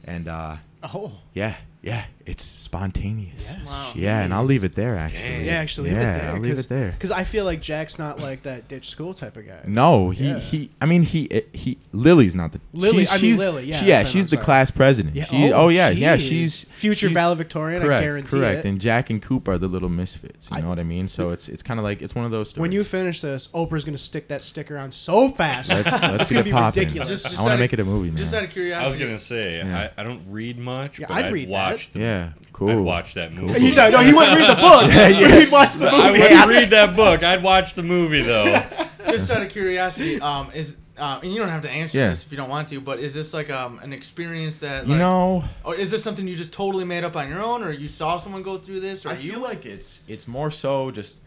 [0.05, 1.11] And uh, Oh.
[1.34, 3.48] yeah, yeah, it's spontaneous.
[3.50, 3.68] Yes.
[3.68, 3.92] Wow.
[3.96, 4.96] Yeah, and I'll leave it there.
[4.96, 5.46] Actually, Dang.
[5.46, 6.32] Yeah, actually, yeah, it there.
[6.34, 6.92] I'll leave it there.
[6.92, 9.62] Because I feel like Jack's not like that ditch school type of guy.
[9.66, 10.40] No, he, Yeah.
[10.40, 10.72] he.
[10.82, 11.78] I mean, he eh, he.
[11.92, 14.46] Lily's not the Lily- she's- I mean, she's- Lily, yeah, she- yeah, she's the sorry.
[14.46, 15.16] class president.
[15.16, 16.18] Yeah, She, oh, oh, yeah, yeah.
[16.18, 17.82] She's future she's- valedictorian.
[17.82, 18.66] Correct, I guarantee correct.
[18.66, 18.70] it.
[18.70, 20.50] And Jack and Coop are the little misfits.
[20.52, 21.08] You I- know what I mean?
[21.08, 22.62] So it's it's kind of like it's one of those stories.
[22.62, 25.70] when you finish this, Oprah's gonna stick that sticker on so fast.
[25.70, 26.82] let's let's it's get gonna it be popping.
[26.84, 27.24] ridiculous.
[27.24, 28.12] Just- I want to make it a movie.
[28.12, 28.86] Just out of curiosity.
[28.86, 32.00] I was gonna say I, I don't read much, but I'd I'd, read watch that.
[32.00, 32.70] the yeah, cool.
[32.70, 33.59] I'd watch that movie.
[33.65, 34.91] you don't, no, he wouldn't read the book.
[34.91, 35.09] Yeah,
[35.39, 36.22] He'd watch the movie.
[36.22, 37.24] I wouldn't read that book.
[37.24, 38.61] I'd watch the movie though.
[39.09, 42.09] just out of curiosity, um, is uh, and you don't have to answer Yeah.
[42.09, 44.95] this if you don't want to, but is this like um an experience that You
[44.95, 47.88] know, or is this something you just totally made up on your own, or you
[47.88, 51.17] saw someone go through this, or I you feel like it's it's more so just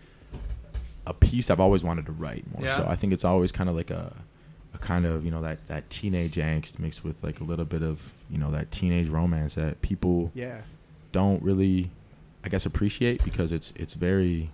[1.06, 2.44] a piece I've always wanted to write.
[2.54, 2.76] More Yeah.
[2.76, 4.12] so, I think it's always kind of like a,
[4.74, 7.82] a kind of you know that that teenage angst mixed with like a little bit
[7.82, 10.60] of you know that teenage romance that people Yeah.
[11.12, 11.90] Don't really,
[12.44, 14.50] I guess, appreciate because it's it's very,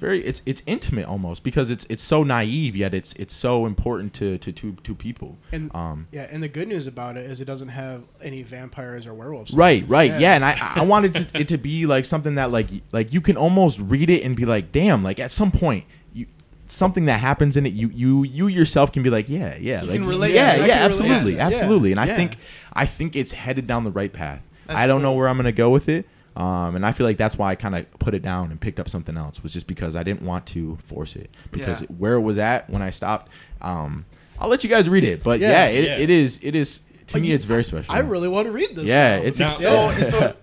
[0.00, 4.12] very it's it's intimate almost because it's it's so naive yet it's it's so important
[4.14, 5.36] to to two two people.
[5.52, 9.06] And Um, yeah, and the good news about it is it doesn't have any vampires
[9.06, 9.54] or werewolves.
[9.54, 12.68] Right, right, yeah, and I I wanted to, it to be like something that like
[12.92, 16.26] like you can almost read it and be like, damn, like at some point you
[16.66, 19.88] something that happens in it, you you you yourself can be like, yeah, yeah, You
[19.88, 20.68] like, can relate yeah, to it.
[20.68, 21.46] yeah, I absolutely, Yeah.
[21.46, 22.16] absolutely, and I Yeah.
[22.16, 22.36] think
[22.74, 24.42] I think it's headed down the right path.
[24.68, 26.06] That's I don't know where I'm gonna go with it.
[26.36, 28.78] Um, and I feel like that's why I kind of put it down and picked
[28.78, 31.88] up something else was just because I didn't want to force it because Yeah.
[31.98, 33.28] where it was at when I stopped.
[33.60, 34.04] Um,
[34.38, 35.50] I'll let you guys read it, but Yeah.
[35.50, 35.96] yeah, it, Yeah.
[35.98, 37.92] it is it is to But me you- it's very special.
[37.92, 38.84] I really want to read this.
[38.86, 39.22] Yeah, now.
[39.24, 40.02] it's Now- ex- so, yeah.
[40.10, 40.34] so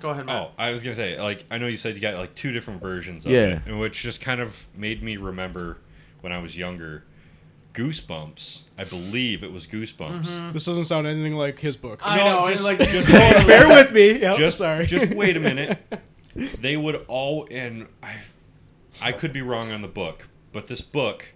[0.00, 0.36] go ahead, Matt.
[0.36, 2.80] Oh, I was gonna say, like, I know you said you got like two different
[2.80, 3.40] versions of Yeah.
[3.56, 5.78] it, and which just kind of made me remember
[6.22, 7.04] when I was younger.
[7.74, 10.26] Goosebumps, I believe it was Goosebumps.
[10.26, 10.52] Mm-hmm.
[10.52, 12.00] This doesn't sound anything like his book.
[12.02, 13.08] I No, know, just- like just-
[13.46, 14.20] Bear with me.
[14.20, 14.86] Yep, just sorry.
[14.86, 15.78] just wait a minute.
[16.60, 18.16] they would all and I
[19.00, 21.32] I could be wrong on the book, but this book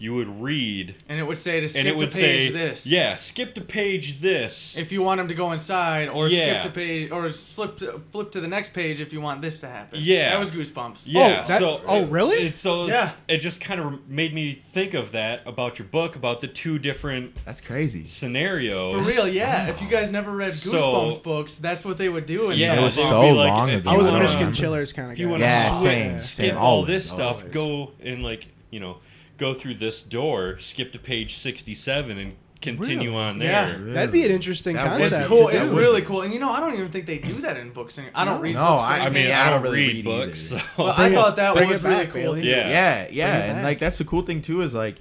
[0.00, 2.56] you would read And it would say to skip and it would to page say
[2.56, 2.86] this.
[2.86, 4.76] yeah, skip to page this.
[4.76, 6.60] If you want him to go inside, or Yeah.
[6.60, 9.58] skip to page, or flip to, flip to the next page if you want this
[9.58, 9.98] to happen.
[10.00, 10.30] Yeah.
[10.30, 10.98] that was goosebumps.
[11.04, 12.36] yeah, oh, that- so oh, really?
[12.46, 13.12] It, so Yeah.
[13.26, 16.78] it just kind of made me think of that about your book about the two
[16.78, 18.06] different That's crazy.
[18.06, 18.92] scenarios.
[18.94, 19.66] For real, yeah.
[19.68, 22.50] If you guys never read So- Goosebumps books, that's what they would do.
[22.50, 23.90] In Yeah, some It was so like, long if ago.
[23.90, 26.46] I was a Michigan Chillers kind of If you want to Yeah, switch, same, skip
[26.50, 27.52] same, all always, this stuff, always.
[27.52, 28.98] go and like you know,
[29.38, 33.22] go through this door, skip to page sixty-seven, and continue Really?
[33.22, 33.68] on Yeah.
[33.68, 33.78] there.
[33.94, 35.28] That'd be an interesting That would It's concept.
[35.28, 35.46] cool.
[35.48, 36.22] It's really cool.
[36.22, 37.96] And you know, I don't even think they do that in books.
[37.96, 38.12] Anymore.
[38.16, 38.40] I don't No.
[38.42, 38.82] read No, books.
[38.82, 40.92] or I- I mean, Yeah, I I don't don't really read read books, so Well,
[40.96, 42.20] I thought that bring was really back, cool.
[42.20, 42.48] Bailey.
[42.50, 42.68] Yeah.
[42.68, 43.64] Yeah, yeah, and back.
[43.64, 44.96] like that's the cool thing too is like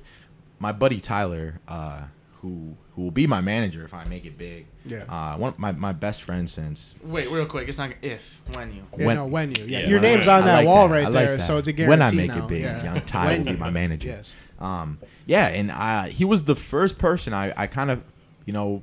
[0.59, 2.01] my buddy Tyler, uh,
[2.41, 4.67] who who will be my manager if I make it big.
[4.85, 5.03] Yeah.
[5.09, 7.67] Uh, one my my best friend since Wait, real quick.
[7.67, 8.83] It's not if when you.
[8.97, 9.65] Yeah, when- no, when you.
[9.65, 10.93] Yeah, Yeah, your when- name's on that like wall that.
[10.93, 11.43] right like there, that.
[11.43, 12.45] so it's a guarantee When I make now.
[12.45, 12.83] it big, yeah.
[12.83, 14.09] young Ty will be my manager.
[14.09, 14.33] Yes.
[14.59, 18.01] Um, yeah, and I, he was the first person I, I kind of,
[18.45, 18.81] you know,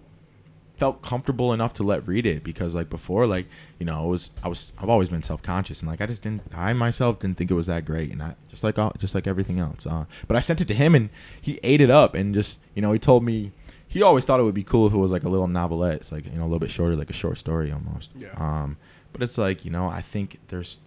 [0.85, 3.47] felt comfortable enough to let read it because like before, like
[3.79, 6.23] you know, I was I was I've always been self conscious and like I just
[6.23, 9.15] didn't I myself didn't think it was that great and I just like all, just
[9.15, 9.87] like everything else.
[9.87, 11.09] Uh, but I sent it to him and
[11.41, 13.53] he ate it up and just you know he told me
[13.89, 16.01] he always thought it would be cool if it was like a little novelette.
[16.01, 18.11] It's like you know a little bit shorter, like a short story almost.
[18.15, 18.35] Yeah.
[18.37, 18.77] Um,
[19.15, 20.81] but it's like you know I think there's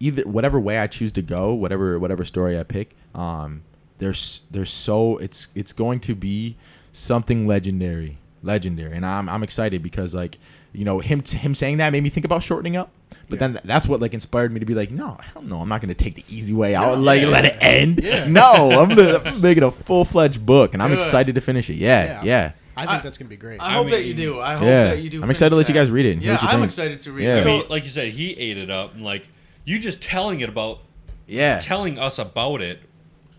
[0.00, 3.62] either whatever way I choose to go, whatever whatever story I pick, um,
[3.98, 6.56] there's there's so it's it's going to be
[6.94, 8.16] something legendary,
[8.46, 10.38] legendary, and I'm I'm excited because like
[10.72, 12.90] you know him him saying that made me think about shortening up.
[13.28, 13.48] But Yeah.
[13.48, 15.94] then that's what like inspired me to be like, no, hell no, I'm not gonna
[15.94, 17.28] take the easy way out, No, like yeah.
[17.28, 18.00] let it end.
[18.02, 18.26] Yeah.
[18.28, 20.98] No, I'm gonna, I'm gonna make it a full fledged book, and I'm Good.
[20.98, 21.74] excited to finish it.
[21.74, 22.22] Yeah, Yeah.
[22.24, 22.52] yeah.
[22.76, 23.60] I think I- that's gonna be great.
[23.60, 24.40] I, I hope that you do.
[24.40, 24.88] I hope Yeah.
[24.90, 25.22] that you do.
[25.22, 26.64] I'm excited to let finish you guys read it Yeah, I'm think.
[26.66, 27.36] excited to read Yeah.
[27.38, 27.40] it.
[27.40, 29.28] I So, like you said, he ate it up, and like
[29.64, 30.80] you just telling it about,
[31.26, 31.58] Yeah.
[31.60, 32.80] telling us about it.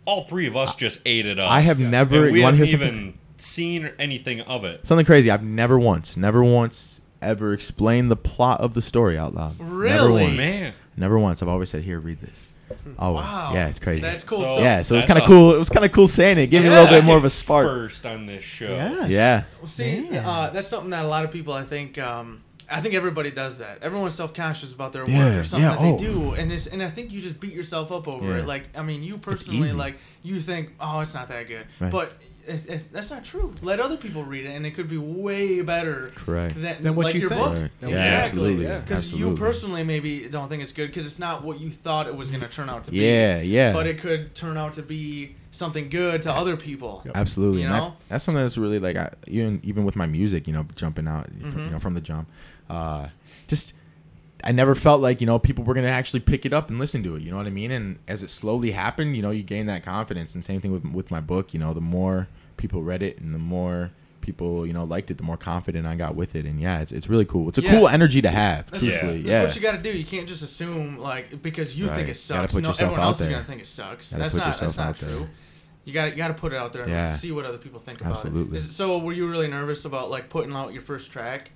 [0.05, 1.49] All three of us just ate it up.
[1.51, 2.30] I have And never.
[2.32, 2.88] we You want to haven't hear something?
[3.08, 4.86] even seen anything of it.
[4.88, 5.30] Something crazy.
[5.32, 9.60] I've never once, never once ever explained the plot of the story out loud.
[9.60, 10.24] Never Really?
[10.24, 10.38] once.
[10.38, 11.42] Man, Never once.
[11.44, 12.40] I've always said, "Here, read this."
[13.00, 13.24] Always.
[13.24, 13.52] Wow.
[13.54, 14.02] Yeah, it's crazy.
[14.02, 14.40] That's cool.
[14.40, 15.54] So- yeah, so it's That's kind of cool.
[15.54, 16.48] It was kind of cool saying it.
[16.48, 17.66] Give me a little bit more of a spark.
[17.68, 18.68] First on this show.
[18.68, 19.10] Yes.
[19.12, 19.44] Yeah.
[19.68, 20.28] See, Yeah.
[20.30, 23.60] uh, that's something that a lot of people, I think, um, I think everybody does
[23.60, 23.80] that.
[23.82, 25.98] Everyone's self conscious about their Yeah, work or something yeah, that oh.
[25.98, 28.40] they do, and it's, and I think you just beat yourself up over Yeah.
[28.40, 28.48] it.
[28.48, 31.92] Like, I mean, you personally, like, you think, oh, it's not that good, Right.
[31.92, 32.14] but
[32.48, 33.52] it's, it's, that's not true.
[33.62, 36.56] Let other people read it, and it could be way better Correct.
[36.60, 37.41] than, Than what like you your think.
[37.41, 37.54] book.
[37.54, 37.72] Right.
[37.82, 38.64] Yeah, Yeah, absolutely.
[38.66, 38.80] yeah.
[38.80, 42.16] Because you personally maybe don't think it's good because it's not what you thought it
[42.16, 42.98] was going to turn out to be.
[42.98, 43.74] Yeah, yeah.
[43.74, 47.02] But it could turn out to be something good to other people.
[47.06, 47.18] Yep.
[47.18, 47.62] Absolutely.
[47.62, 47.93] You and that- know?
[48.10, 51.26] that's something that's really like I, even even with my music, you know, jumping out,
[51.41, 51.66] from, Mhm.
[51.66, 52.30] you know, from the jump,
[52.70, 53.08] uh,
[53.48, 53.74] just
[54.44, 57.02] I never felt like you know people were gonna actually pick it up and listen
[57.04, 57.22] to it.
[57.24, 57.72] You know what I mean?
[57.72, 60.36] And as it slowly happened, you know, you gain that confidence.
[60.36, 61.54] And same thing with with my book.
[61.54, 62.28] You know, the more
[62.58, 65.96] people read it and the more people you know liked it, the more confident I
[65.96, 66.46] got with it.
[66.46, 67.50] And yeah, it's it's really cool.
[67.50, 67.72] It's a Yeah.
[67.72, 68.70] cool energy to have.
[68.70, 69.44] That's, truthfully, that's yeah.
[69.44, 69.98] what you got to do.
[69.98, 72.04] You can't just assume like because you think Right.
[72.06, 72.54] it You sucks.
[72.54, 73.32] put no, yourself everyone out else is there.
[73.32, 74.08] gonna think it sucks.
[74.10, 75.10] Gotta that's not that's not out there.
[75.10, 75.28] true.
[75.86, 77.18] You got you got to put it out there and Yeah.
[77.18, 78.58] see what other people think about Absolutely.
[78.60, 78.66] it.
[78.66, 81.52] Is, so were you really nervous about like putting out your first track?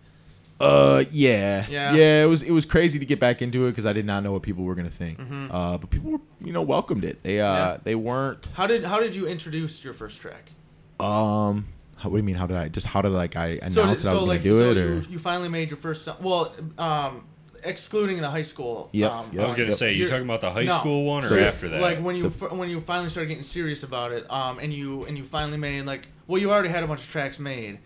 [0.61, 1.93] Uh, yeah, Yeah.
[1.93, 2.23] yeah.
[2.23, 4.31] It was it was crazy to get back into it because I did not know
[4.31, 5.19] what people were gonna think.
[5.19, 5.49] Mhm.
[5.53, 7.23] Uh, but people were you know welcomed it.
[7.23, 7.77] They uh Yeah.
[7.83, 10.51] they weren't How did how did you introduce your first track?
[10.99, 11.67] um.
[11.97, 12.35] How, what do you mean?
[12.35, 14.59] How did I just how did like I announce so, that I was gonna do
[14.59, 15.01] so it you, or?
[15.01, 16.07] you finally made your first.
[16.19, 17.25] Well, um,
[17.63, 18.89] excluding the high school.
[18.91, 19.43] Yeah, Um, yep.
[19.43, 19.77] I was gonna Yep.
[19.77, 20.79] say, you You're- talking about the high No.
[20.79, 21.79] school one or So- after that?
[21.79, 24.73] Like when you The- fir- when you finally started getting serious about it, um, and
[24.73, 27.79] you and you finally made like well, you already had a bunch of tracks made.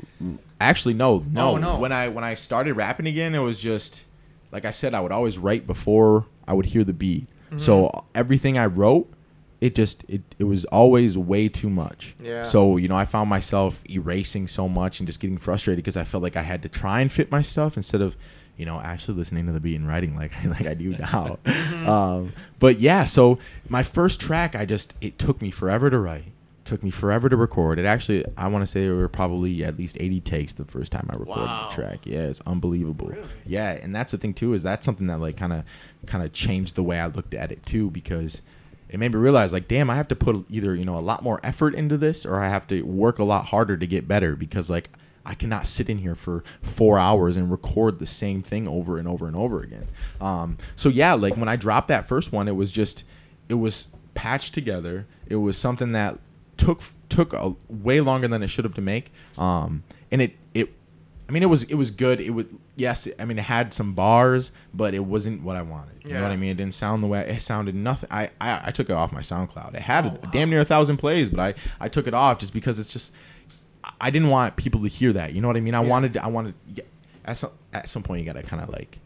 [0.62, 1.56] Actually, no, no.
[1.56, 1.80] Oh, no.
[1.80, 4.04] When I when I started rapping again, it was just
[4.52, 4.94] like I said.
[4.94, 7.28] I would always write before I would hear the beat.
[7.48, 7.58] Mm-hmm.
[7.58, 9.12] So everything I wrote,
[9.62, 12.16] it just it, it was always way too much.
[12.22, 12.44] Yeah.
[12.44, 16.04] So you know, I found myself erasing so much and just getting frustrated because I
[16.04, 18.16] felt like I had to try and fit my stuff instead of
[18.58, 21.40] you know actually listening to the beat and writing like like I do now.
[21.46, 21.90] Mm-hmm.
[21.90, 23.40] um, but yeah, so
[23.70, 26.26] my first track, I just it took me forever to write.
[26.66, 27.78] Took me forever to record.
[27.80, 30.92] It actually, I want to say there were probably at least 80 takes the first
[30.92, 31.68] time I recorded Wow.
[31.70, 32.00] the track.
[32.06, 33.08] Yeah, it's unbelievable.
[33.10, 33.28] Really?
[33.46, 35.64] Yeah, and that's the thing too is that's something that like kind of
[36.08, 38.42] kind of changed the way I looked at it too because
[38.90, 41.22] it made me realize like damn I have to put either you know a lot
[41.24, 44.36] more effort into this or I have to work a lot harder to get better
[44.36, 44.90] because like
[45.24, 49.08] I cannot sit in here for four hours and record the same thing over and
[49.08, 49.88] over and over again.
[50.22, 53.04] Um, so yeah, like when I dropped that first one, it was just
[53.50, 55.06] it was patched together.
[55.28, 56.18] It was something that
[56.58, 59.12] took took a way longer than it should have to make.
[59.38, 60.74] Um, and it it
[61.28, 62.20] I mean, it was it was good.
[62.22, 62.46] It was
[62.76, 63.08] yes.
[63.20, 66.04] I mean, it had some bars, but it wasn't what I wanted.
[66.04, 66.52] You know what I mean?
[66.52, 67.74] It didn't sound the way it sounded.
[67.74, 68.10] Nothing.
[68.12, 69.74] I I, I took it off my SoundCloud.
[69.74, 70.30] It had Oh, a, wow.
[70.32, 73.12] damn near a thousand plays, but I I took it off just because it's just
[74.00, 75.34] I didn't want people to hear that.
[75.34, 75.74] You know what I mean?
[75.74, 75.90] I Yeah.
[75.90, 76.84] wanted I wanted yeah,
[77.26, 79.00] at some at some point you gotta kind of like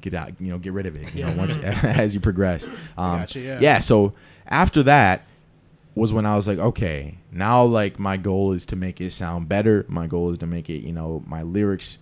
[0.00, 1.12] get out, you know, get rid of it.
[1.16, 2.64] You know, once as you progress.
[2.96, 3.58] Um, Gotcha, yeah.
[3.60, 3.78] yeah.
[3.80, 4.12] So
[4.46, 5.26] after that
[5.96, 9.48] was when I was like, okay, now like my goal is to make it sound
[9.48, 9.84] better.
[9.88, 11.98] My goal is to make it, you know, my lyrics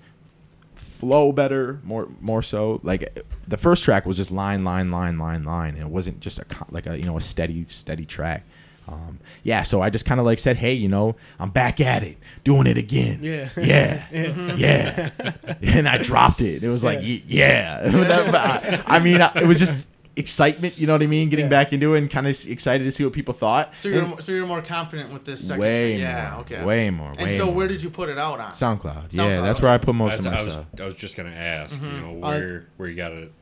[0.75, 2.81] flow better, more more so.
[2.83, 5.75] Like the first track was just line, line, line, line, line.
[5.75, 8.45] And it wasn't just a like a you know a steady, steady track.
[8.87, 12.03] Um, yeah, so I just kind of like said, hey, you know, I'm back at
[12.03, 13.21] it, doing it again.
[13.23, 13.49] Yeah.
[13.57, 14.07] yeah,
[14.57, 15.11] Yeah.
[15.63, 16.63] and I dropped it.
[16.63, 17.89] It was like, Yeah.
[17.89, 18.83] yeah.
[18.87, 19.79] I, I mean, it was just
[20.17, 20.79] excitement.
[20.79, 21.29] You know what I mean?
[21.29, 21.51] Getting Yeah.
[21.51, 23.77] back into it and kind of excited to see what people thought.
[23.77, 25.59] So you're And more, so you're more confident with this second.
[25.61, 26.65] way yeah, more, okay.
[26.65, 27.09] way more.
[27.19, 27.55] And way so more.
[27.55, 28.53] where did you put it out on?
[28.53, 29.09] SoundCloud.
[29.11, 30.67] Yeah, SoundCloud, that's where I put most of my I was, stuff.
[30.81, 33.33] I was just gonna ask, you know, Uh, where where you got it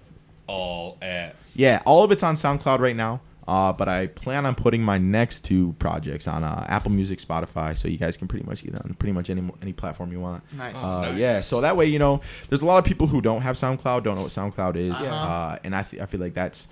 [0.47, 1.37] all at.
[1.55, 3.21] Yeah, all of it's on SoundCloud right now.
[3.49, 7.77] Uh, but I plan on putting my next two projects on uh, Apple Music, Spotify,
[7.77, 10.45] so you guys can pretty much get on pretty much any any platform you want.
[10.57, 10.77] Nice.
[10.77, 11.19] Uh, Nice.
[11.19, 14.05] Yeah, so that way you know, there's a lot of people who don't have SoundCloud,
[14.05, 15.07] don't know what SoundCloud is, Uh-huh.
[15.15, 16.69] uh, and I, th- I feel like that's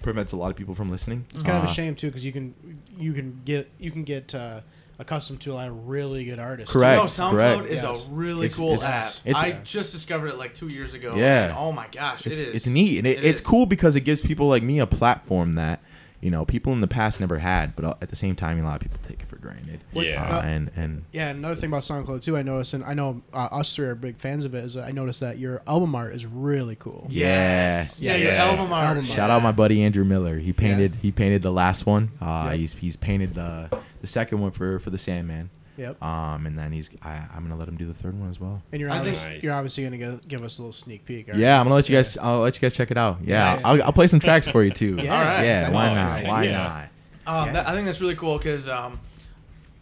[0.00, 1.26] prevents a lot of people from listening.
[1.34, 2.54] It's kind of Uh, a shame too, because you can
[2.98, 4.60] you can get you can get uh,
[4.98, 6.72] accustomed to a lot of really good artists.
[6.72, 6.96] Correct.
[6.98, 7.70] No, SoundCloud correct.
[7.70, 8.06] is Yes.
[8.06, 9.14] a really It's- cool it's- app.
[9.24, 11.14] it's- I just discovered it like two years ago.
[11.16, 11.44] Yeah.
[11.44, 12.54] and oh my gosh, it's it is.
[12.56, 13.46] it's neat and it, It it's is.
[13.46, 15.80] cool because it gives people like me a platform that
[16.20, 18.62] you know people in the past never had, but uh, at the same time, a
[18.64, 19.80] lot of people take it for granted.
[19.92, 20.22] Yeah.
[20.38, 23.36] Uh, and and Yeah, another thing about SoundCloud too, I noticed, and I know uh,
[23.52, 24.64] us three are big fans of it.
[24.64, 27.06] Is I noticed that your album art is really cool.
[27.08, 28.24] yeah, Yeah, Yeah.
[28.24, 28.84] your album art.
[28.84, 29.06] Album art.
[29.14, 30.38] Shout out my buddy Andrew Miller.
[30.38, 31.00] He painted Yeah.
[31.02, 32.10] he painted the last one.
[32.20, 32.58] Uh, Yep.
[32.58, 33.68] he's he's painted the
[34.00, 35.50] the second one for for the Sandman.
[35.78, 36.02] Yep.
[36.02, 38.60] Um, and then he's I, I'm gonna let him do the third one as well.
[38.72, 39.42] And you're I think- obviously, Nice.
[39.44, 41.28] you're obviously gonna go, give us a little sneak peek.
[41.28, 41.58] aren't Yeah.
[41.58, 42.00] I'm gonna let you Yeah.
[42.02, 42.18] guys.
[42.18, 43.18] I'll let you guys check it out.
[43.24, 43.64] Yeah, Nice.
[43.64, 44.96] I'll, I'll play some tracks for you too.
[45.02, 45.44] Yeah, Alright.
[45.46, 45.70] yeah.
[45.70, 46.24] Why not?
[46.24, 46.88] Why Yeah.
[47.26, 47.42] not?
[47.48, 48.98] Um, that, I think that's really cool because um,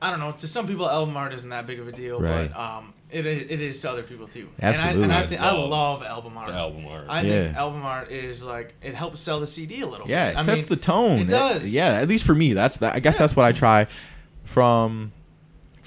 [0.02, 0.32] I don't know.
[0.32, 2.52] To some people, album art isn't that big of a deal, Right.
[2.52, 4.48] but um, it, is- it is to other people too.
[4.60, 5.04] Absolutely.
[5.04, 6.48] And I, and I, I I love love album art.
[6.48, 7.04] The album art.
[7.08, 7.58] I think Yeah.
[7.58, 10.08] album art is like it helps sell the CD a little.
[10.08, 10.34] Yeah, bit.
[10.34, 11.18] it I sets mean, the tone.
[11.20, 11.64] It does.
[11.66, 12.94] yeah, at least for me, that's that.
[12.96, 13.86] I guess that's what I try
[14.44, 15.12] from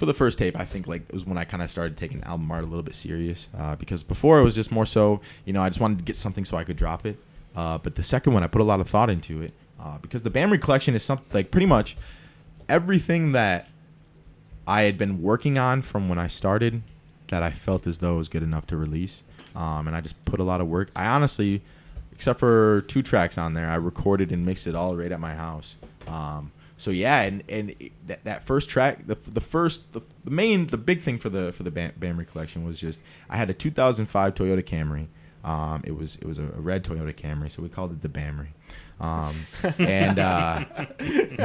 [0.00, 0.58] for the first tape.
[0.58, 2.82] I think like it was when I kind of started taking album art a little
[2.82, 5.98] bit serious uh, because before it was just more so you know I just wanted
[5.98, 7.18] to get something so I could drop it.
[7.54, 10.22] Uh, but the second one, I put a lot of thought into it uh, because
[10.22, 11.98] the Bamry collection is something like pretty much
[12.66, 13.68] everything that
[14.66, 16.80] I had been working on from when I started
[17.28, 19.22] that I felt as though was good enough to release.
[19.54, 20.90] Um, and I just put a lot of work.
[20.96, 21.60] I honestly,
[22.12, 25.34] except for two tracks on there, I recorded and mixed it all right at my
[25.34, 25.76] house.
[26.08, 30.30] Um, so yeah, and and it- that, that first track, the the first, the, the
[30.30, 33.50] main, the big thing for the for the Bam- Bamry collection was just I had
[33.50, 35.06] a 2005 Toyota Camry.
[35.44, 38.08] Um, it was it was a, a red Toyota Camry, so we called it the
[38.08, 38.48] Bamry.
[39.00, 39.46] Um,
[39.78, 40.64] and uh,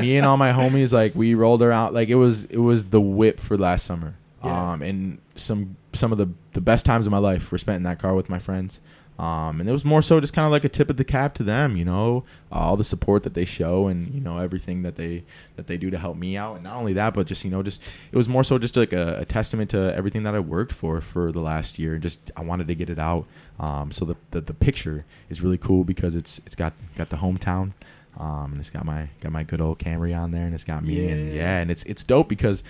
[0.01, 2.99] me and all my homies like we rolled around like it was it was the
[3.01, 4.15] whip for last summer.
[4.43, 4.71] Yeah.
[4.73, 7.83] Um, and some some of the the best times of my life were spent in
[7.83, 8.79] that car with my friends.
[9.17, 11.33] Um, and it was more so just kind of like a tip of the cap
[11.35, 14.81] to them, you know, uh, all the support that they show and you know everything
[14.81, 15.23] that they
[15.55, 16.55] that they do to help me out.
[16.55, 18.91] And not only that, but just you know, just it was more so just like
[18.91, 21.93] a, a testament to everything that I worked for for the last year.
[21.93, 23.25] and Just I wanted to get it out.
[23.57, 27.17] Um, so the, the the picture is really cool because it's it's got got the
[27.17, 27.71] hometown.
[28.17, 30.83] Um, and it's got my got my good old Camry on there, and it's got
[30.83, 31.35] me, and Yeah.
[31.35, 32.63] yeah, and it's it's dope because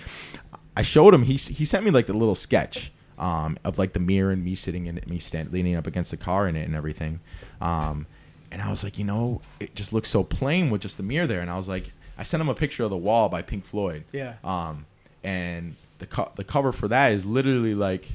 [0.76, 1.22] I showed him.
[1.24, 4.54] He he sent me like the little sketch um, of like the mirror and me
[4.54, 7.20] sitting in it, me stand, leaning up against the car in it and everything.
[7.60, 8.06] Um,
[8.50, 11.26] and I was like, you know, it just looks so plain with just the mirror
[11.26, 11.40] there.
[11.40, 14.04] And I was like, I sent him a picture of the wall by Pink Floyd.
[14.12, 14.34] Yeah.
[14.44, 14.86] Um,
[15.24, 18.06] and the co- the cover for that is literally like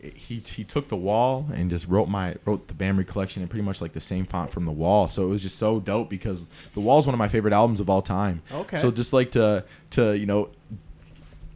[0.00, 3.64] he he took the wall and just wrote my wrote the Bamry collection in pretty
[3.64, 5.08] much like the same font from the wall.
[5.08, 7.80] So it was just so dope because the wall is one of my favorite albums
[7.80, 8.42] of all time.
[8.52, 8.76] Okay.
[8.76, 10.50] So just like to to you know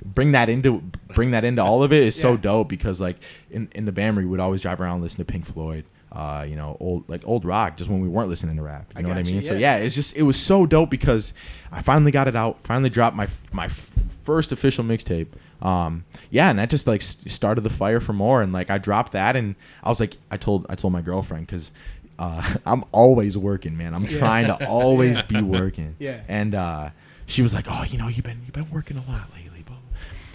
[0.05, 0.83] bring that into
[1.15, 3.17] bring that into all of it is so dope because like
[3.51, 5.85] in in the Bamry we would always drive around listening to Pink Floyd.
[6.11, 8.85] Uh, you know, old like old rock, just when we weren't listening to rap.
[8.95, 9.43] You I know what I got you, mean?
[9.45, 9.79] So yeah.
[9.79, 11.33] yeah, it's just it was so dope because
[11.71, 12.59] I finally got it out.
[12.65, 13.91] Finally dropped my my f-
[14.23, 15.29] first official mixtape.
[15.63, 18.43] Um, yeah, and that just like started the fire for more.
[18.43, 21.47] And like I dropped that, and I was like, I told I told my girlfriend
[21.47, 21.71] because
[22.19, 23.95] uh, I'm always working, man.
[23.95, 24.19] I'm Yeah.
[24.19, 25.97] trying to always be working.
[25.99, 26.21] Yeah.
[26.29, 26.91] And uh,
[27.25, 29.49] she was like, Oh, you know, you've been you've been working a lot lately, blah.
[29.49, 29.52] blah."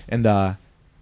[0.09, 0.55] And uh,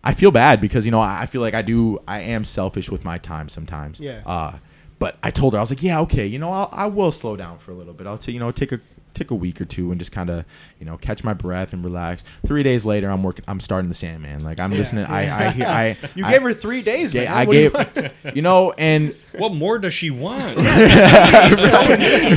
[0.04, 3.04] I feel bad because you know I feel like I do I am selfish with
[3.04, 4.00] my time sometimes.
[4.00, 4.22] Yeah.
[4.26, 4.58] Uh,
[4.98, 7.36] but I told her I was like, yeah, okay, you know, I'll, I will slow
[7.36, 8.08] down for a little bit.
[8.08, 8.80] I'll t- you know take a
[9.16, 10.46] take a week or two and just kind of
[10.80, 12.24] you know catch my breath and relax.
[12.46, 13.44] Three days later, I'm working.
[13.48, 14.44] I'm starting the Sandman.
[14.44, 15.06] Like I'm listening.
[15.06, 15.66] I I hear.
[15.66, 17.34] I You I, gave her three days, Yeah, man.
[17.34, 18.12] I What do you gave.
[18.36, 20.56] You know, and What more does she want?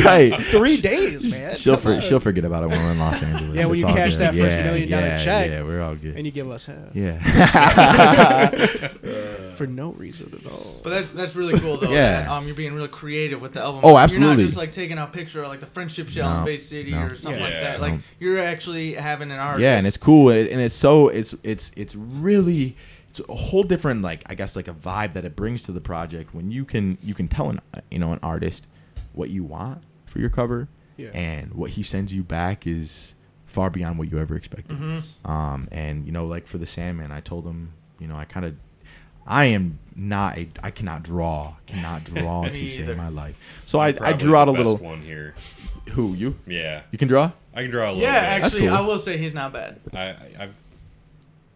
[0.05, 0.33] right.
[0.51, 1.55] three days, man.
[1.55, 3.57] She'll for, she'll forget about it when we're in Los Angeles.
[3.57, 4.20] Yeah, when It's you cash good.
[4.20, 5.49] that first Yeah, million dollar yeah, check.
[5.51, 6.16] Yeah, we're all good.
[6.16, 7.18] and you give us half yeah.
[9.55, 10.81] for no reason at all.
[10.83, 11.91] But that's that's really cool though.
[11.91, 12.22] Yeah.
[12.22, 13.81] That, um, you're being really creative with the album.
[13.85, 14.29] Oh, absolutely.
[14.29, 16.57] You're not just like taking a picture of like the friendship shell in No, Bay
[16.69, 17.01] City no.
[17.03, 17.45] or something Yeah.
[17.45, 17.81] like that.
[17.81, 18.01] Like No.
[18.21, 19.62] you're actually having an artist.
[19.62, 22.77] yeah, and it's cool, and, it- and it's so it's it's it's really
[23.11, 25.81] it's a whole different like I guess like a vibe that it brings to the
[25.81, 27.61] project when you can you can tell an
[27.91, 28.66] you know an artist
[29.12, 31.09] what you want for your cover, Yeah.
[31.14, 33.14] and what he sends you back is
[33.47, 34.79] far beyond what you ever expected.
[34.79, 35.03] Mhm.
[35.29, 38.45] Um, and you know, like for the Sandman, I told him, you know, I kind
[38.47, 38.55] of,
[39.27, 43.37] I am not a, I cannot draw, cannot draw Me to save my life.
[43.66, 44.87] So I, I drew out the a best little.
[44.87, 45.35] one here.
[45.91, 46.36] Who you?
[46.47, 47.32] Yeah, You can draw?
[47.55, 48.45] I can draw a little Yeah, bit.
[48.45, 48.76] actually, cool.
[48.76, 49.80] I will say he's not bad.
[49.93, 50.49] I, I, I,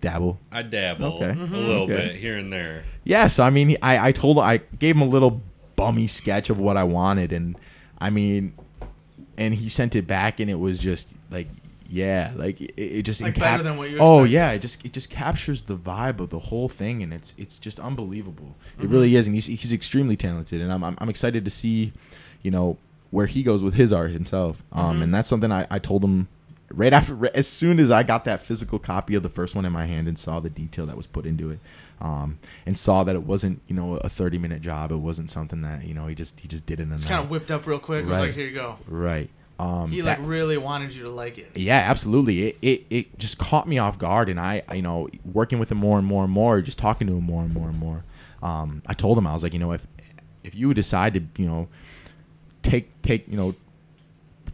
[0.00, 0.38] Dabble.
[0.50, 1.30] I dabble Okay.
[1.30, 1.54] a Mm-hmm.
[1.54, 1.94] little Okay.
[1.94, 2.82] bit here and there.
[3.04, 5.40] Yes, I mean, I, I told, I gave him a little
[5.76, 7.56] bummy sketch of what I wanted, and
[8.00, 8.54] I mean,
[9.36, 11.46] and he sent it back, and it was just like,
[11.88, 14.32] yeah, like it, it just Like encap- better than what you Oh expected.
[14.32, 17.58] yeah, it just it just captures the vibe of the whole thing, and it's it's
[17.60, 18.56] just unbelievable.
[18.78, 18.92] It Mm-hmm.
[18.92, 21.92] really is, and he's he's extremely talented, and I'm I'm, I'm excited to see,
[22.42, 22.76] you know,
[23.12, 24.64] where he goes with his art himself.
[24.72, 25.02] Um, Mhm.
[25.04, 26.26] and that's something I, I told him
[26.74, 29.72] right after as soon as I got that physical copy of the first one in
[29.72, 31.60] my hand and saw the detail that was put into it.
[32.00, 34.90] Um, and saw that it wasn't, you know, a 30 minute job.
[34.90, 37.04] It wasn't something that, you know, he just he just did it in a It's
[37.04, 38.04] kind of whipped up real quick.
[38.04, 38.26] It was Right.
[38.26, 38.76] like, here you go.
[38.88, 39.30] Right.
[39.60, 41.52] Um, He like that- really wanted you to like it.
[41.54, 42.48] yeah, absolutely.
[42.48, 45.70] It, it it just caught me off guard, and I, I, you know, working with
[45.70, 48.02] him more and more and more, just talking to him more and more and more.
[48.42, 49.86] Um, I told him I was like, you know, if
[50.42, 51.68] if you decide to, you know,
[52.62, 53.54] take take you know,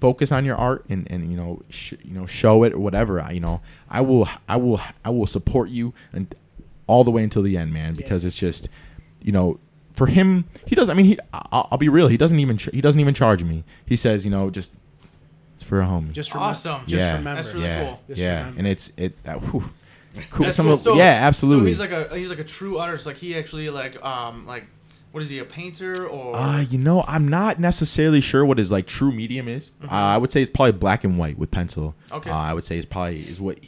[0.00, 3.20] focus on your art and and you know, sh- you know, show it or whatever.
[3.20, 6.34] I, you know, I will I will I will support you and
[6.86, 8.68] all the way until the end, man, because it's just,
[9.22, 9.58] you know.
[9.92, 10.88] For him, he does.
[10.88, 11.18] I mean, he.
[11.34, 12.06] I'll, I'll be real.
[12.06, 12.56] He doesn't even.
[12.56, 13.64] Ch- he doesn't even charge me.
[13.84, 14.70] He says, you know, just
[15.56, 16.12] it's for a homie.
[16.12, 16.82] Just remember, Awesome.
[16.86, 17.16] Just Yeah.
[17.16, 17.42] remember.
[17.42, 18.00] That's really yeah, cool.
[18.06, 18.58] Just yeah, remember.
[18.60, 19.16] and it's it.
[19.26, 19.64] Uh, whew.
[20.30, 20.52] cool.
[20.52, 20.74] Some cool.
[20.74, 21.74] of- So- yeah, absolutely.
[21.74, 23.06] So he's like a he's like a true artist.
[23.06, 24.66] Like he actually like um like
[25.18, 28.70] what is he a painter or uh, you know, I'm not necessarily sure what his
[28.70, 29.72] like true medium is.
[29.82, 31.96] Uh, I would say it's probably black and white with pencil.
[32.06, 32.14] Mm-hmm.
[32.14, 32.30] Okay.
[32.30, 33.58] Uh, I would say it's probably is what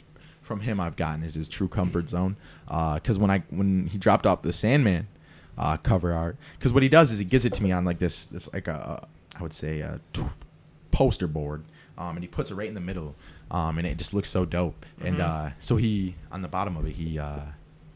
[0.41, 2.37] from him I've gotten is his true comfort zone.
[2.67, 5.09] Because when I when he dropped off the Sandman
[5.57, 7.99] uh, cover art, because what he does is he gives it to me on like
[7.99, 9.05] this this like a
[9.37, 10.23] I would say a t-
[10.91, 11.65] poster board,
[11.97, 13.13] um, and he puts it right in the middle,
[13.49, 14.85] um, and it just looks so dope.
[15.03, 15.47] And Mhm.
[15.47, 17.41] uh, so he on the bottom of it he uh,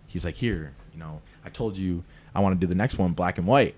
[0.07, 2.03] he's like here, you know, I told you
[2.35, 3.75] I want to do the next one black and white.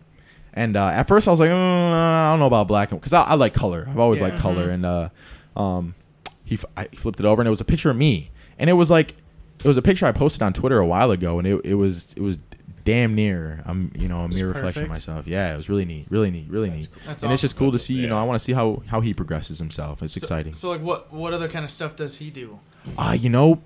[0.54, 3.14] And uh, at first I was like, mm, I don't know about black and because
[3.14, 3.86] I, I like color.
[3.90, 4.28] I've always Yeah.
[4.30, 4.68] liked color.
[4.70, 4.74] Mhm.
[4.74, 5.10] And uh,
[5.56, 5.96] um,
[6.44, 8.32] he, f- I flipped it over and it was a picture of me.
[8.58, 9.16] And it was like,
[9.60, 12.14] it was a picture I posted on Twitter a while ago, and it, it was
[12.16, 12.38] it was
[12.86, 15.28] damn near I'm you know a Just mere reflection of myself.
[15.28, 16.88] Yeah, it was really neat, really neat, really neat.
[17.08, 17.60] That's and it's just awesome.
[17.66, 17.96] cool to That's- see.
[17.96, 18.18] You know.
[18.20, 20.02] I want to see how how he progresses himself.
[20.04, 20.54] It's So- exciting.
[20.54, 22.60] So like what what other kind of stuff does he do?
[22.98, 23.62] Uh, you know,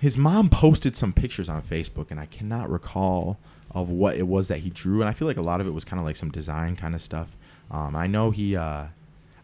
[0.00, 3.38] his mom posted some pictures on Facebook, and I cannot recall
[3.72, 5.00] of what it was that he drew.
[5.00, 6.94] And I feel like a lot of it was kind of like some design kind
[6.94, 7.28] of stuff.
[7.70, 8.84] Um, I know he, uh,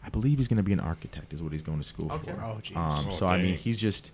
[0.04, 2.32] I believe he's going to be an architect, is what he's going to school Okay.
[2.32, 2.40] for.
[2.40, 2.76] Oh, jeez.
[2.76, 4.10] Um, so I mean, he's just.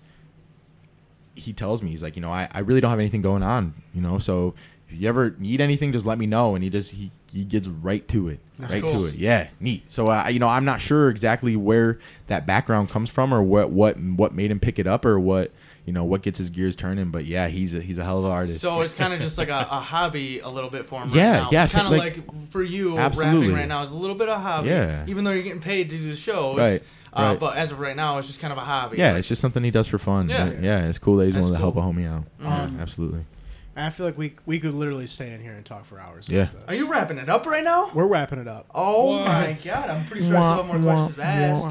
[1.34, 3.74] He tells me he's like, you know, I, I really don't have anything going on,
[3.94, 4.18] you know.
[4.18, 4.54] So
[4.88, 6.56] if you ever need anything, just let me know.
[6.56, 8.90] And he just he he gets right to it, That's right cool.
[8.92, 9.14] to it.
[9.14, 9.84] Yeah, neat.
[9.92, 13.70] So uh, you know, I'm not sure exactly where that background comes from, or what
[13.70, 15.52] what what made him pick it up, or what
[15.88, 17.10] you know what gets his gears turning.
[17.10, 18.60] But yeah, he's a he's a hell of an artist.
[18.60, 21.10] So it's kind of just like a, a hobby a little bit for him.
[21.12, 23.38] Yeah, right yeah, Kind of like- like, for you, Absolutely.
[23.48, 24.68] rapping right now is a little bit of a hobby.
[24.68, 25.04] Yeah.
[25.08, 26.56] Even though you're getting paid to do the show.
[26.56, 26.82] Right,
[27.12, 27.40] Uh, right.
[27.40, 28.98] But as of right now, it's just kind of a hobby.
[28.98, 30.28] yeah, Like, it's just something he does for fun.
[30.28, 30.52] Yeah.
[30.60, 32.24] Yeah, it's cool that he's willing to help a homie out.
[32.40, 32.76] Mhm.
[32.76, 33.24] Yeah, absolutely.
[33.80, 36.28] I feel like we we could literally stay in here and talk for hours.
[36.28, 36.46] Yeah.
[36.46, 36.62] this.
[36.68, 37.90] Are you wrapping it up right now?
[37.94, 38.66] We're wrapping it up.
[38.74, 39.24] Oh What?
[39.26, 41.64] my god, I'm pretty sure I still have more questions to ask.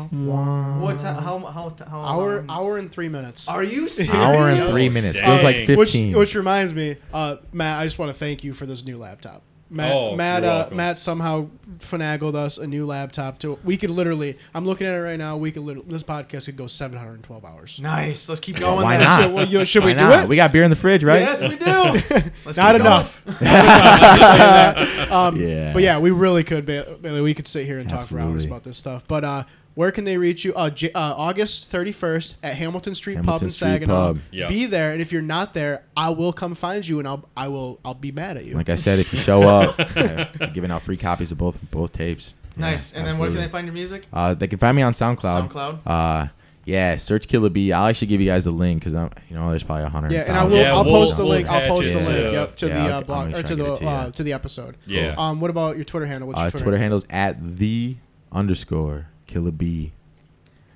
[0.81, 1.23] What time?
[1.23, 2.49] How how how Hour long?
[2.49, 3.47] hour and three minutes.
[3.47, 4.13] Are you serious?
[4.13, 5.77] Hour and three minutes feels like Dang.
[5.77, 6.15] Which, fifteen.
[6.17, 9.43] which reminds me, uh, Matt, I just want to thank you for this new laptop.
[9.69, 10.69] Matt, Oh, Matt, uh.
[10.71, 11.47] Matt somehow
[11.79, 13.39] finagled us a new laptop.
[13.39, 15.35] To we could literally, I'm looking at it right now.
[15.37, 17.79] We could literally, this podcast could go 712 hours.
[17.81, 18.29] Nice.
[18.29, 18.83] Let's keep going.
[18.83, 19.05] Why then.
[19.05, 19.21] not?
[19.21, 20.23] Should, well, you know, should Why we do not?
[20.23, 20.29] it?
[20.29, 21.21] We got beer in the fridge, right?
[21.21, 22.31] Yes, we do.
[22.45, 23.21] Let's Not enough.
[25.11, 25.73] um, Yeah.
[25.73, 26.65] But yeah, we really could.
[26.65, 29.03] Bailey, we could sit here and talk for hours about this stuff.
[29.07, 29.43] But uh,
[29.77, 30.55] where can they reach you?
[30.55, 34.07] Uh, J- uh, August 31st at Hamilton Street Pub Hamilton in Street Saginaw.
[34.13, 34.19] Pub.
[34.31, 34.47] Yeah.
[34.47, 37.47] Be there, and if you're not there, I will come find you, and I'll I
[37.47, 38.55] will I'll be mad at you.
[38.55, 41.93] Like I said, if you show up, we're giving out free copies of both both
[41.93, 42.33] tapes.
[42.55, 42.91] Nice.
[42.91, 43.45] Yeah, and then where can absolutely.
[43.45, 44.07] they find your music?
[44.11, 45.51] Uh, they can find me on SoundCloud.
[45.51, 45.79] SoundCloud.
[45.85, 46.27] Uh,
[46.65, 47.71] yeah, search Killa B.
[47.71, 48.93] I'll actually give you guys the link because
[49.29, 50.11] you know there's probably a hundred.
[50.11, 50.55] Yeah, and I will.
[50.57, 51.47] Yeah, I'll we'll- post the we'll link.
[51.47, 52.17] I'll attach post the it link.
[52.17, 53.63] to- Yep, to Yeah, the I'll- uh, I'll blog make or sure to I the
[53.63, 53.89] get it to you.
[53.89, 54.77] uh, to the episode.
[54.87, 55.15] Yeah.
[55.19, 56.27] Um, what about your Twitter handle?
[56.29, 57.97] What's your Uh, Twitter, Twitter handle is at the
[58.31, 59.91] underscore Killa B.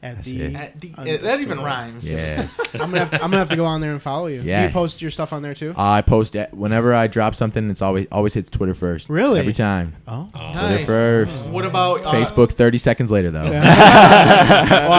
[0.04, 0.56] At That's the, it.
[0.56, 1.28] At the, Underscore.
[1.28, 2.04] that even rhymes.
[2.04, 2.47] Yeah.
[2.74, 4.41] I'm gonna have to, I'm gonna have to go on there and follow you.
[4.41, 4.62] Yeah.
[4.62, 5.76] Do you post your stuff on there too?
[5.78, 7.70] I post it whenever I drop something.
[7.70, 9.10] It's always always hits Twitter first.
[9.10, 9.39] Really?
[9.41, 9.95] Every time.
[10.08, 10.28] oh.
[10.34, 10.39] Oh.
[10.54, 10.86] Twitter Nice.
[10.88, 11.52] first.
[11.52, 13.43] What about uh, Facebook 30 seconds later though.
[13.52, 13.52] wow,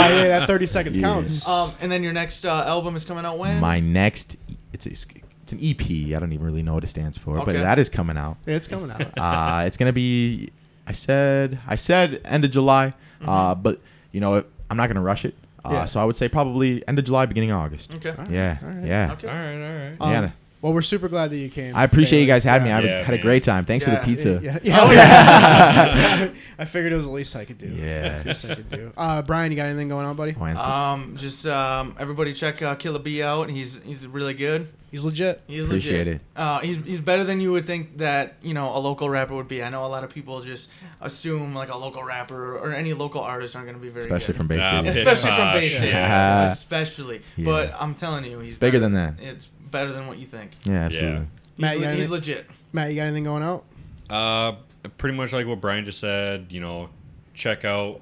[0.09, 1.03] yeah, that 30 seconds Yeah.
[1.03, 1.49] counts.
[1.49, 3.59] Um, and then your next uh, album is coming out when?
[3.59, 4.37] My next
[4.73, 5.81] it's a, it's an EP.
[6.15, 7.59] I don't even really know what it stands for, but Okay.
[7.61, 8.37] that is coming out.
[8.47, 9.19] it's coming out.
[9.19, 10.53] Uh, it's gonna be.
[10.87, 13.81] I said I said end of July, uh, but
[14.13, 15.35] you know I'm not gonna rush it.
[15.65, 15.85] Uh, Yeah.
[15.85, 17.95] So I would say probably end of July, beginning of August.
[17.95, 18.15] Okay.
[18.31, 18.85] Yeah, All right.
[18.85, 19.13] yeah.
[19.13, 19.29] Okay.
[19.29, 19.97] All right, all right.
[20.01, 20.31] Um, yeah.
[20.63, 21.75] Well, we're super glad that you came.
[21.77, 22.81] I appreciate you guys having Yeah.
[22.81, 22.89] me.
[22.89, 23.65] I Yeah, had a great time.
[23.65, 24.41] Thanks for the pizza.
[24.43, 24.79] Yeah, yeah.
[24.81, 26.31] Oh, yeah.
[26.59, 27.67] I figured it was the least I could do.
[27.67, 28.23] Yeah.
[28.25, 28.93] Least I could do.
[28.97, 30.35] Uh, Brian, you got anything going on, buddy?
[30.41, 33.51] Oh, Um, just um, everybody check uh, Killa B out.
[33.51, 34.69] He's he's really good.
[34.93, 35.41] He's legit.
[35.47, 35.69] He's legit.
[35.69, 36.15] Appreciate legit.
[36.17, 36.21] it.
[36.37, 39.49] Uh, he's he's better than you would think that you know a local rapper would
[39.49, 39.63] be.
[39.65, 40.69] I know a lot of people just
[41.01, 44.35] assume like a local rapper or any local artist aren't going to be very Especially
[44.35, 44.39] good.
[44.39, 44.83] from Bay City.
[44.89, 45.87] Pish Especially from Posh, Bay City.
[45.89, 46.53] yeah.
[46.53, 47.23] Especially.
[47.37, 47.45] Yeah.
[47.47, 49.15] But I'm telling you, he's bigger than that.
[49.21, 50.53] It's better than what you think.
[50.65, 51.11] Yeah, absolutely.
[51.11, 51.25] Yeah.
[51.57, 52.47] He's, Matt, you le- he's legit.
[52.73, 53.65] Matt, you got anything going out?
[54.09, 54.53] Uh,
[54.99, 56.47] pretty much like what Brian just said.
[56.51, 56.89] You know,
[57.35, 58.01] check out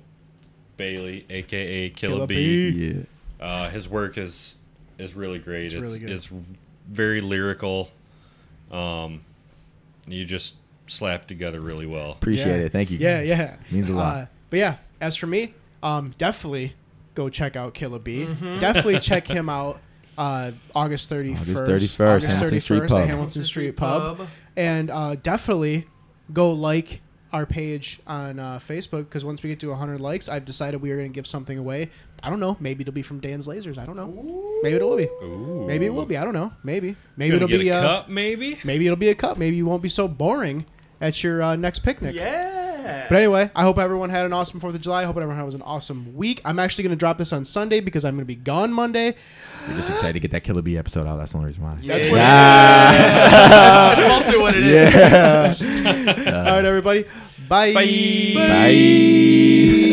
[0.76, 2.70] Bailey, aka Killa, Killa B.
[2.70, 2.86] B.
[3.40, 3.44] Yeah.
[3.46, 4.56] Uh, his work is
[4.98, 5.66] is really great.
[5.66, 6.10] It's It's really good.
[6.10, 6.28] it's
[6.88, 7.90] very lyrical.
[8.70, 9.22] Um,
[10.06, 10.54] you just
[10.86, 12.12] slap together really well.
[12.12, 12.64] Appreciate Yeah.
[12.66, 12.72] it.
[12.72, 12.98] Thank you.
[12.98, 13.28] Yeah, guys.
[13.28, 13.56] yeah.
[13.70, 14.16] Means a lot.
[14.16, 16.74] Uh, but yeah, as for me, um, definitely
[17.14, 18.26] go check out Killa B.
[18.26, 18.58] Mm-hmm.
[18.60, 19.80] Definitely check him out.
[20.20, 21.40] Uh, August 31st.
[21.40, 23.06] August 31st, Hamilton Street Pub.
[23.06, 24.28] Hamilton Street Pub.
[24.54, 25.86] And uh, definitely
[26.30, 27.00] go like
[27.32, 30.90] our page on uh, Facebook because once we get to 100 likes, I've decided we
[30.90, 31.88] are going to give something away.
[32.22, 32.58] I don't know.
[32.60, 33.78] Maybe it'll be from Danz Lazers.
[33.78, 34.60] I don't know.
[34.62, 35.08] Maybe it will be.
[35.22, 35.64] Ooh.
[35.66, 36.18] Maybe it will be.
[36.18, 36.52] I don't know.
[36.64, 36.96] Maybe.
[37.16, 38.58] Maybe it'll get be a uh, cup, maybe.
[38.62, 39.38] Maybe it'll be a cup.
[39.38, 40.66] Maybe you won't be so boring
[41.00, 42.14] at your uh, next picnic.
[42.14, 42.69] Yeah.
[42.82, 45.02] But anyway, I hope everyone had an awesome Fourth of July.
[45.02, 46.40] I hope everyone has an awesome week.
[46.44, 49.14] I'm actually going to drop this on Sunday because I'm going to be gone Monday.
[49.68, 51.16] We're just excited to get that Killa B episode out.
[51.16, 51.78] That's the only reason why.
[51.82, 51.98] Yeah.
[51.98, 52.18] That's what
[53.96, 54.94] That's mostly what it is.
[54.94, 56.44] Yeah.
[56.46, 57.04] All right, everybody.
[57.48, 57.74] Bye.
[57.74, 58.32] Bye.
[58.34, 59.86] Bye.